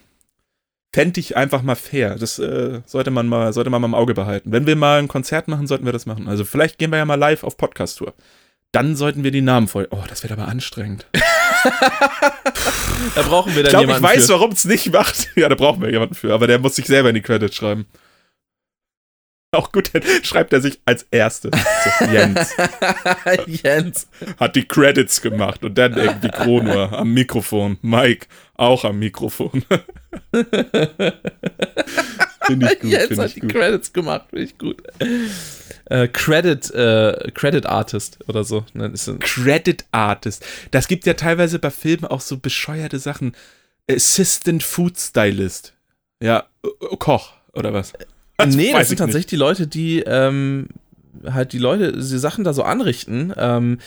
[0.95, 2.17] Fände ich einfach mal fair.
[2.17, 4.53] Das äh, sollte man mal, sollte man mal im Auge behalten.
[4.53, 6.29] Wenn wir mal ein Konzert machen, sollten wir das machen.
[6.29, 8.13] Also vielleicht gehen wir ja mal live auf Podcast-Tour.
[8.73, 9.89] Dann sollten wir die Namen voll.
[9.91, 11.07] Oh, das wird aber anstrengend.
[11.65, 11.71] so.
[13.15, 14.33] Da brauchen wir dann Ich glaube, ich jemanden weiß, für.
[14.35, 15.29] warum es nicht macht.
[15.37, 17.87] Ja, da brauchen wir jemanden für, aber der muss sich selber in die Credits schreiben.
[19.55, 21.51] Auch gut, dann schreibt er sich als Erstes.
[21.99, 22.57] So, Jens
[23.47, 24.09] Jens.
[24.41, 27.77] hat die Credits gemacht und dann irgendwie Kronur am Mikrofon.
[27.83, 29.63] Mike auch am Mikrofon.
[32.47, 32.91] Finde ich gut.
[32.91, 33.53] Jens Finde hat ich die gut.
[33.53, 34.83] Credits gemacht, finde ich gut.
[35.85, 38.65] Äh, Credit, äh, Credit Artist oder so.
[38.73, 40.47] Ne, Credit Artist.
[40.71, 43.37] Das gibt ja teilweise bei Filmen auch so bescheuerte Sachen.
[43.91, 45.75] Assistant Food Stylist.
[46.23, 46.47] Ja,
[46.99, 47.93] Koch oder was?
[48.37, 50.69] Das nee, das sind ich tatsächlich die Leute, die ähm,
[51.31, 53.33] halt die Leute, die Sachen da so anrichten.
[53.37, 53.79] Ähm,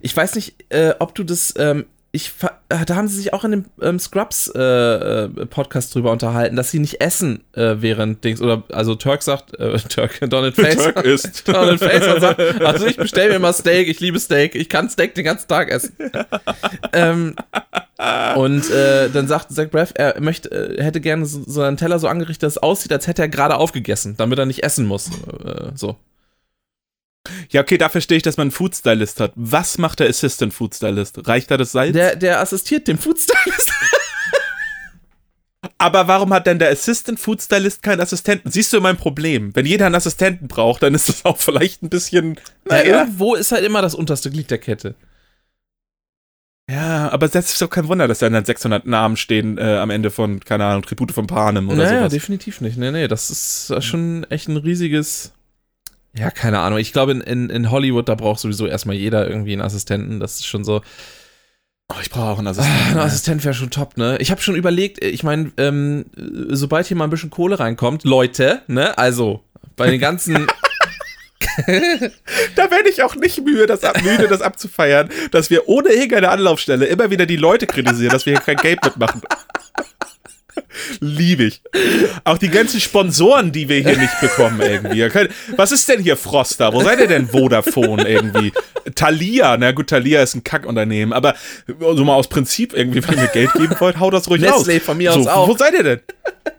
[0.00, 2.32] ich weiß nicht, äh, ob du das, ähm, ich,
[2.68, 6.54] äh, da haben sie sich auch in dem ähm, Scrubs äh, äh, Podcast drüber unterhalten,
[6.54, 10.76] dass sie nicht essen äh, während Dings, oder, also Turk sagt, äh, Turk, Donald Face.
[10.76, 11.48] Turk ist.
[11.48, 15.14] Donald Faison sagt, also ich bestelle mir mal Steak, ich liebe Steak, ich kann Steak
[15.14, 15.96] den ganzen Tag essen.
[16.92, 17.34] ähm,
[18.36, 21.98] und äh, dann sagt Zach Braff, er möchte, äh, hätte gerne so, so einen Teller
[21.98, 25.08] so angerichtet, dass es aussieht, als hätte er gerade aufgegessen, damit er nicht essen muss.
[25.08, 25.96] Äh, so.
[27.50, 29.32] Ja, okay, da verstehe ich, dass man einen Food Stylist hat.
[29.34, 31.26] Was macht der Assistant Food Stylist?
[31.26, 31.94] Reicht da das Salz?
[31.94, 33.70] Der, der assistiert dem Foodstylist.
[35.78, 38.50] Aber warum hat denn der Assistant Food Stylist keinen Assistenten?
[38.50, 39.56] Siehst du mein Problem?
[39.56, 42.34] Wenn jeder einen Assistenten braucht, dann ist das auch vielleicht ein bisschen.
[42.34, 42.40] Ja,
[42.76, 42.98] Naja.
[43.00, 44.94] irgendwo ist halt immer das unterste Glied der Kette.
[46.70, 49.90] Ja, aber das ist doch kein Wunder, dass da dann 600 Namen stehen äh, am
[49.90, 52.12] Ende von, keine Ahnung, Tribute von Panem oder naja, sowas.
[52.12, 52.78] definitiv nicht.
[52.78, 55.32] Nee, nee, das ist äh, schon echt ein riesiges.
[56.16, 56.78] Ja, keine Ahnung.
[56.78, 60.20] Ich glaube, in, in, in Hollywood, da braucht sowieso erstmal jeder irgendwie einen Assistenten.
[60.20, 60.80] Das ist schon so.
[61.92, 62.92] Oh, ich brauche auch einen Ah, Assistenten.
[62.92, 64.16] Ein Assistent wäre schon top, ne?
[64.20, 66.06] Ich habe schon überlegt, ich meine, ähm,
[66.48, 68.96] sobald hier mal ein bisschen Kohle reinkommt, Leute, ne?
[68.96, 69.42] Also,
[69.76, 70.46] bei den ganzen.
[72.56, 76.30] Da werde ich auch nicht müde das, ab, müde, das abzufeiern, dass wir ohne irgendeine
[76.30, 79.22] Anlaufstelle immer wieder die Leute kritisieren, dass wir hier kein Geld mitmachen.
[81.00, 81.62] Liebe ich.
[82.24, 85.08] Auch die ganzen Sponsoren, die wir hier nicht bekommen irgendwie.
[85.56, 86.72] Was ist denn hier Froster?
[86.72, 88.52] Wo seid ihr denn Vodafone irgendwie?
[88.94, 91.34] Thalia, na gut, Thalia ist ein Kackunternehmen, aber
[91.66, 94.66] so mal aus Prinzip irgendwie, wenn ihr Geld geben wollt, haut das ruhig raus.
[94.66, 95.48] Nestlé von mir so, aus auch.
[95.48, 96.00] Wo seid ihr denn?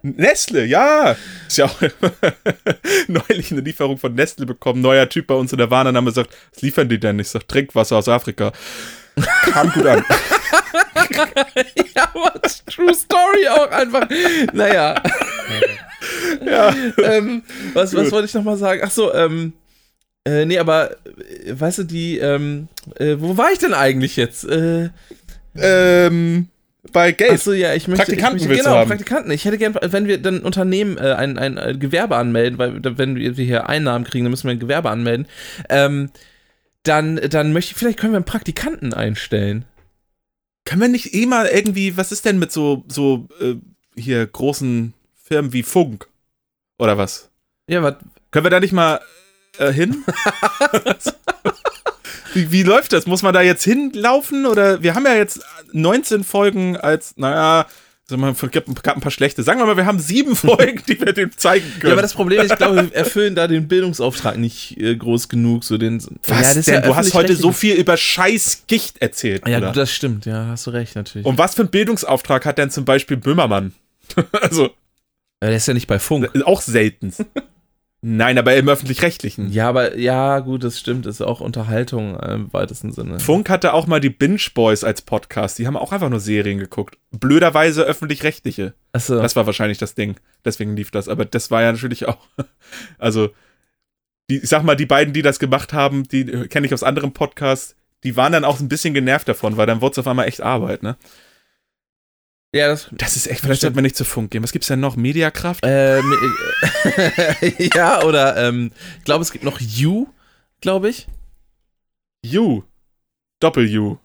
[0.02, 1.16] Nestle, ja.
[1.48, 1.82] Ist ja auch
[3.08, 4.82] neulich eine Lieferung von Nestle bekommen.
[4.82, 7.20] Neuer Typ bei uns in der Warnername sagt, was liefern die denn?
[7.20, 8.52] Ich sag, Trinkwasser aus Afrika.
[9.52, 10.04] Kam gut an.
[11.96, 14.08] ja, aber True Story auch einfach.
[14.54, 15.02] Naja.
[16.46, 16.76] Ja.
[17.04, 17.42] ähm,
[17.74, 18.82] was, was wollte ich nochmal sagen?
[18.84, 19.54] Ach so, ähm.
[20.24, 22.68] Äh, nee, aber, äh, weißt du, die, ähm,
[23.00, 24.44] äh, wo war ich denn eigentlich jetzt?
[24.44, 24.90] Äh,
[25.58, 26.48] Ähm,
[26.92, 27.32] bei Geld.
[27.32, 28.06] Achso, ja, ich möchte.
[28.06, 28.88] Praktikanten ich möchte, genau, haben.
[28.88, 29.32] Praktikanten.
[29.32, 33.16] Ich hätte gern, wenn wir dann Unternehmen äh, ein, ein, äh, Gewerbe anmelden, weil wenn
[33.16, 35.28] wir hier Einnahmen kriegen, dann müssen wir ein Gewerbe anmelden.
[35.70, 36.10] Ähm,
[36.84, 39.66] dann, dann möchte ich, vielleicht können wir einen Praktikanten einstellen.
[40.66, 43.56] Können wir nicht eh mal irgendwie, was ist denn mit so, so äh,
[43.96, 46.08] hier großen Firmen wie Funk?
[46.80, 47.30] Oder was?
[47.68, 47.96] Ja, was?
[48.32, 49.00] Können wir da nicht mal
[49.60, 50.04] äh, hin?
[52.34, 53.06] wie, wie läuft das?
[53.06, 54.48] Muss man da jetzt hinlaufen?
[54.48, 55.40] Oder wir haben ja jetzt
[55.72, 57.68] 19 Folgen als, naja,
[58.08, 59.44] sagen wir mal, gab gab ein paar schlechte.
[59.44, 61.88] Sagen wir mal, wir haben sieben Folgen, die wir dem zeigen können.
[61.88, 65.30] Ja, aber das Problem ist, ich glaube, wir erfüllen da den Bildungsauftrag nicht äh, groß
[65.30, 65.64] genug.
[65.64, 66.74] So den, was ja, denn?
[66.76, 69.48] ja du hast heute so viel über scheiß Gicht erzählt.
[69.48, 69.72] Ja, oder?
[69.72, 70.26] das stimmt.
[70.26, 71.26] Ja, hast du recht, natürlich.
[71.26, 73.74] Und was für einen Bildungsauftrag hat denn zum Beispiel Böhmermann?
[74.42, 74.66] also,
[75.42, 76.30] Ja, der ist ja nicht bei Funk.
[76.46, 77.14] auch selten.
[78.08, 79.52] Nein, aber im Öffentlich-Rechtlichen.
[79.52, 81.08] Ja, aber ja, gut, das stimmt.
[81.08, 83.20] Ist auch Unterhaltung äh, im weitesten Sinne.
[83.20, 85.58] Funk hatte auch mal die Binge Boys als Podcast.
[85.58, 87.00] Die haben auch einfach nur Serien geguckt.
[87.10, 88.76] Blöderweise öffentlich-rechtliche.
[88.94, 89.20] Achso.
[89.20, 90.18] Das war wahrscheinlich das Ding.
[90.46, 91.10] Deswegen lief das.
[91.10, 92.20] Aber das war ja natürlich auch.
[93.00, 93.30] Also,
[94.30, 96.84] die, ich sag mal, die beiden, die das gemacht haben, die äh, kenne ich aus
[96.84, 100.08] anderen Podcasts, die waren dann auch ein bisschen genervt davon, weil dann wurde es auf
[100.08, 100.96] einmal echt Arbeit, ne?
[102.56, 102.88] Ja, das.
[102.94, 104.42] Das ist echt, vielleicht sollten wir nicht zu Funk gehen.
[104.42, 104.96] Was gibt's denn noch?
[104.96, 105.60] Mediakraft?
[105.68, 106.14] Ähm,
[107.42, 110.08] äh, ja, oder ähm, ich glaube, es gibt noch You,
[110.62, 111.06] glaube ich.
[112.34, 112.64] U.
[113.42, 113.98] Doppel-U.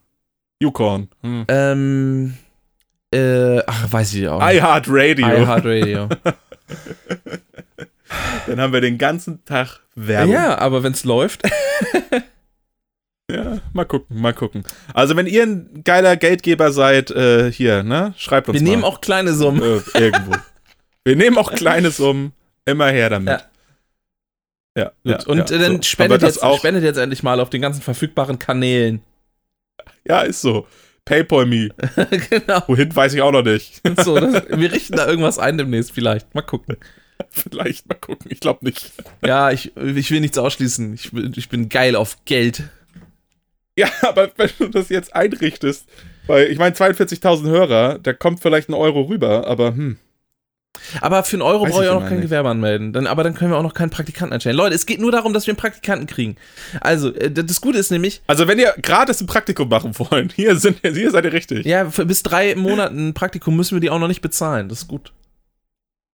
[0.60, 1.08] Ucorn.
[1.22, 1.44] Hm.
[1.46, 2.34] Ähm,
[3.14, 4.42] äh, ach, weiß ich auch.
[4.42, 5.28] iHeartRadio.
[5.28, 6.08] iHeartRadio.
[8.48, 10.32] Dann haben wir den ganzen Tag Werbung.
[10.32, 11.42] ja, aber wenn es läuft.
[13.34, 14.64] Ja, mal gucken, mal gucken.
[14.94, 18.14] Also, wenn ihr ein geiler Geldgeber seid, äh, hier, ne?
[18.16, 18.70] Schreibt uns Wir mal.
[18.70, 19.62] nehmen auch kleine Summen.
[19.62, 20.32] äh, irgendwo.
[21.04, 22.32] wir nehmen auch kleine Summen.
[22.66, 23.40] Immer her damit.
[24.76, 24.92] Ja.
[25.04, 25.82] ja, Gut, und ja, äh, dann so.
[25.82, 26.58] spendet, jetzt, auch.
[26.58, 29.02] spendet jetzt endlich mal auf den ganzen verfügbaren Kanälen.
[30.06, 30.66] Ja, ist so.
[31.04, 31.70] PayPal me.
[32.30, 32.62] genau.
[32.68, 33.80] Wohin weiß ich auch noch nicht.
[34.04, 36.34] So, das, wir richten da irgendwas ein demnächst vielleicht.
[36.34, 36.76] Mal gucken.
[37.30, 38.30] Vielleicht mal gucken.
[38.30, 38.92] Ich glaube nicht.
[39.24, 40.94] Ja, ich, ich will nichts ausschließen.
[40.94, 42.64] Ich, ich bin geil auf Geld.
[43.80, 45.86] Ja, aber wenn du das jetzt einrichtest,
[46.26, 49.98] weil ich meine 42.000 Hörer, da kommt vielleicht ein Euro rüber, aber hm.
[51.00, 52.26] Aber für einen Euro brauche ich auch noch kein nicht.
[52.26, 52.92] Gewerbe anmelden.
[52.92, 54.56] Dann, aber dann können wir auch noch keinen Praktikanten einstellen.
[54.56, 56.36] Leute, es geht nur darum, dass wir einen Praktikanten kriegen.
[56.80, 60.56] Also, äh, das Gute ist nämlich, Also wenn ihr gratis ein Praktikum machen wollt, hier
[60.56, 61.66] sind hier seid ihr richtig.
[61.66, 64.68] ja, für bis drei Monaten Praktikum müssen wir die auch noch nicht bezahlen.
[64.68, 65.12] Das ist gut.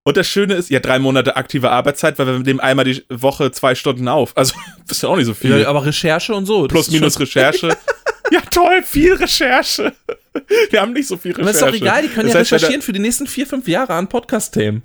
[0.07, 3.51] Und das Schöne ist, ja, drei Monate aktive Arbeitszeit, weil wir nehmen einmal die Woche
[3.51, 4.37] zwei Stunden auf.
[4.37, 4.53] Also,
[4.87, 5.59] das ist ja auch nicht so viel.
[5.59, 6.67] Ja, aber Recherche und so.
[6.67, 7.75] Plus, minus Recherche.
[8.31, 9.93] ja, toll, viel Recherche.
[10.69, 11.57] Wir haben nicht so viel Aber Recherche.
[11.57, 13.93] ist doch egal, die können Das ja heißt, recherchieren für die nächsten vier, fünf Jahre
[13.95, 14.83] an Podcast-Themen.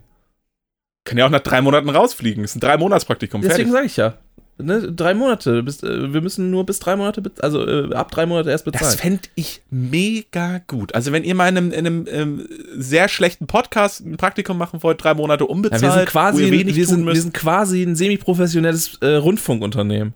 [1.05, 2.42] Können ja auch nach drei Monaten rausfliegen.
[2.42, 2.76] Das ist ein drei.
[2.76, 3.70] Deswegen Fertig.
[3.70, 4.14] sage ich ja.
[4.62, 5.62] Ne, drei Monate.
[5.62, 8.84] Bis, äh, wir müssen nur bis drei Monate, also äh, ab drei Monate erst bezahlen.
[8.84, 10.94] Das fände ich mega gut.
[10.94, 14.82] Also, wenn ihr mal in einem, in einem ähm, sehr schlechten Podcast ein Praktikum machen
[14.82, 17.96] wollt, drei Monate ja, unbezahlt, wir sind quasi, ein, wir, sind, wir sind quasi ein
[17.96, 20.14] semi-professionelles äh, Rundfunkunternehmen.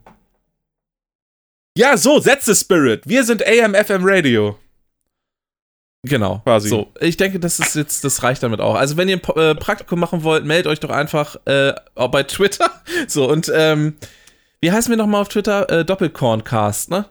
[1.77, 3.03] ja, so, the spirit.
[3.07, 4.57] Wir sind AMFM Radio.
[6.05, 6.41] Genau.
[6.45, 6.69] Quasi.
[6.69, 8.75] So, ich denke, das ist jetzt, das reicht damit auch.
[8.75, 12.71] Also, wenn ihr ein äh, Praktikum machen wollt, meldet euch doch einfach äh, bei Twitter.
[13.09, 13.95] So, und ähm,
[14.65, 15.69] wie heißen wir nochmal auf Twitter?
[15.69, 17.05] Äh, Doppelkorncast, ne?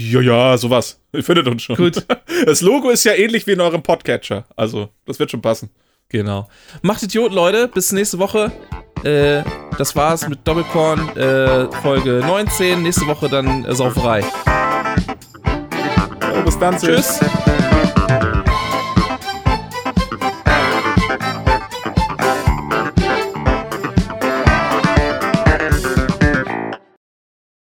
[0.00, 1.00] Ja, ja, sowas.
[1.12, 1.76] Ihr findet uns schon.
[1.76, 2.04] Gut.
[2.44, 4.44] Das Logo ist ja ähnlich wie in eurem Podcatcher.
[4.56, 5.70] Also, das wird schon passen.
[6.08, 6.48] Genau.
[6.82, 7.68] Macht Idiot, Leute.
[7.68, 8.50] Bis nächste Woche.
[9.04, 9.44] Äh,
[9.76, 12.82] das war's mit Doppelkorn, äh, Folge 19.
[12.82, 14.24] Nächste Woche dann äh, Sauferei.
[16.20, 16.76] Ja, bis dann.
[16.78, 17.20] Tschüss.